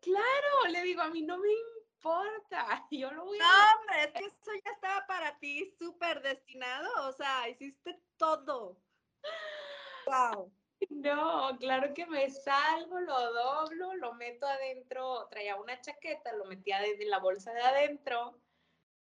Claro, 0.00 0.68
le 0.68 0.82
digo, 0.82 1.02
a 1.02 1.10
mí 1.10 1.22
no 1.22 1.38
me 1.38 1.48
importa, 2.00 2.86
yo 2.90 3.10
lo 3.12 3.24
voy 3.24 3.38
a... 3.38 3.42
No, 3.42 3.80
hombre, 3.80 4.04
es 4.04 4.12
que 4.12 4.24
eso 4.24 4.52
ya 4.64 4.72
estaba 4.72 5.06
para 5.06 5.38
ti 5.38 5.72
súper 5.78 6.22
destinado, 6.22 7.08
o 7.08 7.12
sea, 7.12 7.48
hiciste 7.48 8.00
todo. 8.16 8.80
Wow. 10.06 10.52
No, 10.88 11.56
claro 11.58 11.92
que 11.94 12.06
me 12.06 12.30
salgo, 12.30 13.00
lo 13.00 13.32
doblo, 13.32 13.94
lo 13.96 14.14
meto 14.14 14.46
adentro, 14.46 15.28
traía 15.30 15.56
una 15.56 15.80
chaqueta, 15.80 16.32
lo 16.32 16.46
metía 16.46 16.82
en 16.84 17.10
la 17.10 17.18
bolsa 17.18 17.52
de 17.52 17.60
adentro 17.60 18.40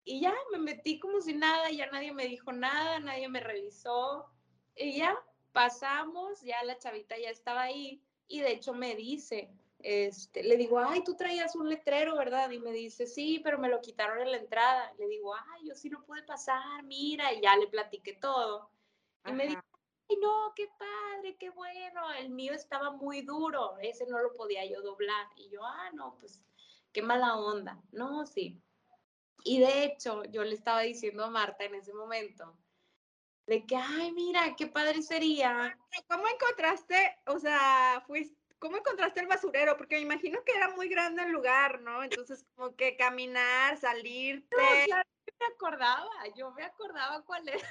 y 0.04 0.20
ya 0.20 0.34
me 0.52 0.60
metí 0.60 1.00
como 1.00 1.22
si 1.22 1.34
nada, 1.34 1.72
ya 1.72 1.90
nadie 1.90 2.12
me 2.12 2.28
dijo 2.28 2.52
nada, 2.52 3.00
nadie 3.00 3.30
me 3.30 3.40
revisó 3.40 4.30
y 4.76 4.98
ya 4.98 5.18
pasamos, 5.54 6.42
ya 6.42 6.62
la 6.64 6.78
chavita 6.78 7.18
ya 7.18 7.30
estaba 7.30 7.62
ahí 7.62 8.04
y 8.28 8.42
de 8.42 8.52
hecho 8.52 8.74
me 8.74 8.96
dice, 8.96 9.50
este, 9.80 10.44
le 10.44 10.58
digo, 10.58 10.80
ay, 10.80 11.04
tú 11.04 11.16
traías 11.16 11.56
un 11.56 11.70
letrero, 11.70 12.18
¿verdad? 12.18 12.50
Y 12.52 12.60
me 12.60 12.72
dice, 12.72 13.06
sí, 13.06 13.40
pero 13.44 13.60
me 13.60 13.70
lo 13.70 13.82
quitaron 13.82 14.22
en 14.22 14.32
la 14.32 14.38
entrada. 14.38 14.94
Le 14.98 15.08
digo, 15.08 15.36
ay, 15.36 15.68
yo 15.68 15.76
sí 15.76 15.90
no 15.90 16.04
pude 16.06 16.24
pasar, 16.24 16.84
mira, 16.84 17.34
y 17.34 17.42
ya 17.42 17.56
le 17.58 17.68
platiqué 17.68 18.14
todo. 18.14 18.72
Y 19.26 19.34
me 19.34 19.48
dice, 19.48 19.62
ay, 20.10 20.18
no, 20.22 20.54
qué 20.56 20.68
padre, 20.78 21.38
qué 21.38 21.50
bueno, 21.50 22.12
el 22.14 22.30
mío 22.30 22.54
estaba 22.54 22.92
muy 22.92 23.22
duro, 23.22 23.78
ese 23.82 24.06
no 24.08 24.20
lo 24.20 24.34
podía 24.34 24.66
yo 24.66 24.82
doblar. 24.82 25.28
Y 25.36 25.50
yo, 25.50 25.66
ah, 25.66 25.90
no, 25.94 26.18
pues, 26.20 26.42
qué 26.92 27.02
mala 27.02 27.36
onda. 27.38 27.82
No, 27.92 28.26
sí. 28.26 28.62
Y 29.44 29.60
de 29.60 29.84
hecho, 29.84 30.24
yo 30.26 30.44
le 30.44 30.54
estaba 30.54 30.82
diciendo 30.82 31.26
a 31.26 31.30
Marta 31.30 31.66
en 31.66 31.76
ese 31.76 31.94
momento, 31.94 32.58
de 33.46 33.66
que, 33.66 33.76
ay, 33.76 34.12
mira, 34.14 34.56
qué 34.56 34.68
padre 34.68 35.02
sería. 35.02 35.78
¿Cómo 36.08 36.28
encontraste, 36.28 37.18
o 37.26 37.40
sea, 37.40 38.02
fuiste, 38.08 38.38
¿cómo 38.58 38.78
encontraste 38.78 39.20
el 39.20 39.28
basurero? 39.28 39.76
Porque 39.76 39.96
me 39.96 40.02
imagino 40.02 40.44
que 40.46 40.54
era 40.54 40.74
muy 40.76 40.88
grande 40.88 41.24
el 41.24 41.32
lugar, 41.32 41.82
¿no? 41.82 42.04
Entonces, 42.04 42.46
como 42.56 42.74
que 42.76 42.96
caminar, 42.96 43.78
salirte. 43.78 44.56
No, 44.56 44.86
claro 44.86 45.04
me 45.40 45.54
acordaba, 45.54 46.10
yo 46.36 46.52
me 46.52 46.64
acordaba 46.64 47.22
cuál 47.24 47.48
era. 47.48 47.68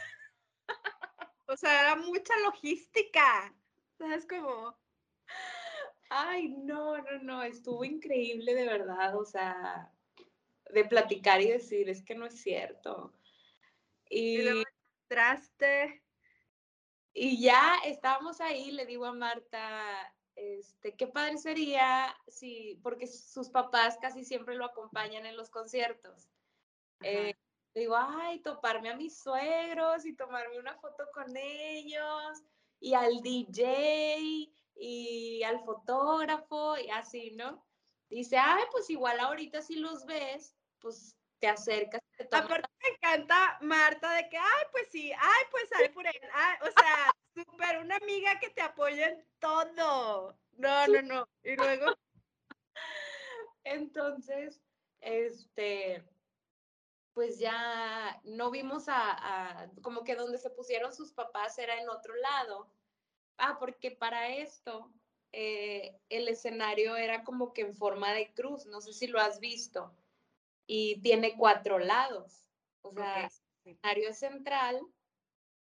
O 1.47 1.57
sea, 1.57 1.81
era 1.81 1.97
mucha 1.97 2.37
logística. 2.41 3.55
¿Sabes 3.99 4.27
cómo? 4.27 4.77
Ay, 6.09 6.49
no, 6.49 6.99
no, 6.99 7.19
no, 7.23 7.43
estuvo 7.43 7.85
increíble 7.85 8.55
de 8.55 8.67
verdad, 8.67 9.17
o 9.17 9.25
sea, 9.25 9.91
de 10.71 10.85
platicar 10.85 11.41
y 11.41 11.49
decir, 11.49 11.89
es 11.89 12.03
que 12.03 12.15
no 12.15 12.27
es 12.27 12.41
cierto. 12.41 13.15
Y, 14.09 14.39
y 14.39 14.43
luego 14.43 14.63
entraste. 15.09 16.03
Y 17.15 17.43
ya 17.43 17.77
estábamos 17.85 18.41
ahí, 18.41 18.71
le 18.73 18.87
digo 18.87 19.07
a 19.07 19.13
Marta, 19.13 20.15
este, 20.35 20.97
qué 20.97 21.07
padre 21.07 21.39
sería 21.39 22.17
si, 22.27 22.81
porque 22.83 23.07
sus 23.07 23.51
papás 23.51 23.99
casi 24.01 24.25
siempre 24.25 24.55
lo 24.55 24.65
acompañan 24.65 25.27
en 25.27 25.37
los 25.37 25.51
conciertos. 25.51 26.29
Eh, 27.03 27.35
digo, 27.75 27.97
ay, 27.97 28.41
toparme 28.41 28.91
a 28.91 28.97
mis 28.97 29.19
suegros 29.19 30.05
y 30.05 30.15
tomarme 30.15 30.59
una 30.59 30.77
foto 30.79 31.05
con 31.15 31.35
ellos 31.37 32.43
y 32.81 32.95
al 32.95 33.21
DJ 33.23 34.51
y 34.75 35.43
al 35.43 35.61
fotógrafo 35.65 36.77
y 36.79 36.91
así, 36.91 37.33
¿no? 37.33 37.65
Dice, 38.09 38.37
ay, 38.37 38.65
pues 38.71 38.91
igual 38.91 39.19
ahorita 39.21 39.63
si 39.63 39.77
los 39.77 40.05
ves, 40.05 40.55
pues 40.81 41.17
te 41.39 41.49
acercas. 41.49 42.01
Te 42.17 42.25
Aparte 42.37 42.69
me 42.83 42.89
encanta 42.95 43.59
Marta 43.63 44.13
de 44.15 44.29
que, 44.29 44.37
ay, 44.37 44.65
pues 44.71 44.89
sí, 44.91 45.13
ay, 45.13 45.45
pues 45.51 45.69
sale 45.69 45.91
por 45.91 46.07
él. 46.07 46.21
o 46.61 46.81
sea, 46.81 47.11
súper 47.35 47.79
una 47.79 47.97
amiga 47.97 48.39
que 48.39 48.51
te 48.51 48.61
apoya 48.61 49.09
en 49.09 49.27
todo. 49.39 50.39
No, 50.53 50.87
no, 50.87 51.03
no. 51.03 51.29
Y 51.43 51.57
luego. 51.57 51.87
Entonces, 53.65 54.61
este, 55.01 56.05
pues 57.15 57.39
ya 57.39 58.21
no 58.25 58.51
vimos 58.51 58.85
a, 58.89 59.71
como 59.83 60.05
que 60.05 60.17
donde 60.17 60.39
se 60.39 60.51
pusieron 60.51 60.95
sus 60.95 61.13
papás 61.13 61.59
era 61.59 61.81
en 61.81 61.89
otro 61.89 62.15
lado. 62.17 62.71
Ah, 63.39 63.57
porque 63.59 63.91
para 63.91 64.29
esto 64.29 64.93
eh, 65.33 65.99
el 66.09 66.29
escenario 66.29 66.97
era 66.97 67.25
como 67.25 67.53
que 67.53 67.63
en 67.63 67.75
forma 67.75 68.13
de 68.13 68.33
cruz, 68.35 68.67
no 68.67 68.81
sé 68.81 68.93
si 68.93 69.07
lo 69.07 69.21
has 69.21 69.41
visto, 69.41 69.95
y 70.67 71.01
tiene 71.01 71.37
cuatro 71.37 71.79
lados. 71.79 72.49
O 72.83 72.93
sea, 72.93 73.31
el 73.65 73.77
escenario 73.77 74.13
central 74.15 74.81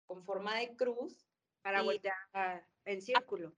con 0.05 0.23
forma 0.23 0.57
de 0.57 0.75
cruz 0.75 1.25
para 1.61 1.81
voltear 1.81 2.15
en 2.85 3.01
círculo. 3.01 3.53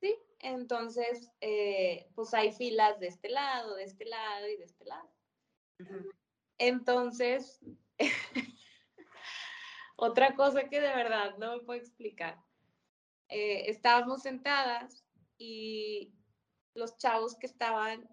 Sí, 0.00 0.16
entonces, 0.40 1.30
eh, 1.40 2.08
pues 2.14 2.34
hay 2.34 2.52
filas 2.52 3.00
de 3.00 3.08
este 3.08 3.28
lado, 3.28 3.74
de 3.74 3.84
este 3.84 4.04
lado 4.04 4.48
y 4.48 4.56
de 4.56 4.64
este 4.64 4.84
lado. 4.84 5.10
Entonces, 6.58 7.60
otra 9.96 10.34
cosa 10.34 10.68
que 10.68 10.80
de 10.80 10.94
verdad 10.94 11.36
no 11.38 11.56
me 11.56 11.62
puedo 11.62 11.80
explicar. 11.80 12.42
Eh, 13.28 13.70
estábamos 13.70 14.22
sentadas 14.22 15.04
y 15.38 16.14
los 16.74 16.96
chavos 16.98 17.36
que 17.36 17.46
estaban, 17.46 18.08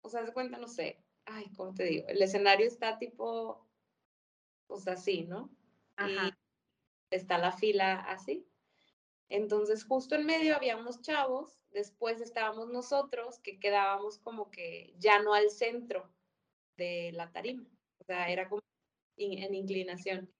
o 0.00 0.08
sea, 0.08 0.24
se 0.24 0.32
cuenta, 0.32 0.58
no 0.58 0.68
sé, 0.68 1.04
ay, 1.26 1.50
¿cómo 1.56 1.74
te 1.74 1.84
digo? 1.84 2.08
El 2.08 2.22
escenario 2.22 2.66
está 2.66 2.98
tipo, 2.98 3.68
pues 4.66 4.88
así, 4.88 5.24
¿no? 5.24 5.50
Y 5.98 6.16
está 7.10 7.38
la 7.38 7.52
fila 7.52 8.00
así. 8.00 8.46
Entonces, 9.28 9.84
justo 9.84 10.14
en 10.14 10.24
medio 10.24 10.56
había 10.56 10.76
unos 10.76 11.02
chavos, 11.02 11.60
después 11.70 12.20
estábamos 12.20 12.68
nosotros 12.70 13.38
que 13.40 13.58
quedábamos 13.58 14.18
como 14.18 14.50
que 14.50 14.94
ya 14.98 15.20
no 15.20 15.34
al 15.34 15.50
centro 15.50 16.10
de 16.78 17.12
la 17.12 17.30
tarima, 17.30 17.66
o 17.98 18.04
sea, 18.04 18.30
era 18.30 18.48
como 18.48 18.62
en 19.18 19.54
inclinación. 19.54 20.32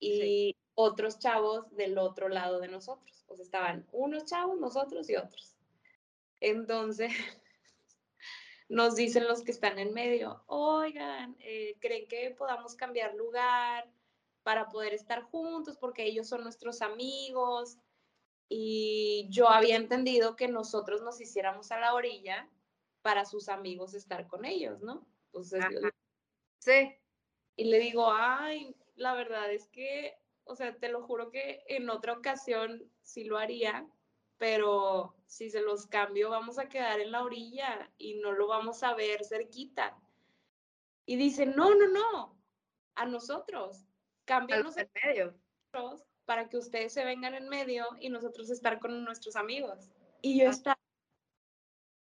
Y 0.00 0.56
otros 0.74 1.18
chavos 1.18 1.70
del 1.76 1.96
otro 1.96 2.28
lado 2.28 2.60
de 2.60 2.68
nosotros, 2.68 3.24
o 3.28 3.36
sea, 3.36 3.44
estaban 3.44 3.86
unos 3.92 4.24
chavos, 4.24 4.58
nosotros 4.58 5.08
y 5.08 5.16
otros. 5.16 5.56
Entonces, 6.40 7.12
nos 8.68 8.96
dicen 8.96 9.28
los 9.28 9.42
que 9.42 9.52
están 9.52 9.78
en 9.78 9.94
medio, 9.94 10.42
oigan, 10.46 11.36
eh, 11.38 11.76
¿creen 11.80 12.08
que 12.08 12.34
podamos 12.36 12.74
cambiar 12.74 13.14
lugar 13.14 13.88
para 14.42 14.68
poder 14.68 14.92
estar 14.92 15.22
juntos? 15.22 15.78
Porque 15.78 16.04
ellos 16.04 16.28
son 16.28 16.42
nuestros 16.42 16.82
amigos 16.82 17.78
y 18.48 19.28
yo 19.30 19.48
había 19.48 19.76
entendido 19.76 20.34
que 20.34 20.48
nosotros 20.48 21.00
nos 21.02 21.20
hiciéramos 21.20 21.70
a 21.70 21.78
la 21.78 21.94
orilla 21.94 22.50
para 23.02 23.24
sus 23.24 23.48
amigos 23.48 23.94
estar 23.94 24.26
con 24.26 24.44
ellos, 24.44 24.80
¿no? 24.82 25.06
Entonces, 25.32 25.64
sí. 26.58 26.94
Y 27.56 27.64
le 27.64 27.78
digo, 27.78 28.10
ay, 28.12 28.76
la 28.96 29.14
verdad 29.14 29.50
es 29.52 29.68
que, 29.68 30.14
o 30.44 30.54
sea, 30.54 30.76
te 30.76 30.88
lo 30.88 31.02
juro 31.02 31.30
que 31.30 31.64
en 31.68 31.88
otra 31.90 32.12
ocasión 32.12 32.90
sí 33.02 33.24
lo 33.24 33.38
haría, 33.38 33.86
pero 34.38 35.16
si 35.26 35.50
se 35.50 35.62
los 35.62 35.86
cambio 35.86 36.30
vamos 36.30 36.58
a 36.58 36.68
quedar 36.68 37.00
en 37.00 37.12
la 37.12 37.22
orilla 37.22 37.90
y 37.98 38.14
no 38.14 38.32
lo 38.32 38.46
vamos 38.48 38.82
a 38.82 38.94
ver 38.94 39.24
cerquita. 39.24 39.98
Y 41.06 41.16
dice, 41.16 41.46
no, 41.46 41.74
no, 41.74 41.88
no, 41.88 42.38
a 42.94 43.06
nosotros, 43.06 43.84
cámbianos 44.24 44.76
en 44.76 44.90
medio 45.02 45.34
para 46.24 46.48
que 46.48 46.56
ustedes 46.56 46.92
se 46.92 47.04
vengan 47.04 47.34
en 47.34 47.48
medio 47.48 47.86
y 48.00 48.08
nosotros 48.08 48.50
estar 48.50 48.78
con 48.78 49.04
nuestros 49.04 49.36
amigos. 49.36 49.90
Y 50.20 50.40
yo 50.40 50.48
ah. 50.48 50.50
estaba... 50.50 50.78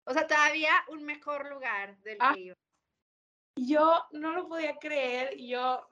O 0.05 0.13
sea, 0.13 0.27
todavía 0.27 0.71
un 0.89 1.03
mejor 1.03 1.49
lugar 1.49 1.97
del 1.99 2.17
ah. 2.19 2.33
que. 2.35 2.55
Yo 3.67 4.05
no 4.11 4.33
lo 4.33 4.47
podía 4.47 4.77
creer 4.77 5.37
y 5.37 5.49
yo, 5.49 5.89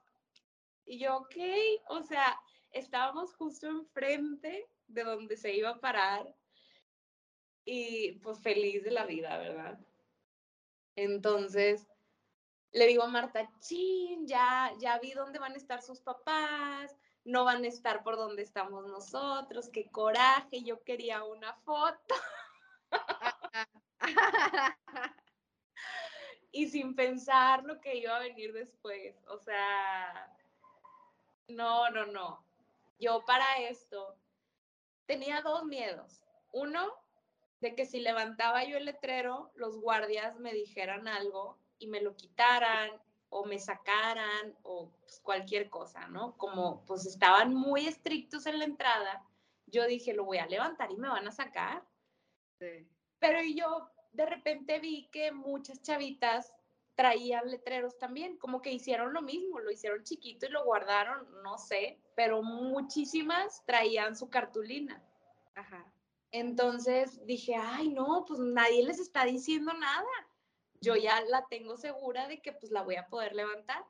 y 0.86 1.00
yo, 1.00 1.18
ok, 1.18 1.36
o 1.90 2.02
sea, 2.02 2.40
estábamos 2.72 3.36
justo 3.36 3.68
enfrente 3.68 4.70
de 4.88 5.04
donde 5.04 5.36
se 5.36 5.54
iba 5.54 5.72
a 5.72 5.80
parar 5.80 6.34
y 7.66 8.20
pues 8.20 8.40
feliz 8.40 8.84
de 8.84 8.92
la 8.92 9.06
vida, 9.06 9.38
¿verdad? 9.38 9.80
Entonces, 10.96 11.86
le 12.72 12.88
digo 12.88 13.04
a 13.04 13.08
Marta, 13.08 13.50
chin, 13.60 14.26
ya, 14.26 14.72
ya 14.80 14.98
vi 15.00 15.12
dónde 15.12 15.40
van 15.40 15.54
a 15.54 15.58
estar 15.58 15.82
sus 15.82 16.00
papás, 16.00 16.96
no 17.26 17.44
van 17.44 17.66
a 17.66 17.68
estar 17.68 18.02
por 18.04 18.16
donde 18.16 18.44
estamos 18.44 18.86
nosotros, 18.88 19.70
qué 19.70 19.90
coraje, 19.92 20.64
yo 20.64 20.82
quería 20.84 21.24
una 21.26 21.54
foto. 21.54 22.16
y 26.58 26.68
sin 26.68 26.96
pensar 26.96 27.64
lo 27.66 27.80
que 27.80 27.98
iba 27.98 28.16
a 28.16 28.20
venir 28.20 28.52
después, 28.52 29.16
o 29.28 29.38
sea, 29.38 30.36
no, 31.48 31.92
no, 31.92 32.08
no. 32.08 32.44
Yo 33.00 33.24
para 33.26 33.60
esto 33.60 34.16
tenía 35.06 35.42
dos 35.42 35.66
miedos. 35.66 36.24
Uno, 36.52 36.92
de 37.60 37.76
que 37.76 37.86
si 37.86 38.00
levantaba 38.00 38.64
yo 38.64 38.78
el 38.78 38.86
letrero, 38.86 39.52
los 39.54 39.80
guardias 39.80 40.40
me 40.40 40.52
dijeran 40.52 41.08
algo 41.08 41.60
y 41.78 41.86
me 41.86 42.02
lo 42.02 42.16
quitaran 42.16 42.90
o 43.30 43.46
me 43.46 43.60
sacaran 43.60 44.58
o 44.64 44.90
pues, 45.02 45.20
cualquier 45.20 45.70
cosa, 45.70 46.08
¿no? 46.08 46.36
Como 46.38 46.84
pues 46.86 47.06
estaban 47.06 47.54
muy 47.54 47.86
estrictos 47.86 48.48
en 48.48 48.58
la 48.58 48.66
entrada, 48.66 49.24
yo 49.68 49.86
dije, 49.86 50.12
lo 50.12 50.26
voy 50.26 50.40
a 50.40 50.48
levantar 50.48 50.92
y 50.92 50.98
me 50.98 51.10
van 51.10 51.28
a 51.28 51.32
sacar. 51.32 51.84
Sí. 52.60 52.88
Pero 53.20 53.42
yo 53.44 53.92
de 54.12 54.26
repente 54.26 54.80
vi 54.80 55.10
que 55.12 55.32
muchas 55.32 55.82
chavitas 55.82 56.54
traían 56.96 57.50
letreros 57.50 57.98
también, 57.98 58.38
como 58.38 58.62
que 58.62 58.72
hicieron 58.72 59.14
lo 59.14 59.22
mismo, 59.22 59.60
lo 59.60 59.72
hicieron 59.72 60.04
chiquito 60.04 60.48
y 60.48 60.50
lo 60.50 60.66
guardaron, 60.66 61.28
no 61.44 61.58
sé, 61.58 62.00
pero 62.16 62.42
muchísimas 62.42 63.64
traían 63.66 64.16
su 64.16 64.30
cartulina. 64.30 65.04
Ajá. 65.56 65.86
Entonces 66.32 67.24
dije, 67.26 67.56
ay, 67.56 67.90
no, 67.90 68.26
pues 68.28 68.40
nadie 68.40 68.84
les 68.84 69.00
está 69.00 69.26
diciendo 69.26 69.72
nada 69.74 70.28
yo 70.82 70.96
ya 70.96 71.22
la 71.22 71.46
tengo 71.50 71.78
segura 71.78 72.28
de 72.28 72.42
que 72.42 72.54
pues 72.54 72.72
la 72.72 72.84
voy 72.84 72.96
a 72.96 73.08
poder 73.08 73.34
levantar. 73.34 73.86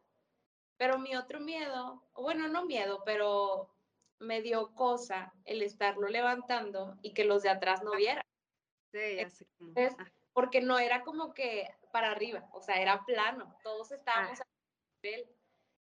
Pero 0.78 1.00
mi 1.00 1.16
otro 1.16 1.40
miedo, 1.40 2.04
bueno, 2.14 2.48
no 2.48 2.66
miedo, 2.66 3.02
pero 3.06 3.74
me 4.20 4.42
dio 4.42 4.74
cosa 4.74 5.34
el 5.46 5.62
estarlo 5.62 6.08
levantando 6.08 6.98
y 7.02 7.14
que 7.14 7.26
los 7.26 7.44
de 7.44 7.50
atrás 7.50 7.84
no 7.84 7.92
vieran. 7.92 8.24
Sí, 8.92 9.20
Entonces, 9.20 9.96
porque 10.34 10.62
no 10.62 10.80
era 10.80 11.04
como 11.04 11.34
que 11.34 11.68
para 11.92 12.12
arriba, 12.12 12.48
o 12.54 12.62
sea, 12.62 12.82
era 12.82 13.04
plano, 13.06 13.56
todos 13.64 13.92
estábamos 13.92 14.40
Ah. 14.40 14.44
a 14.44 14.48
nivel. 15.04 15.30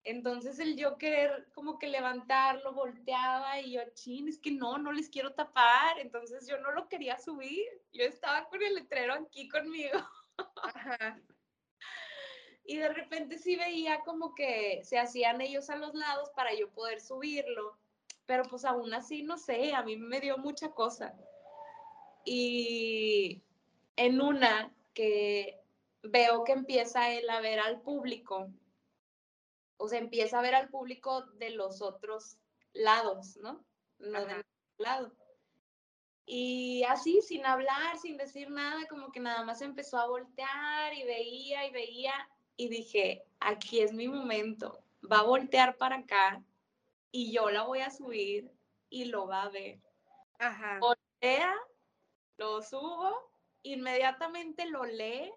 Entonces 0.04 0.58
el 0.58 0.76
yo 0.76 0.96
querer 0.98 1.50
como 1.54 1.78
que 1.78 1.88
levantarlo, 1.88 2.72
volteaba 2.72 3.60
y 3.60 3.72
yo, 3.72 3.82
chin, 3.94 4.28
es 4.28 4.38
que 4.38 4.50
no, 4.50 4.78
no 4.78 4.92
les 4.92 5.10
quiero 5.10 5.34
tapar, 5.34 5.98
entonces 5.98 6.46
yo 6.48 6.58
no 6.58 6.72
lo 6.72 6.88
quería 6.88 7.18
subir, 7.18 7.66
yo 7.92 8.04
estaba 8.04 8.48
con 8.48 8.62
el 8.62 8.74
letrero 8.76 9.14
aquí 9.14 9.48
conmigo 9.48 9.98
Ajá. 10.62 11.20
y 12.64 12.76
de 12.78 12.88
repente 12.90 13.38
sí 13.38 13.56
veía 13.56 14.00
como 14.00 14.34
que 14.34 14.80
se 14.84 14.98
hacían 14.98 15.40
ellos 15.40 15.68
a 15.70 15.76
los 15.76 15.94
lados 15.94 16.30
para 16.34 16.54
yo 16.54 16.70
poder 16.72 17.00
subirlo, 17.00 17.78
pero 18.26 18.44
pues 18.44 18.64
aún 18.64 18.94
así, 18.94 19.22
no 19.22 19.36
sé, 19.38 19.74
a 19.74 19.82
mí 19.82 19.96
me 19.96 20.20
dio 20.20 20.38
mucha 20.38 20.70
cosa. 20.72 21.14
Y 22.24 23.42
en 23.96 24.20
una 24.20 24.74
que 24.94 25.60
veo 26.02 26.44
que 26.44 26.52
empieza 26.52 27.12
él 27.12 27.28
a 27.30 27.40
ver 27.40 27.60
al 27.60 27.80
público, 27.80 28.50
o 29.76 29.88
sea, 29.88 29.98
empieza 29.98 30.38
a 30.38 30.42
ver 30.42 30.54
al 30.54 30.68
público 30.68 31.22
de 31.38 31.50
los 31.50 31.80
otros 31.82 32.36
lados, 32.72 33.36
¿no? 33.38 33.64
No 33.98 34.24
del 34.26 34.40
otro 34.40 34.44
lado. 34.78 35.12
Y 36.26 36.84
así, 36.84 37.20
sin 37.22 37.44
hablar, 37.44 37.98
sin 37.98 38.16
decir 38.16 38.50
nada, 38.50 38.86
como 38.88 39.10
que 39.10 39.20
nada 39.20 39.42
más 39.44 39.62
empezó 39.62 39.98
a 39.98 40.06
voltear 40.06 40.94
y 40.94 41.02
veía 41.04 41.66
y 41.66 41.72
veía 41.72 42.12
y 42.56 42.68
dije, 42.68 43.24
aquí 43.40 43.80
es 43.80 43.92
mi 43.92 44.06
momento, 44.06 44.84
va 45.10 45.20
a 45.20 45.24
voltear 45.24 45.76
para 45.76 45.96
acá 45.96 46.44
y 47.10 47.32
yo 47.32 47.50
la 47.50 47.62
voy 47.64 47.80
a 47.80 47.90
subir 47.90 48.52
y 48.90 49.06
lo 49.06 49.26
va 49.26 49.44
a 49.44 49.48
ver. 49.48 49.80
Ajá. 50.38 50.78
Voltea, 50.78 51.54
lo 52.40 52.62
subo, 52.62 53.30
inmediatamente 53.62 54.64
lo 54.64 54.84
lee, 54.84 55.30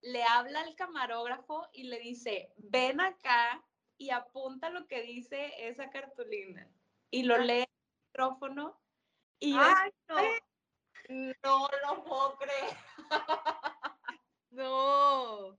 le 0.00 0.24
habla 0.24 0.60
al 0.62 0.74
camarógrafo 0.74 1.68
y 1.72 1.84
le 1.84 2.00
dice, 2.00 2.52
ven 2.56 3.00
acá 3.00 3.64
y 3.96 4.10
apunta 4.10 4.68
lo 4.68 4.88
que 4.88 5.02
dice 5.02 5.54
esa 5.68 5.90
cartulina. 5.90 6.68
Y 7.12 7.22
lo 7.22 7.36
Ah. 7.36 7.38
lee 7.38 7.62
en 7.62 7.70
el 7.70 8.06
micrófono 8.08 8.80
y 9.38 9.52
yo 9.52 9.60
no. 10.08 11.36
no 11.44 11.68
lo 11.86 12.04
puedo 12.04 12.36
creer. 12.38 12.76
No. 14.50 15.58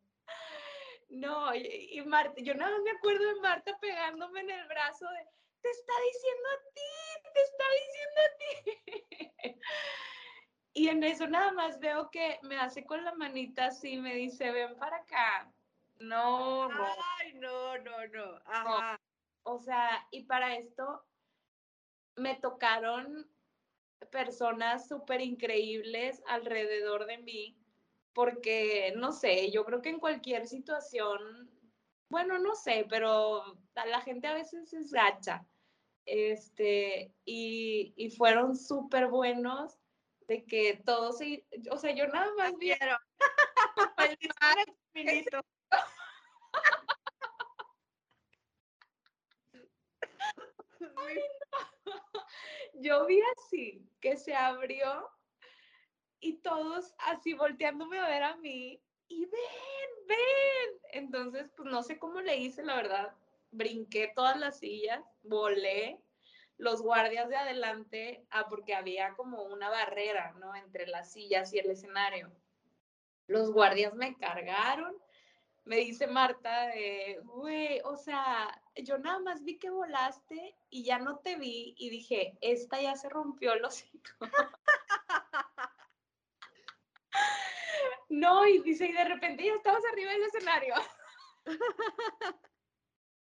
No, 1.10 1.54
y, 1.54 1.90
y 1.92 2.02
Marta, 2.06 2.36
yo 2.42 2.54
nada 2.56 2.72
más 2.72 2.82
me 2.82 2.92
acuerdo 2.92 3.26
de 3.28 3.42
Marta 3.42 3.78
pegándome 3.80 4.40
en 4.42 4.50
el 4.52 4.68
brazo 4.68 5.06
de, 5.10 5.28
te 5.62 5.70
está 5.70 5.94
diciendo 6.12 6.50
a 6.50 6.58
ti, 6.74 6.92
te 7.34 7.42
está 7.42 7.64
diciendo 7.82 8.20
a 8.26 8.30
ti. 8.38 9.60
Y 10.78 10.90
en 10.90 11.02
eso 11.06 11.26
nada 11.26 11.54
más 11.54 11.80
veo 11.80 12.12
que 12.12 12.38
me 12.44 12.58
hace 12.58 12.84
con 12.84 13.02
la 13.06 13.16
manita 13.16 13.68
así, 13.68 13.96
me 13.96 14.14
dice, 14.14 14.52
ven 14.52 14.76
para 14.76 14.98
acá. 14.98 15.50
No, 16.00 16.68
no. 16.68 16.86
Ay, 17.18 17.34
no, 17.36 17.78
no, 17.78 18.08
no. 18.08 18.40
Ajá. 18.44 19.00
O 19.44 19.58
sea, 19.58 20.06
y 20.12 20.24
para 20.24 20.58
esto 20.58 21.02
me 22.18 22.36
tocaron 22.36 23.26
personas 24.12 24.86
súper 24.90 25.22
increíbles 25.22 26.22
alrededor 26.28 27.06
de 27.06 27.20
mí, 27.20 27.58
porque, 28.12 28.94
no 28.98 29.14
sé, 29.14 29.52
yo 29.52 29.64
creo 29.64 29.82
que 29.82 29.92
en 29.92 30.00
cualquier 30.02 30.46
situación, 30.46 31.50
bueno, 32.10 32.38
no 32.38 32.54
sé, 32.54 32.86
pero 32.90 33.58
la 33.76 34.02
gente 34.02 34.28
a 34.28 34.34
veces 34.34 34.74
es 34.74 34.92
gacha. 34.92 35.48
Este, 36.06 37.14
y, 37.24 37.94
y 37.96 38.10
fueron 38.10 38.58
súper 38.58 39.08
buenos 39.08 39.80
de 40.28 40.46
que 40.46 40.82
todos, 40.86 41.18
se- 41.18 41.46
o 41.72 41.78
sea, 41.78 41.92
yo 41.96 42.08
nada 42.08 42.32
más 42.38 42.54
vi 42.58 42.72
Quiero. 42.74 42.98
El 43.98 44.16
disco 44.18 44.46
del 44.56 44.76
caminito. 44.94 45.42
yo 52.74 53.06
vi 53.06 53.20
así, 53.38 53.88
que 54.00 54.18
se 54.18 54.36
abrió 54.36 55.10
y 56.20 56.38
todos 56.38 56.94
así 57.00 57.34
volteándome 57.34 58.00
a 58.00 58.08
ver 58.08 58.24
a 58.24 58.36
mí 58.38 58.82
y 59.08 59.26
ven, 59.26 60.08
ven. 60.08 60.80
Entonces, 60.92 61.50
pues 61.56 61.70
no 61.70 61.84
sé 61.84 62.00
cómo 62.00 62.22
le 62.22 62.38
hice, 62.38 62.64
la 62.64 62.76
verdad. 62.76 63.16
Brinqué 63.52 64.12
todas 64.16 64.38
las 64.40 64.60
sillas, 64.60 65.04
volé. 65.24 66.02
Los 66.58 66.82
guardias 66.82 67.30
de 67.30 67.36
adelante, 67.36 68.26
ah, 68.32 68.48
porque 68.50 68.76
había 68.76 69.14
como 69.14 69.44
una 69.44 69.70
barrera, 69.70 70.34
¿no? 70.40 70.56
Entre 70.56 70.88
las 70.88 71.12
sillas 71.12 71.54
y 71.54 71.60
el 71.60 71.70
escenario. 71.70 72.32
Los 73.28 73.52
guardias 73.52 73.94
me 73.94 74.16
cargaron. 74.18 74.96
Me 75.66 75.78
dice 75.78 76.06
Marta, 76.06 76.72
güey, 77.24 77.82
o 77.86 77.98
sea, 77.98 78.62
yo 78.76 79.00
nada 79.00 79.18
más 79.20 79.44
vi 79.44 79.58
que 79.58 79.72
volaste 79.72 80.56
y 80.70 80.84
ya 80.84 81.00
no 81.00 81.18
te 81.18 81.38
vi 81.38 81.74
y 81.78 81.90
dije, 81.90 82.38
esta 82.40 82.80
ya 82.80 82.96
se 82.96 83.10
rompió 83.10 83.54
el 83.54 83.66
hocico. 83.66 84.12
No, 88.10 88.48
y 88.48 88.60
dice, 88.60 88.86
y 88.86 88.94
de 88.94 89.04
repente 89.04 89.44
ya 89.44 89.54
estabas 89.54 89.84
arriba 89.92 90.12
del 90.12 90.24
escenario. 90.24 90.76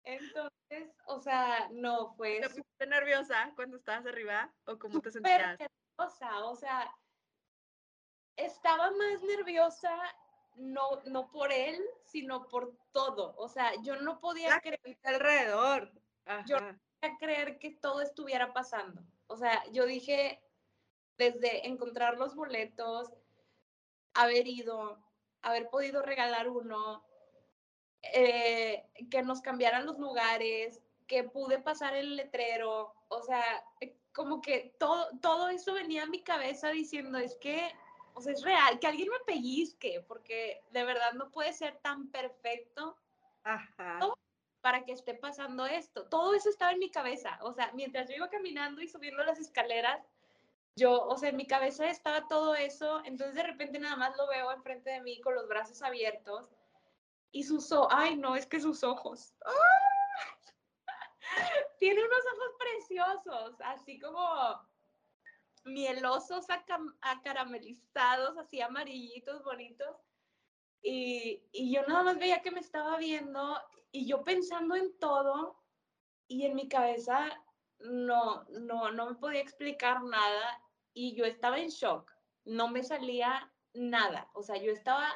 Entonces, 0.04 0.96
o 1.06 1.20
sea, 1.20 1.70
no, 1.72 2.14
fue 2.16 2.40
¿Te 2.40 2.50
pusiste 2.50 2.88
nerviosa 2.88 3.52
cuando 3.56 3.78
estabas 3.78 4.06
arriba? 4.06 4.54
¿O 4.66 4.78
cómo 4.78 5.00
te 5.00 5.12
sentías? 5.12 5.60
nerviosa, 5.60 6.46
o 6.46 6.56
sea, 6.56 6.94
estaba 8.36 8.90
más 8.92 9.22
nerviosa 9.24 9.96
no, 10.56 11.02
no 11.06 11.30
por 11.32 11.52
él, 11.52 11.80
sino 12.04 12.48
por 12.48 12.76
todo. 12.92 13.36
O 13.38 13.48
sea, 13.48 13.72
yo 13.84 13.96
no 13.98 14.20
podía 14.20 14.50
La 14.50 14.62
creer 14.62 15.00
alrededor. 15.04 15.92
Yo- 16.46 16.58
Ajá. 16.58 16.80
podía 17.00 17.18
creer 17.20 17.60
que 17.60 17.72
todo 17.72 18.02
estuviera 18.02 18.54
pasando. 18.54 19.02
O 19.28 19.38
sea, 19.38 19.64
yo 19.72 19.86
dije, 19.86 20.44
desde 21.18 21.68
encontrar 21.68 22.18
los 22.18 22.36
boletos, 22.36 23.14
haber 24.14 24.48
ido, 24.48 25.02
haber 25.42 25.70
podido 25.70 26.02
regalar 26.02 26.50
uno, 26.50 27.06
eh, 28.04 28.84
que 29.10 29.22
nos 29.22 29.42
cambiaran 29.42 29.86
los 29.86 30.00
lugares, 30.00 30.82
que 31.08 31.24
pude 31.24 31.60
pasar 31.60 31.96
el 31.96 32.16
letrero, 32.16 32.94
o 33.10 33.22
sea, 33.22 33.44
eh, 33.80 33.96
como 34.14 34.42
que 34.42 34.74
todo, 34.80 35.10
todo 35.22 35.50
eso 35.50 35.74
venía 35.74 36.04
a 36.04 36.08
mi 36.08 36.22
cabeza 36.22 36.70
diciendo, 36.70 37.18
es 37.18 37.36
que, 37.36 37.72
o 38.14 38.22
sea, 38.22 38.34
es 38.34 38.42
real, 38.44 38.80
que 38.80 38.88
alguien 38.88 39.10
me 39.10 39.20
pellizque, 39.26 40.04
porque 40.08 40.64
de 40.72 40.84
verdad 40.84 41.14
no 41.14 41.30
puede 41.32 41.54
ser 41.54 41.78
tan 41.78 42.10
perfecto 42.10 42.98
Ajá. 43.44 44.00
para 44.62 44.84
que 44.84 44.94
esté 44.94 45.14
pasando 45.14 45.66
esto. 45.66 46.06
Todo 46.08 46.34
eso 46.34 46.50
estaba 46.50 46.72
en 46.72 46.80
mi 46.80 46.90
cabeza. 46.90 47.40
O 47.42 47.54
sea, 47.54 47.72
mientras 47.74 48.10
yo 48.10 48.16
iba 48.16 48.30
caminando 48.30 48.82
y 48.82 48.88
subiendo 48.88 49.24
las 49.24 49.40
escaleras, 49.40 50.02
yo, 50.76 51.06
o 51.08 51.18
sea, 51.18 51.30
en 51.30 51.38
mi 51.38 51.48
cabeza 51.48 51.90
estaba 51.90 52.28
todo 52.28 52.56
eso. 52.56 53.02
Entonces 53.06 53.36
de 53.36 53.44
repente 53.44 53.80
nada 53.80 53.96
más 53.96 54.16
lo 54.18 54.28
veo 54.28 54.52
enfrente 54.52 54.90
de 54.92 55.02
mí 55.02 55.20
con 55.22 55.36
los 55.36 55.48
brazos 55.48 55.82
abiertos 55.82 56.50
y 57.32 57.44
sus 57.44 57.72
ojos, 57.72 57.88
ay 57.92 58.16
no, 58.18 58.36
es 58.36 58.46
que 58.46 58.60
sus 58.60 58.84
ojos. 58.84 59.34
¡Ah! 59.46 60.32
Tiene 61.80 62.02
unos 62.04 62.24
ojos 62.34 62.56
preciosos, 62.60 63.62
así 63.62 64.00
como 64.00 64.70
mielosos, 65.64 66.46
acaramelizados, 67.02 68.38
así 68.38 68.62
amarillitos, 68.62 69.44
bonitos. 69.44 69.96
Y, 70.82 71.44
y 71.52 71.74
yo 71.74 71.84
nada 71.88 72.04
más 72.04 72.18
veía 72.18 72.42
que 72.42 72.52
me 72.52 72.60
estaba 72.60 72.98
viendo 72.98 73.58
y 73.92 74.08
yo 74.08 74.24
pensando 74.24 74.76
en 74.76 74.98
todo 74.98 75.62
y 76.28 76.46
en 76.46 76.56
mi 76.56 76.68
cabeza 76.68 77.30
no, 77.80 78.44
no, 78.50 78.92
no 78.92 79.10
me 79.10 79.16
podía 79.16 79.42
explicar 79.42 80.02
nada 80.04 80.62
y 80.94 81.16
yo 81.16 81.26
estaba 81.26 81.60
en 81.60 81.70
shock, 81.70 82.12
no 82.46 82.68
me 82.68 82.84
salía 82.84 83.52
nada, 83.74 84.30
o 84.34 84.44
sea, 84.44 84.58
yo 84.58 84.72
estaba 84.72 85.14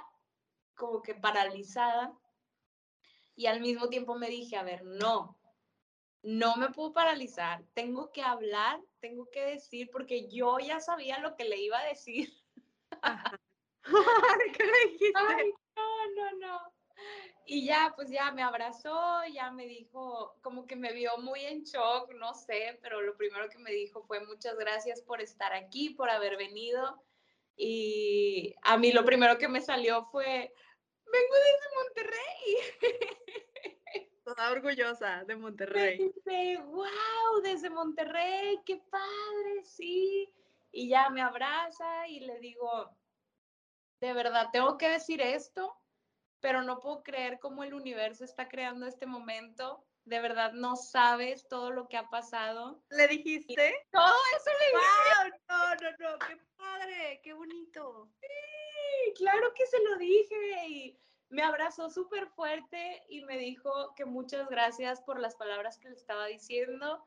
como 0.75 1.01
que 1.01 1.15
paralizada 1.15 2.13
y 3.35 3.47
al 3.47 3.59
mismo 3.59 3.89
tiempo 3.89 4.15
me 4.15 4.29
dije, 4.29 4.55
a 4.55 4.63
ver, 4.63 4.83
no, 4.83 5.37
no 6.23 6.55
me 6.55 6.69
puedo 6.69 6.93
paralizar, 6.93 7.63
tengo 7.73 8.11
que 8.11 8.21
hablar, 8.21 8.81
tengo 8.99 9.29
que 9.29 9.45
decir, 9.45 9.89
porque 9.91 10.27
yo 10.29 10.57
ya 10.59 10.79
sabía 10.79 11.19
lo 11.19 11.35
que 11.35 11.45
le 11.45 11.57
iba 11.57 11.77
a 11.77 11.85
decir. 11.85 12.33
¿Qué 13.83 14.63
le 14.63 14.91
dijiste? 14.91 15.13
Ay, 15.15 15.51
no, 15.75 16.11
no, 16.15 16.37
no. 16.39 16.73
Y 17.45 17.65
ya, 17.65 17.93
pues 17.95 18.09
ya 18.09 18.31
me 18.31 18.41
abrazó, 18.41 19.23
ya 19.31 19.51
me 19.51 19.67
dijo, 19.67 20.35
como 20.41 20.65
que 20.65 20.75
me 20.75 20.93
vio 20.93 21.17
muy 21.19 21.41
en 21.41 21.63
shock, 21.63 22.11
no 22.15 22.33
sé, 22.33 22.79
pero 22.81 23.01
lo 23.01 23.15
primero 23.17 23.49
que 23.49 23.59
me 23.59 23.71
dijo 23.71 24.01
fue 24.03 24.25
muchas 24.25 24.57
gracias 24.57 25.01
por 25.01 25.21
estar 25.21 25.53
aquí, 25.53 25.91
por 25.91 26.09
haber 26.09 26.37
venido. 26.37 27.03
Y 27.55 28.53
a 28.63 28.77
mí 28.77 28.91
lo 28.91 29.05
primero 29.05 29.37
que 29.37 29.47
me 29.47 29.61
salió 29.61 30.05
fue, 30.05 30.53
vengo 31.05 31.35
desde 31.35 31.75
Monterrey. 31.75 32.55
Toda 34.25 34.51
orgullosa 34.51 35.23
de 35.25 35.35
Me 35.35 35.41
Monterrey. 35.41 35.97
dice, 35.97 36.57
wow, 36.65 37.41
desde 37.43 37.69
Monterrey, 37.69 38.59
qué 38.65 38.77
padre, 38.89 39.63
sí. 39.63 40.33
Y 40.71 40.89
ya 40.89 41.09
me 41.09 41.21
abraza 41.21 42.07
y 42.07 42.21
le 42.21 42.39
digo, 42.39 42.89
de 44.01 44.13
verdad, 44.13 44.49
tengo 44.51 44.77
que 44.77 44.89
decir 44.89 45.21
esto, 45.21 45.77
pero 46.39 46.61
no 46.63 46.79
puedo 46.79 47.03
creer 47.03 47.39
cómo 47.39 47.63
el 47.63 47.73
universo 47.73 48.25
está 48.25 48.49
creando 48.49 48.85
este 48.87 49.05
momento. 49.05 49.85
De 50.05 50.19
verdad, 50.19 50.53
no 50.53 50.75
sabes 50.75 51.47
todo 51.47 51.71
lo 51.71 51.87
que 51.87 51.97
ha 51.97 52.09
pasado. 52.09 52.79
¿Le 52.89 53.07
dijiste? 53.07 53.73
Todo 53.91 54.13
eso 54.37 54.51
le 54.59 54.65
dije. 54.67 55.41
No, 55.49 55.75
no, 55.75 56.11
no, 56.11 56.19
qué 56.19 56.37
padre, 56.55 57.21
qué 57.23 57.33
bonito. 57.33 58.07
Sí, 58.21 59.13
claro 59.15 59.51
que 59.55 59.65
se 59.65 59.81
lo 59.81 59.97
dije 59.97 60.67
y 60.67 60.99
me 61.29 61.41
abrazó 61.41 61.89
súper 61.89 62.27
fuerte 62.27 63.03
y 63.09 63.23
me 63.25 63.37
dijo 63.37 63.95
que 63.95 64.05
muchas 64.05 64.47
gracias 64.47 65.01
por 65.01 65.19
las 65.19 65.35
palabras 65.35 65.79
que 65.79 65.89
le 65.89 65.95
estaba 65.95 66.27
diciendo. 66.27 67.03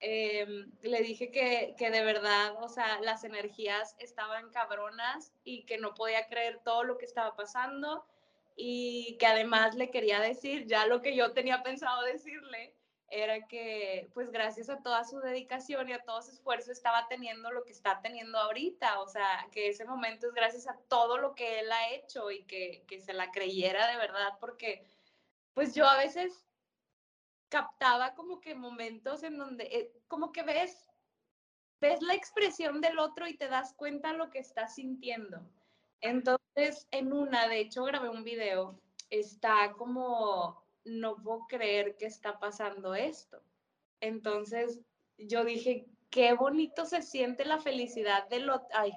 Em, 0.00 0.70
le 0.80 1.02
dije 1.02 1.30
que, 1.30 1.74
que, 1.76 1.90
de 1.90 2.02
verdad, 2.02 2.54
o 2.62 2.68
sea, 2.68 3.00
las 3.00 3.24
energías 3.24 3.94
estaban 3.98 4.50
cabronas 4.50 5.32
y 5.44 5.66
que 5.66 5.76
no 5.76 5.92
podía 5.94 6.26
creer 6.28 6.60
todo 6.64 6.84
lo 6.84 6.96
que 6.96 7.04
estaba 7.04 7.36
pasando 7.36 8.06
y 8.60 9.16
que 9.18 9.26
además 9.26 9.76
le 9.76 9.88
quería 9.88 10.18
decir 10.18 10.66
ya 10.66 10.84
lo 10.86 11.00
que 11.00 11.14
yo 11.14 11.32
tenía 11.32 11.62
pensado 11.62 12.02
decirle 12.02 12.74
era 13.08 13.46
que 13.46 14.10
pues 14.12 14.32
gracias 14.32 14.68
a 14.68 14.82
toda 14.82 15.04
su 15.04 15.20
dedicación 15.20 15.88
y 15.88 15.92
a 15.92 16.02
todo 16.02 16.20
su 16.22 16.32
esfuerzo 16.32 16.72
estaba 16.72 17.06
teniendo 17.08 17.52
lo 17.52 17.64
que 17.64 17.70
está 17.70 18.00
teniendo 18.02 18.36
ahorita, 18.36 19.00
o 19.00 19.06
sea, 19.06 19.46
que 19.52 19.68
ese 19.68 19.84
momento 19.84 20.26
es 20.26 20.34
gracias 20.34 20.68
a 20.68 20.76
todo 20.88 21.18
lo 21.18 21.36
que 21.36 21.60
él 21.60 21.70
ha 21.70 21.90
hecho 21.90 22.32
y 22.32 22.42
que, 22.44 22.84
que 22.88 23.00
se 23.00 23.12
la 23.12 23.30
creyera 23.30 23.86
de 23.86 23.96
verdad, 23.96 24.34
porque 24.40 24.84
pues 25.54 25.74
yo 25.76 25.86
a 25.86 25.96
veces 25.96 26.44
captaba 27.48 28.14
como 28.14 28.40
que 28.40 28.56
momentos 28.56 29.22
en 29.22 29.38
donde, 29.38 29.64
eh, 29.64 29.92
como 30.08 30.32
que 30.32 30.42
ves, 30.42 30.90
ves 31.80 32.02
la 32.02 32.14
expresión 32.14 32.80
del 32.80 32.98
otro 32.98 33.28
y 33.28 33.36
te 33.36 33.48
das 33.48 33.72
cuenta 33.74 34.12
lo 34.12 34.30
que 34.30 34.40
está 34.40 34.66
sintiendo. 34.66 35.48
Entonces, 36.00 36.86
en 36.90 37.12
una, 37.12 37.48
de 37.48 37.60
hecho, 37.60 37.84
grabé 37.84 38.08
un 38.08 38.24
video, 38.24 38.80
está 39.10 39.72
como, 39.72 40.62
no 40.84 41.16
puedo 41.16 41.46
creer 41.48 41.96
que 41.96 42.06
está 42.06 42.38
pasando 42.38 42.94
esto. 42.94 43.42
Entonces, 44.00 44.80
yo 45.16 45.44
dije, 45.44 45.86
qué 46.10 46.34
bonito 46.34 46.84
se 46.84 47.02
siente 47.02 47.44
la 47.44 47.58
felicidad 47.58 48.28
del 48.28 48.50
otro. 48.50 48.68
Ay, 48.72 48.92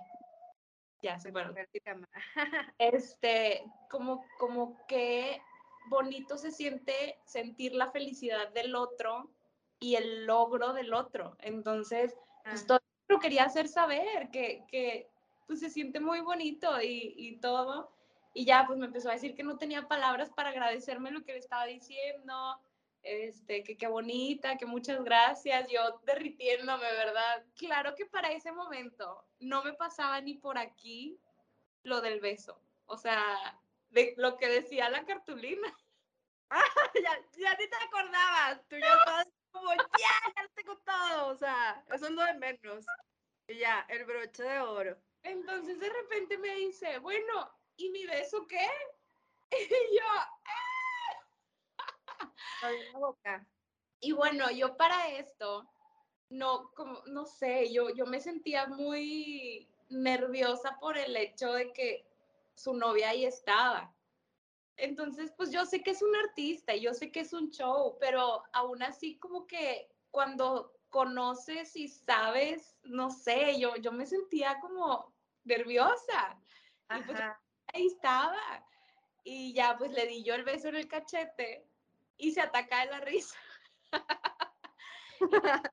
ya 1.02 1.20
se 1.20 1.32
fueron. 1.32 1.56
Este, 2.78 3.64
como, 3.90 4.26
como 4.38 4.78
que 4.88 5.42
bonito 5.90 6.38
se 6.38 6.52
siente 6.52 7.20
sentir 7.26 7.74
la 7.74 7.92
felicidad 7.92 8.50
del 8.50 8.76
otro 8.76 9.32
y 9.80 9.96
el 9.96 10.26
logro 10.26 10.74
del 10.74 10.94
otro. 10.94 11.36
Entonces, 11.40 12.16
pues 12.44 12.66
todo 12.66 12.80
lo 13.08 13.20
quería 13.20 13.44
hacer 13.44 13.68
saber, 13.68 14.30
que, 14.32 14.64
que 14.70 15.11
pues 15.52 15.60
se 15.60 15.70
siente 15.70 16.00
muy 16.00 16.22
bonito 16.22 16.82
y, 16.82 17.14
y, 17.18 17.36
todo. 17.42 17.92
Y 18.34 18.46
ya, 18.46 18.64
pues 18.66 18.80
me 18.80 18.86
empezó 18.86 19.10
a 19.10 19.14
decir 19.14 19.36
que 19.36 19.44
no 19.44 19.58
tenía 19.58 19.86
palabras 19.86 20.30
para 20.30 20.48
agradecerme 20.48 21.12
lo 21.12 21.26
que 21.26 21.34
le 21.34 21.40
estaba 21.40 21.66
diciendo, 21.66 22.58
este, 23.04 23.62
que 23.62 23.76
qué 23.76 23.88
bonita, 23.88 24.58
que 24.58 24.66
muchas 24.66 25.04
gracias, 25.04 25.68
yo 25.70 26.00
derritiéndome, 26.06 26.90
¿verdad? 26.94 27.44
Claro 27.58 27.96
que 27.96 28.06
para 28.06 28.32
ese 28.32 28.54
momento 28.54 29.26
no 29.42 29.62
me 29.62 29.74
pasaba 29.74 30.22
ni 30.22 30.36
por 30.36 30.58
aquí 30.58 31.20
lo 31.84 32.00
del 32.00 32.22
beso, 32.22 32.58
o 32.86 32.98
sea, 32.98 33.22
de 33.90 34.14
lo 34.16 34.38
que 34.38 34.48
decía 34.48 34.90
la 34.90 35.04
cartulina. 35.04 35.68
Ah, 36.54 36.66
ya, 36.96 37.18
ya 37.38 37.56
ni 37.56 37.66
te 37.66 37.78
acordabas, 37.78 38.62
tú 38.68 38.76
ya 38.76 38.94
estabas 38.94 39.26
como, 39.54 39.74
ya, 39.74 40.34
ya 40.36 40.44
lo 40.44 40.50
tengo 40.50 40.78
todo, 40.80 41.28
o 41.28 41.36
sea, 41.36 41.82
eso 41.94 42.08
es 42.08 42.38
menos. 42.38 42.86
Y 43.48 43.60
ya, 43.60 43.86
el 43.88 44.04
broche 44.04 44.44
de 44.44 44.60
oro. 44.60 44.98
Entonces 45.24 45.80
de 45.80 45.90
repente 45.90 46.38
me 46.38 46.56
dice, 46.56 47.00
bueno, 47.00 47.52
¿y 47.78 47.90
mi 47.90 48.06
beso 48.06 48.48
qué? 48.48 48.68
Y 49.52 49.98
yo, 49.98 50.06
¡ah! 50.08 50.72
boca. 52.94 53.46
Y 54.00 54.14
bueno, 54.14 54.50
yo 54.52 54.78
para 54.78 55.10
esto, 55.10 55.70
no, 56.30 56.72
como, 56.74 57.04
no 57.08 57.26
sé, 57.26 57.72
yo, 57.72 57.90
yo 57.90 58.06
me 58.06 58.22
sentía 58.22 58.68
muy 58.68 59.68
nerviosa 59.90 60.78
por 60.80 60.98
el 60.98 61.16
hecho 61.16 61.52
de 61.54 61.74
que 61.74 62.06
su 62.56 62.74
novia 62.74 63.10
ahí 63.10 63.26
estaba. 63.26 63.94
Entonces, 64.78 65.32
pues 65.38 65.52
yo 65.52 65.66
sé 65.66 65.84
que 65.84 65.92
es 65.92 66.02
un 66.02 66.16
artista 66.16 66.74
y 66.74 66.82
yo 66.82 66.94
sé 66.94 67.12
que 67.12 67.20
es 67.20 67.34
un 67.34 67.52
show, 67.52 67.98
pero 68.00 68.44
aún 68.54 68.82
así 68.82 69.18
como 69.20 69.46
que 69.46 69.92
cuando 70.10 70.74
conoces 70.90 71.76
y 71.76 71.88
sabes, 71.88 72.78
no 72.84 73.12
sé, 73.12 73.60
yo, 73.60 73.76
yo 73.76 73.92
me 73.92 74.06
sentía 74.06 74.60
como 74.60 75.11
nerviosa. 75.44 76.40
Y 76.96 77.02
pues 77.04 77.20
ahí 77.74 77.88
estaba. 77.88 78.66
Y 79.24 79.54
ya 79.54 79.78
pues 79.78 79.92
le 79.92 80.08
di 80.08 80.24
yo 80.24 80.36
el 80.36 80.44
beso 80.44 80.70
en 80.70 80.76
el 80.76 80.88
cachete 80.88 81.68
y 82.18 82.32
se 82.32 82.42
ataca 82.42 82.80
de 82.80 82.92
la 82.92 83.00
risa. 83.02 83.38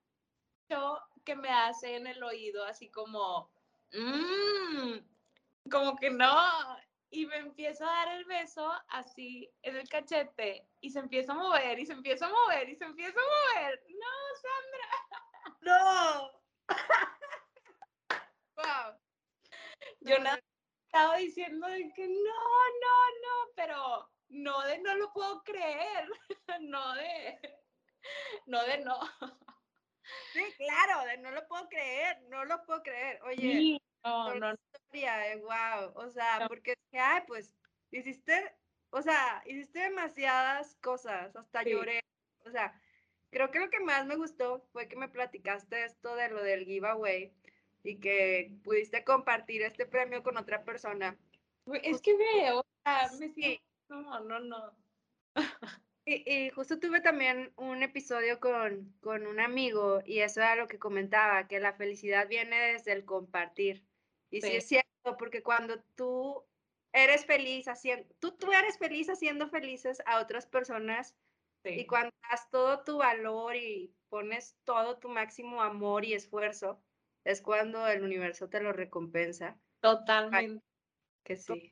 yo 0.68 1.00
que 1.24 1.36
me 1.36 1.50
hace 1.50 1.96
en 1.96 2.06
el 2.06 2.22
oído 2.22 2.64
así 2.64 2.90
como, 2.90 3.50
mmm, 3.92 4.98
como 5.70 5.96
que 5.96 6.10
no. 6.10 6.78
Y 7.10 7.26
me 7.26 7.36
empieza 7.36 7.84
a 7.84 8.06
dar 8.06 8.16
el 8.16 8.24
beso 8.26 8.70
así 8.88 9.50
en 9.62 9.76
el 9.76 9.88
cachete 9.88 10.68
y 10.80 10.90
se 10.90 10.98
empieza 10.98 11.32
a 11.32 11.36
mover 11.36 11.78
y 11.78 11.86
se 11.86 11.94
empieza 11.94 12.26
a 12.26 12.30
mover 12.30 12.68
y 12.68 12.76
se 12.76 12.84
empieza 12.84 13.18
a 13.18 13.22
mover. 13.22 13.82
No, 13.88 14.06
Sandra. 14.42 14.88
No. 15.60 16.30
wow. 18.56 18.98
Yo 20.08 20.18
nada 20.20 20.40
estaba 20.86 21.16
diciendo 21.16 21.66
de 21.66 21.92
que 21.92 22.06
no, 22.08 22.14
no, 22.14 22.96
no, 23.22 23.52
pero 23.54 24.10
no 24.28 24.62
de 24.62 24.78
no 24.78 24.96
lo 24.96 25.12
puedo 25.12 25.42
creer, 25.42 26.08
no 26.62 26.94
de, 26.94 27.38
no 28.46 28.64
de 28.64 28.78
no. 28.78 28.98
Sí, 30.32 30.42
claro, 30.56 31.04
de 31.06 31.18
no 31.18 31.30
lo 31.30 31.46
puedo 31.46 31.68
creer, 31.68 32.22
no 32.28 32.44
lo 32.44 32.64
puedo 32.64 32.82
creer. 32.82 33.20
Oye, 33.22 33.78
no, 34.04 34.34
no, 34.34 34.54
historia, 34.72 35.36
wow, 35.42 35.92
o 35.94 36.08
sea, 36.10 36.46
porque 36.48 36.74
ay, 36.92 37.22
pues, 37.26 37.54
hiciste, 37.90 38.56
o 38.90 39.02
sea, 39.02 39.42
hiciste 39.46 39.80
demasiadas 39.80 40.74
cosas, 40.76 41.36
hasta 41.36 41.62
lloré, 41.62 42.00
o 42.46 42.50
sea, 42.50 42.80
creo 43.30 43.50
que 43.50 43.58
lo 43.58 43.68
que 43.68 43.80
más 43.80 44.06
me 44.06 44.16
gustó 44.16 44.60
fue 44.72 44.88
que 44.88 44.96
me 44.96 45.08
platicaste 45.08 45.84
esto 45.84 46.14
de 46.16 46.30
lo 46.30 46.42
del 46.42 46.64
giveaway, 46.64 47.34
y 47.88 47.96
que 47.96 48.52
pudiste 48.62 49.02
compartir 49.02 49.62
este 49.62 49.86
premio 49.86 50.22
con 50.22 50.36
otra 50.36 50.62
persona. 50.62 51.16
Es 51.82 52.00
que 52.02 52.16
veo, 52.16 52.60
o 52.60 52.66
sea, 52.84 53.10
me 53.20 53.30
siento, 53.30 53.62
no, 53.88 54.20
no, 54.20 54.40
no. 54.40 54.74
Y, 56.04 56.48
justo 56.50 56.78
tuve 56.78 57.00
también 57.00 57.52
un 57.56 57.82
episodio 57.82 58.40
con, 58.40 58.94
con 59.00 59.26
un 59.26 59.40
amigo 59.40 60.00
y 60.06 60.20
eso 60.20 60.40
era 60.40 60.56
lo 60.56 60.66
que 60.66 60.78
comentaba, 60.78 61.46
que 61.46 61.60
la 61.60 61.74
felicidad 61.74 62.28
viene 62.28 62.72
desde 62.72 62.92
el 62.92 63.04
compartir. 63.04 63.84
Y 64.30 64.40
sí, 64.40 64.56
es 64.56 64.66
cierto, 64.66 65.16
porque 65.18 65.42
cuando 65.42 65.82
tú 65.96 66.44
eres 66.92 67.26
feliz 67.26 67.68
haciendo, 67.68 68.06
tú, 68.20 68.32
tú 68.32 68.52
eres 68.52 68.78
feliz 68.78 69.10
haciendo 69.10 69.48
felices 69.48 70.02
a 70.06 70.20
otras 70.20 70.46
personas 70.46 71.14
y 71.64 71.86
cuando 71.86 72.10
das 72.30 72.48
todo 72.50 72.82
tu 72.84 72.98
valor 72.98 73.54
y 73.56 73.92
pones 74.08 74.56
todo 74.64 74.98
tu 74.98 75.10
máximo 75.10 75.60
amor 75.60 76.06
y 76.06 76.14
esfuerzo, 76.14 76.80
es 77.28 77.42
cuando 77.42 77.86
el 77.86 78.02
universo 78.02 78.48
te 78.48 78.60
lo 78.60 78.72
recompensa. 78.72 79.58
Totalmente. 79.80 80.64
Que 81.22 81.36
sí. 81.36 81.70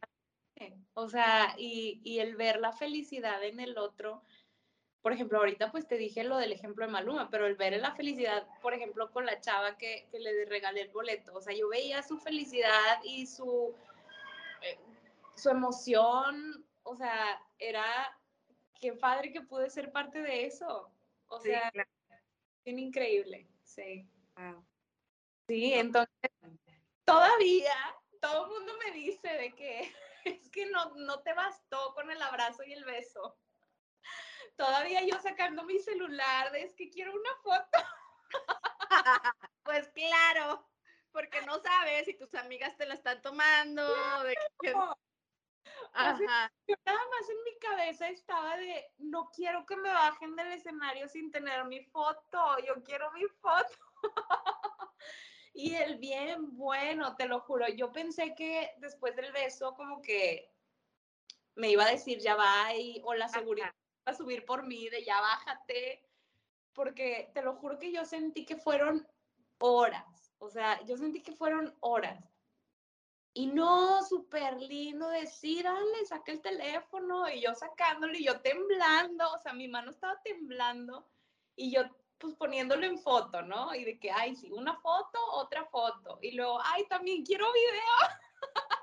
O 0.92 1.08
sea, 1.08 1.54
y, 1.56 2.00
y, 2.04 2.18
el 2.18 2.36
ver 2.36 2.60
la 2.60 2.72
felicidad 2.72 3.42
en 3.42 3.60
el 3.60 3.78
otro, 3.78 4.22
por 5.00 5.12
ejemplo, 5.12 5.38
ahorita 5.38 5.70
pues 5.70 5.86
te 5.86 5.96
dije 5.96 6.24
lo 6.24 6.36
del 6.36 6.52
ejemplo 6.52 6.84
de 6.84 6.92
Maluma, 6.92 7.30
pero 7.30 7.46
el 7.46 7.56
ver 7.56 7.78
la 7.80 7.94
felicidad, 7.94 8.46
por 8.60 8.74
ejemplo, 8.74 9.10
con 9.12 9.24
la 9.24 9.40
chava 9.40 9.78
que, 9.78 10.06
que 10.10 10.18
le 10.18 10.44
regalé 10.44 10.82
el 10.82 10.90
boleto, 10.90 11.34
o 11.34 11.40
sea, 11.40 11.54
yo 11.54 11.68
veía 11.68 12.02
su 12.02 12.18
felicidad 12.18 13.02
y 13.02 13.26
su, 13.26 13.74
eh, 14.62 14.78
su 15.34 15.48
emoción, 15.50 16.66
o 16.82 16.96
sea, 16.96 17.40
era, 17.58 17.84
qué 18.78 18.92
padre 18.92 19.32
que 19.32 19.40
pude 19.40 19.70
ser 19.70 19.90
parte 19.90 20.20
de 20.20 20.46
eso. 20.46 20.90
O 21.28 21.40
sea, 21.40 21.70
claro. 21.70 21.90
increíble, 22.64 23.48
sí. 23.64 24.06
Wow. 24.36 24.64
Sí, 25.48 25.74
entonces 25.74 26.30
todavía 27.04 27.74
todo 28.20 28.46
el 28.46 28.50
mundo 28.50 28.72
me 28.84 28.90
dice 28.92 29.28
de 29.28 29.54
que 29.54 29.94
es 30.24 30.50
que 30.50 30.66
no, 30.66 30.94
no 30.96 31.20
te 31.20 31.32
bastó 31.34 31.94
con 31.94 32.10
el 32.10 32.20
abrazo 32.20 32.64
y 32.64 32.72
el 32.72 32.84
beso. 32.84 33.38
Todavía 34.56 35.02
yo 35.02 35.18
sacando 35.20 35.64
mi 35.64 35.78
celular, 35.78 36.54
es 36.56 36.74
que 36.74 36.88
quiero 36.90 37.12
una 37.12 37.36
foto. 37.42 37.78
pues 39.64 39.88
claro, 39.90 40.68
porque 41.12 41.42
no 41.42 41.58
sabes 41.60 42.06
si 42.06 42.14
tus 42.14 42.34
amigas 42.34 42.76
te 42.76 42.86
la 42.86 42.94
están 42.94 43.20
tomando. 43.22 43.86
De 44.24 44.34
que... 44.60 44.74
Ajá. 45.92 46.52
yo 46.66 46.76
nada 46.84 46.98
más 47.10 47.30
en 47.30 47.44
mi 47.44 47.58
cabeza 47.58 48.08
estaba 48.08 48.56
de, 48.56 48.92
no 48.98 49.30
quiero 49.30 49.64
que 49.66 49.76
me 49.76 49.90
bajen 49.90 50.36
del 50.36 50.52
escenario 50.52 51.08
sin 51.08 51.30
tener 51.30 51.64
mi 51.64 51.84
foto, 51.84 52.58
yo 52.66 52.82
quiero 52.82 53.10
mi 53.12 53.24
foto. 53.40 53.78
Y 55.58 55.74
el 55.74 55.96
bien 55.96 56.54
bueno, 56.54 57.16
te 57.16 57.26
lo 57.26 57.40
juro. 57.40 57.66
Yo 57.68 57.90
pensé 57.90 58.34
que 58.34 58.74
después 58.76 59.16
del 59.16 59.32
beso 59.32 59.74
como 59.74 60.02
que 60.02 60.52
me 61.54 61.70
iba 61.70 61.84
a 61.84 61.90
decir 61.90 62.18
ya 62.18 62.36
va 62.36 62.68
o 63.04 63.14
la 63.14 63.26
seguridad 63.28 63.72
va 64.06 64.12
a 64.12 64.14
subir 64.14 64.44
por 64.44 64.66
mí 64.66 64.90
de 64.90 65.02
ya 65.02 65.18
bájate, 65.18 66.06
porque 66.74 67.30
te 67.32 67.40
lo 67.40 67.54
juro 67.54 67.78
que 67.78 67.90
yo 67.90 68.04
sentí 68.04 68.44
que 68.44 68.56
fueron 68.56 69.08
horas, 69.58 70.34
o 70.38 70.50
sea, 70.50 70.78
yo 70.84 70.98
sentí 70.98 71.22
que 71.22 71.32
fueron 71.32 71.74
horas. 71.80 72.22
Y 73.32 73.46
no, 73.46 74.02
súper 74.04 74.60
lindo 74.60 75.08
decir, 75.08 75.64
dale, 75.64 76.04
saca 76.04 76.32
el 76.32 76.42
teléfono 76.42 77.30
y 77.30 77.40
yo 77.40 77.54
sacándolo 77.54 78.12
y 78.12 78.24
yo 78.24 78.40
temblando, 78.42 79.32
o 79.32 79.38
sea, 79.38 79.54
mi 79.54 79.68
mano 79.68 79.90
estaba 79.90 80.20
temblando 80.22 81.08
y 81.54 81.70
yo 81.70 81.82
pues 82.18 82.34
poniéndolo 82.34 82.86
en 82.86 82.98
foto, 82.98 83.42
¿no? 83.42 83.74
Y 83.74 83.84
de 83.84 83.98
que, 83.98 84.10
ay, 84.10 84.34
sí, 84.36 84.50
una 84.52 84.74
foto, 84.80 85.18
otra 85.32 85.64
foto. 85.66 86.18
Y 86.22 86.32
luego, 86.32 86.60
ay, 86.64 86.86
también 86.88 87.24
quiero 87.24 87.46
video. 87.52 87.82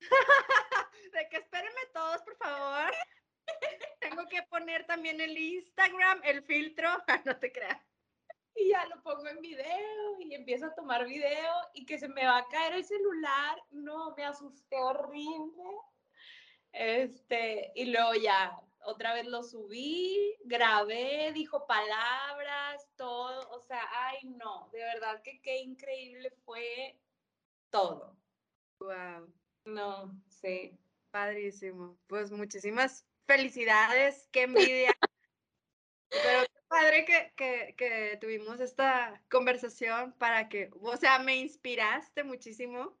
de 1.12 1.28
que 1.28 1.36
espérenme 1.38 1.80
todos, 1.92 2.22
por 2.22 2.36
favor. 2.36 2.92
Tengo 4.00 4.26
que 4.28 4.42
poner 4.44 4.86
también 4.86 5.20
el 5.20 5.36
Instagram, 5.36 6.20
el 6.24 6.42
filtro, 6.42 6.88
no 7.24 7.36
te 7.38 7.52
creas. 7.52 7.80
Y 8.56 8.68
ya 8.68 8.86
lo 8.86 9.02
pongo 9.02 9.26
en 9.26 9.40
video 9.40 10.20
y 10.20 10.34
empiezo 10.34 10.66
a 10.66 10.74
tomar 10.74 11.06
video 11.06 11.52
y 11.72 11.84
que 11.86 11.98
se 11.98 12.08
me 12.08 12.24
va 12.24 12.38
a 12.38 12.48
caer 12.48 12.74
el 12.74 12.84
celular. 12.84 13.60
No, 13.70 14.14
me 14.16 14.24
asusté 14.24 14.76
horrible. 14.76 15.64
Este, 16.70 17.72
y 17.74 17.86
luego 17.86 18.14
ya 18.14 18.56
otra 18.84 19.14
vez 19.14 19.26
lo 19.26 19.42
subí, 19.42 20.36
grabé, 20.44 21.32
dijo 21.32 21.66
palabras, 21.66 22.86
todo, 22.96 23.50
o 23.50 23.60
sea, 23.60 23.82
ay 23.92 24.18
no, 24.24 24.68
de 24.72 24.78
verdad 24.78 25.22
que 25.22 25.40
qué 25.40 25.58
increíble 25.58 26.30
fue 26.44 26.98
todo. 27.70 28.16
Wow. 28.80 29.32
No, 29.64 30.12
sí. 30.28 30.78
Padrísimo. 31.10 31.98
Pues 32.06 32.30
muchísimas 32.30 33.06
felicidades, 33.26 34.28
qué 34.32 34.42
envidia. 34.42 34.90
Pero 36.10 36.44
qué 36.44 36.60
padre 36.68 37.04
que, 37.04 37.32
que, 37.36 37.74
que 37.76 38.18
tuvimos 38.20 38.60
esta 38.60 39.22
conversación 39.30 40.12
para 40.18 40.48
que, 40.48 40.70
o 40.80 40.96
sea, 40.96 41.18
me 41.18 41.36
inspiraste 41.36 42.24
muchísimo. 42.24 42.96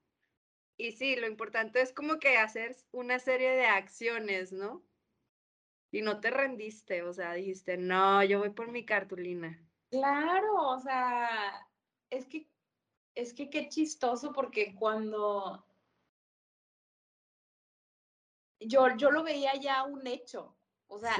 Y 0.76 0.92
sí, 0.92 1.16
lo 1.16 1.26
importante 1.26 1.80
es 1.80 1.92
como 1.92 2.18
que 2.18 2.36
hacer 2.36 2.76
una 2.90 3.18
serie 3.18 3.50
de 3.50 3.66
acciones, 3.66 4.52
¿no? 4.52 4.84
Y 5.94 6.02
no 6.02 6.20
te 6.20 6.30
rendiste, 6.30 7.02
o 7.02 7.12
sea, 7.12 7.34
dijiste, 7.34 7.76
no, 7.76 8.22
yo 8.24 8.40
voy 8.40 8.50
por 8.50 8.70
mi 8.70 8.84
cartulina. 8.84 9.58
Claro, 9.90 10.70
o 10.70 10.80
sea, 10.80 11.68
es 12.10 12.26
que, 12.26 12.48
es 13.14 13.32
que 13.32 13.48
qué 13.48 13.68
chistoso 13.68 14.32
porque 14.32 14.74
cuando 14.74 15.64
yo, 18.58 18.96
yo 18.96 19.10
lo 19.12 19.22
veía 19.22 19.54
ya 19.54 19.84
un 19.84 20.04
hecho, 20.06 20.56
o 20.88 20.98
sea, 20.98 21.16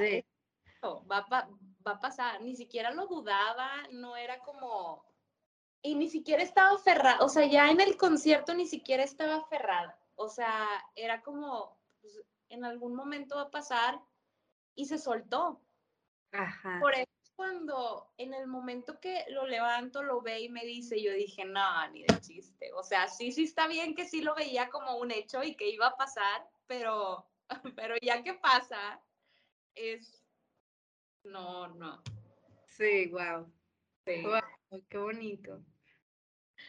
va, 0.83 1.25
va, 1.31 1.49
va 1.85 1.91
a 1.91 1.99
pasar, 1.99 2.41
ni 2.41 2.55
siquiera 2.55 2.91
lo 2.91 3.07
dudaba, 3.07 3.69
no 3.91 4.17
era 4.17 4.39
como, 4.39 5.05
y 5.81 5.95
ni 5.95 6.09
siquiera 6.09 6.43
estaba 6.43 6.75
aferrada, 6.75 7.23
o 7.23 7.29
sea, 7.29 7.45
ya 7.45 7.69
en 7.69 7.79
el 7.79 7.95
concierto 7.95 8.53
ni 8.53 8.67
siquiera 8.67 9.03
estaba 9.03 9.35
aferrada, 9.35 9.97
o 10.15 10.27
sea, 10.27 10.67
era 10.95 11.21
como, 11.21 11.79
pues, 12.01 12.21
en 12.49 12.65
algún 12.65 12.93
momento 12.93 13.37
va 13.37 13.43
a 13.43 13.51
pasar 13.51 14.01
y 14.75 14.85
se 14.85 14.97
soltó. 14.97 15.61
Ajá. 16.31 16.79
Por 16.79 16.93
eso 16.93 17.05
cuando 17.35 18.13
en 18.17 18.33
el 18.33 18.47
momento 18.47 18.99
que 18.99 19.25
lo 19.29 19.45
levanto, 19.45 20.03
lo 20.03 20.21
ve 20.21 20.41
y 20.41 20.49
me 20.49 20.65
dice, 20.65 21.01
yo 21.01 21.11
dije, 21.11 21.45
no, 21.45 21.89
ni 21.89 22.03
de 22.03 22.19
chiste. 22.21 22.71
O 22.73 22.83
sea, 22.83 23.07
sí, 23.07 23.31
sí 23.31 23.43
está 23.43 23.67
bien 23.67 23.93
que 23.93 24.07
sí 24.07 24.21
lo 24.21 24.35
veía 24.35 24.69
como 24.69 24.97
un 24.97 25.11
hecho 25.11 25.43
y 25.43 25.55
que 25.55 25.69
iba 25.69 25.87
a 25.87 25.97
pasar, 25.97 26.47
pero, 26.67 27.29
pero 27.75 27.95
ya 28.01 28.23
que 28.23 28.35
pasa, 28.35 29.01
es, 29.75 30.23
no, 31.23 31.67
no. 31.67 32.01
Sí, 32.67 33.07
wow. 33.07 33.51
Sí. 34.05 34.23
Wow, 34.23 34.83
qué 34.89 34.97
bonito. 34.97 35.63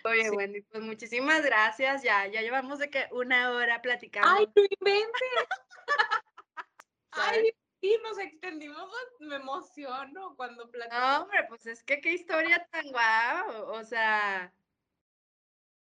Oye, 0.04 0.30
Wendy, 0.30 0.62
pues 0.62 0.82
muchísimas 0.82 1.44
gracias. 1.44 2.02
Ya, 2.02 2.26
ya 2.26 2.40
llevamos 2.40 2.78
de 2.78 2.90
que 2.90 3.08
una 3.12 3.52
hora 3.52 3.82
platicando. 3.82 4.28
¡Ay, 4.28 4.46
no 4.54 4.62
inventes! 4.62 5.48
¡Ay, 7.12 7.52
Sí, 7.80 7.98
nos 8.02 8.18
extendimos, 8.18 8.90
me 9.20 9.36
emociono 9.36 10.34
cuando 10.36 10.70
platicamos. 10.70 11.18
No, 11.18 11.22
hombre, 11.24 11.44
pues 11.48 11.66
es 11.66 11.84
que 11.84 12.00
qué 12.00 12.14
historia 12.14 12.66
tan 12.70 12.90
guau, 12.90 13.70
o 13.72 13.84
sea, 13.84 14.52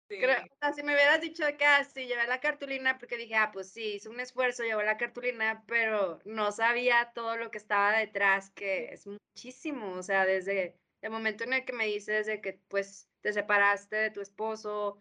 Creo, 0.08 0.38
o 0.42 0.56
sea, 0.60 0.72
si 0.72 0.82
me 0.82 0.94
hubieras 0.94 1.20
dicho 1.20 1.44
que 1.58 1.66
así 1.66 2.00
ah, 2.00 2.06
llevé 2.06 2.26
la 2.26 2.40
cartulina, 2.40 2.98
porque 2.98 3.18
dije, 3.18 3.34
ah, 3.34 3.50
pues 3.52 3.70
sí, 3.70 3.96
hice 3.96 4.08
un 4.08 4.20
esfuerzo, 4.20 4.62
llevé 4.64 4.82
la 4.84 4.96
cartulina, 4.96 5.64
pero 5.66 6.20
no 6.24 6.50
sabía 6.50 7.12
todo 7.14 7.36
lo 7.36 7.50
que 7.50 7.58
estaba 7.58 7.98
detrás, 7.98 8.50
que 8.50 8.86
es 8.86 9.06
muchísimo, 9.06 9.92
o 9.92 10.02
sea, 10.02 10.24
desde 10.24 10.80
el 11.02 11.10
momento 11.10 11.44
en 11.44 11.52
el 11.52 11.64
que 11.66 11.74
me 11.74 11.86
dices 11.86 12.26
de 12.26 12.40
que 12.40 12.54
pues 12.68 13.10
te 13.20 13.34
separaste 13.34 13.96
de 13.96 14.10
tu 14.10 14.22
esposo, 14.22 14.98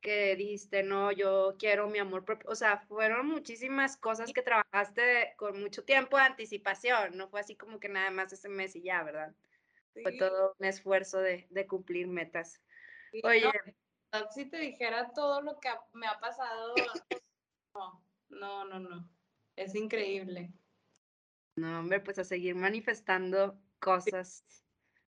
que 0.00 0.34
dijiste, 0.36 0.82
no, 0.82 1.12
yo 1.12 1.56
quiero 1.58 1.88
mi 1.88 1.98
amor 1.98 2.24
propio. 2.24 2.50
O 2.50 2.54
sea, 2.54 2.78
fueron 2.78 3.26
muchísimas 3.26 3.96
cosas 3.96 4.32
que 4.32 4.42
trabajaste 4.42 5.34
con 5.36 5.60
mucho 5.60 5.84
tiempo 5.84 6.16
de 6.16 6.24
anticipación, 6.24 7.16
no 7.16 7.28
fue 7.28 7.40
así 7.40 7.56
como 7.56 7.78
que 7.78 7.88
nada 7.88 8.10
más 8.10 8.32
ese 8.32 8.48
mes 8.48 8.74
y 8.76 8.82
ya, 8.82 9.02
¿verdad? 9.02 9.34
Fue 10.02 10.16
todo 10.18 10.54
un 10.58 10.66
esfuerzo 10.66 11.18
de, 11.18 11.46
de 11.50 11.66
cumplir 11.66 12.06
metas. 12.06 12.60
Oye. 13.22 13.50
si 14.34 14.46
te 14.46 14.58
dijera 14.58 15.12
todo 15.12 15.42
lo 15.42 15.58
que 15.58 15.68
me 15.92 16.06
ha 16.06 16.18
pasado, 16.18 16.74
no, 17.74 18.02
no, 18.28 18.64
no, 18.64 18.80
no. 18.80 19.10
Es 19.56 19.74
increíble. 19.74 20.52
No, 21.56 21.80
hombre, 21.80 22.00
pues 22.00 22.18
a 22.18 22.24
seguir 22.24 22.54
manifestando 22.54 23.60
cosas 23.80 24.44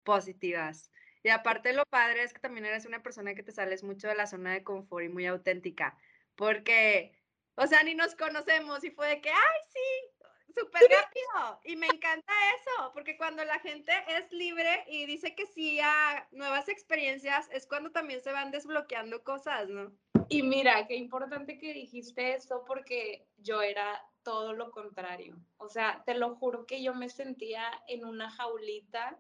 positivas. 0.04 0.92
Y 1.26 1.30
aparte 1.30 1.74
lo 1.74 1.88
padre 1.88 2.22
es 2.22 2.36
que 2.36 2.40
también 2.40 2.68
eres 2.68 2.86
una 2.86 3.02
persona 3.02 3.34
que 3.34 3.42
te 3.42 3.52
sales 3.52 3.82
mucho 3.82 4.08
de 4.08 4.14
la 4.14 4.28
zona 4.28 4.54
de 4.54 4.64
confort 4.64 5.04
y 5.04 5.10
muy 5.10 5.26
auténtica, 5.26 5.98
porque, 6.36 7.18
o 7.56 7.66
sea, 7.66 7.82
ni 7.82 7.96
nos 7.96 8.14
conocemos 8.14 8.84
y 8.84 8.92
fue 8.92 9.08
de 9.08 9.22
que, 9.22 9.32
ay, 9.32 9.60
sí, 9.68 10.54
súper 10.54 10.84
rápido. 10.84 11.62
Y 11.64 11.78
me 11.78 11.88
encanta 11.88 12.32
eso, 12.58 12.92
porque 12.94 13.18
cuando 13.18 13.44
la 13.44 13.58
gente 13.58 13.92
es 14.08 14.32
libre 14.32 14.84
y 14.86 15.08
dice 15.08 15.34
que 15.34 15.48
sí 15.48 15.80
a 15.80 16.28
nuevas 16.30 16.70
experiencias, 16.70 17.50
es 17.52 17.66
cuando 17.66 17.90
también 17.90 18.22
se 18.22 18.32
van 18.32 18.52
desbloqueando 18.52 19.24
cosas, 19.24 19.68
¿no? 19.68 19.92
Y 20.30 20.44
mira, 20.44 20.86
qué 20.86 20.94
importante 20.94 21.58
que 21.58 21.74
dijiste 21.74 22.36
eso 22.36 22.64
porque 22.68 23.28
yo 23.38 23.64
era 23.64 24.00
todo 24.22 24.54
lo 24.54 24.70
contrario. 24.70 25.36
O 25.58 25.70
sea, 25.70 26.04
te 26.06 26.14
lo 26.14 26.36
juro 26.36 26.68
que 26.68 26.84
yo 26.84 26.94
me 26.94 27.10
sentía 27.10 27.64
en 27.88 28.06
una 28.06 28.30
jaulita 28.30 29.20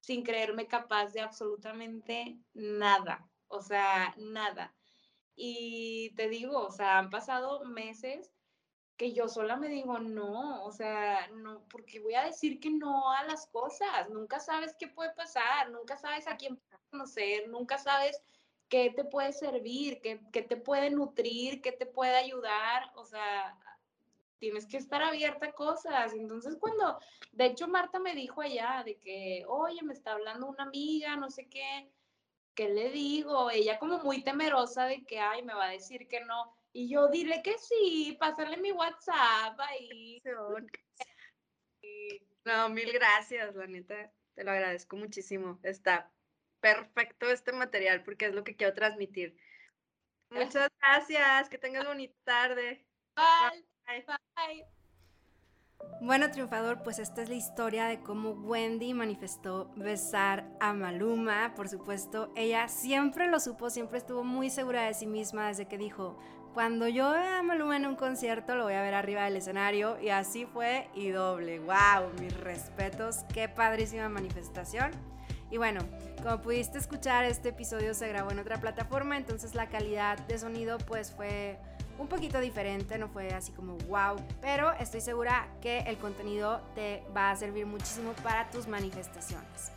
sin 0.00 0.22
creerme 0.22 0.66
capaz 0.66 1.12
de 1.12 1.20
absolutamente 1.20 2.38
nada, 2.54 3.28
o 3.48 3.62
sea, 3.62 4.14
nada. 4.18 4.74
Y 5.36 6.14
te 6.16 6.28
digo, 6.28 6.58
o 6.66 6.70
sea, 6.70 6.98
han 6.98 7.10
pasado 7.10 7.64
meses 7.64 8.32
que 8.96 9.12
yo 9.14 9.28
sola 9.28 9.56
me 9.56 9.68
digo, 9.68 9.98
no, 9.98 10.62
o 10.64 10.72
sea, 10.72 11.26
no, 11.28 11.64
porque 11.70 12.00
voy 12.00 12.14
a 12.14 12.24
decir 12.24 12.60
que 12.60 12.70
no 12.70 13.10
a 13.12 13.24
las 13.24 13.46
cosas, 13.46 14.10
nunca 14.10 14.40
sabes 14.40 14.74
qué 14.78 14.88
puede 14.88 15.14
pasar, 15.14 15.70
nunca 15.70 15.96
sabes 15.96 16.26
a 16.26 16.36
quién 16.36 16.60
conocer, 16.90 17.48
nunca 17.48 17.78
sabes 17.78 18.20
qué 18.68 18.90
te 18.90 19.04
puede 19.04 19.32
servir, 19.32 20.00
qué, 20.02 20.20
qué 20.32 20.42
te 20.42 20.58
puede 20.58 20.90
nutrir, 20.90 21.62
qué 21.62 21.72
te 21.72 21.86
puede 21.86 22.14
ayudar, 22.16 22.92
o 22.94 23.06
sea, 23.06 23.56
tienes 24.40 24.66
que 24.66 24.78
estar 24.78 25.02
abierta 25.02 25.46
a 25.46 25.52
cosas. 25.52 26.12
Entonces, 26.14 26.56
cuando, 26.58 26.98
de 27.30 27.46
hecho, 27.46 27.68
Marta 27.68 28.00
me 28.00 28.14
dijo 28.14 28.40
allá 28.40 28.82
de 28.84 28.98
que, 28.98 29.44
oye, 29.46 29.82
me 29.82 29.92
está 29.92 30.12
hablando 30.12 30.48
una 30.48 30.64
amiga, 30.64 31.14
no 31.16 31.30
sé 31.30 31.48
qué, 31.48 31.92
¿qué 32.54 32.70
le 32.70 32.90
digo? 32.90 33.50
Ella 33.50 33.78
como 33.78 33.98
muy 33.98 34.24
temerosa 34.24 34.86
de 34.86 35.04
que, 35.04 35.20
ay, 35.20 35.42
me 35.42 35.54
va 35.54 35.66
a 35.66 35.72
decir 35.72 36.08
que 36.08 36.24
no. 36.24 36.52
Y 36.72 36.88
yo, 36.88 37.08
dile 37.08 37.42
que 37.42 37.56
sí, 37.58 38.16
pásale 38.18 38.56
mi 38.56 38.72
WhatsApp 38.72 39.58
ahí. 39.60 40.20
No, 42.42 42.70
mil 42.70 42.90
gracias, 42.92 43.54
la 43.54 43.66
neta, 43.66 44.10
te 44.34 44.44
lo 44.44 44.50
agradezco 44.50 44.96
muchísimo. 44.96 45.60
Está 45.62 46.10
perfecto 46.60 47.30
este 47.30 47.52
material 47.52 48.02
porque 48.02 48.26
es 48.26 48.34
lo 48.34 48.44
que 48.44 48.56
quiero 48.56 48.72
transmitir. 48.72 49.36
Muchas 50.30 50.70
gracias, 50.80 51.48
que 51.50 51.58
tengas 51.58 51.84
bonita 51.84 52.14
tarde. 52.24 52.86
Bye. 53.90 54.04
Bye. 54.36 54.64
Bueno, 56.00 56.30
triunfador, 56.30 56.82
pues 56.82 56.98
esta 56.98 57.22
es 57.22 57.28
la 57.28 57.34
historia 57.34 57.86
de 57.86 58.00
cómo 58.00 58.30
Wendy 58.30 58.94
manifestó 58.94 59.72
besar 59.74 60.46
a 60.60 60.72
Maluma. 60.72 61.54
Por 61.56 61.68
supuesto, 61.68 62.32
ella 62.36 62.68
siempre 62.68 63.26
lo 63.26 63.40
supo, 63.40 63.68
siempre 63.68 63.98
estuvo 63.98 64.22
muy 64.22 64.48
segura 64.48 64.82
de 64.84 64.94
sí 64.94 65.06
misma 65.06 65.48
desde 65.48 65.66
que 65.66 65.76
dijo, 65.76 66.18
cuando 66.54 66.86
yo 66.86 67.10
vea 67.12 67.40
a 67.40 67.42
Maluma 67.42 67.76
en 67.76 67.86
un 67.86 67.96
concierto 67.96 68.54
lo 68.54 68.64
voy 68.64 68.74
a 68.74 68.82
ver 68.82 68.94
arriba 68.94 69.24
del 69.24 69.36
escenario 69.36 70.00
y 70.00 70.10
así 70.10 70.46
fue 70.46 70.88
y 70.94 71.08
doble. 71.08 71.58
¡Wow! 71.58 72.12
Mis 72.20 72.38
respetos, 72.38 73.24
qué 73.34 73.48
padrísima 73.48 74.08
manifestación. 74.08 74.92
Y 75.50 75.56
bueno, 75.56 75.80
como 76.22 76.40
pudiste 76.42 76.78
escuchar, 76.78 77.24
este 77.24 77.48
episodio 77.48 77.92
se 77.94 78.06
grabó 78.08 78.30
en 78.30 78.38
otra 78.38 78.60
plataforma, 78.60 79.16
entonces 79.16 79.56
la 79.56 79.68
calidad 79.68 80.16
de 80.26 80.38
sonido 80.38 80.78
pues 80.78 81.12
fue 81.12 81.58
un 82.00 82.08
poquito 82.08 82.40
diferente, 82.40 82.98
no 82.98 83.08
fue 83.08 83.28
así 83.32 83.52
como 83.52 83.76
wow, 83.88 84.16
pero 84.40 84.72
estoy 84.72 85.00
segura 85.02 85.46
que 85.60 85.80
el 85.80 85.98
contenido 85.98 86.60
te 86.74 87.04
va 87.14 87.30
a 87.30 87.36
servir 87.36 87.66
muchísimo 87.66 88.12
para 88.22 88.50
tus 88.50 88.66
manifestaciones. 88.66 89.70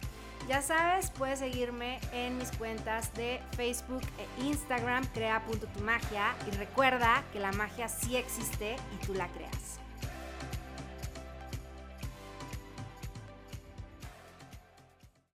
Ya 0.48 0.62
sabes, 0.62 1.10
puedes 1.12 1.40
seguirme 1.40 2.00
en 2.12 2.38
mis 2.38 2.52
cuentas 2.52 3.14
de 3.14 3.40
Facebook 3.56 4.02
e 4.18 4.44
Instagram, 4.44 5.06
crea.tumagia 5.14 6.36
y 6.48 6.52
recuerda 6.56 7.24
que 7.32 7.40
la 7.40 7.52
magia 7.54 7.88
sí 7.88 8.18
existe 8.18 8.76
y 8.94 9.06
tú 9.06 9.14
la 9.14 9.28
creas. 9.30 9.63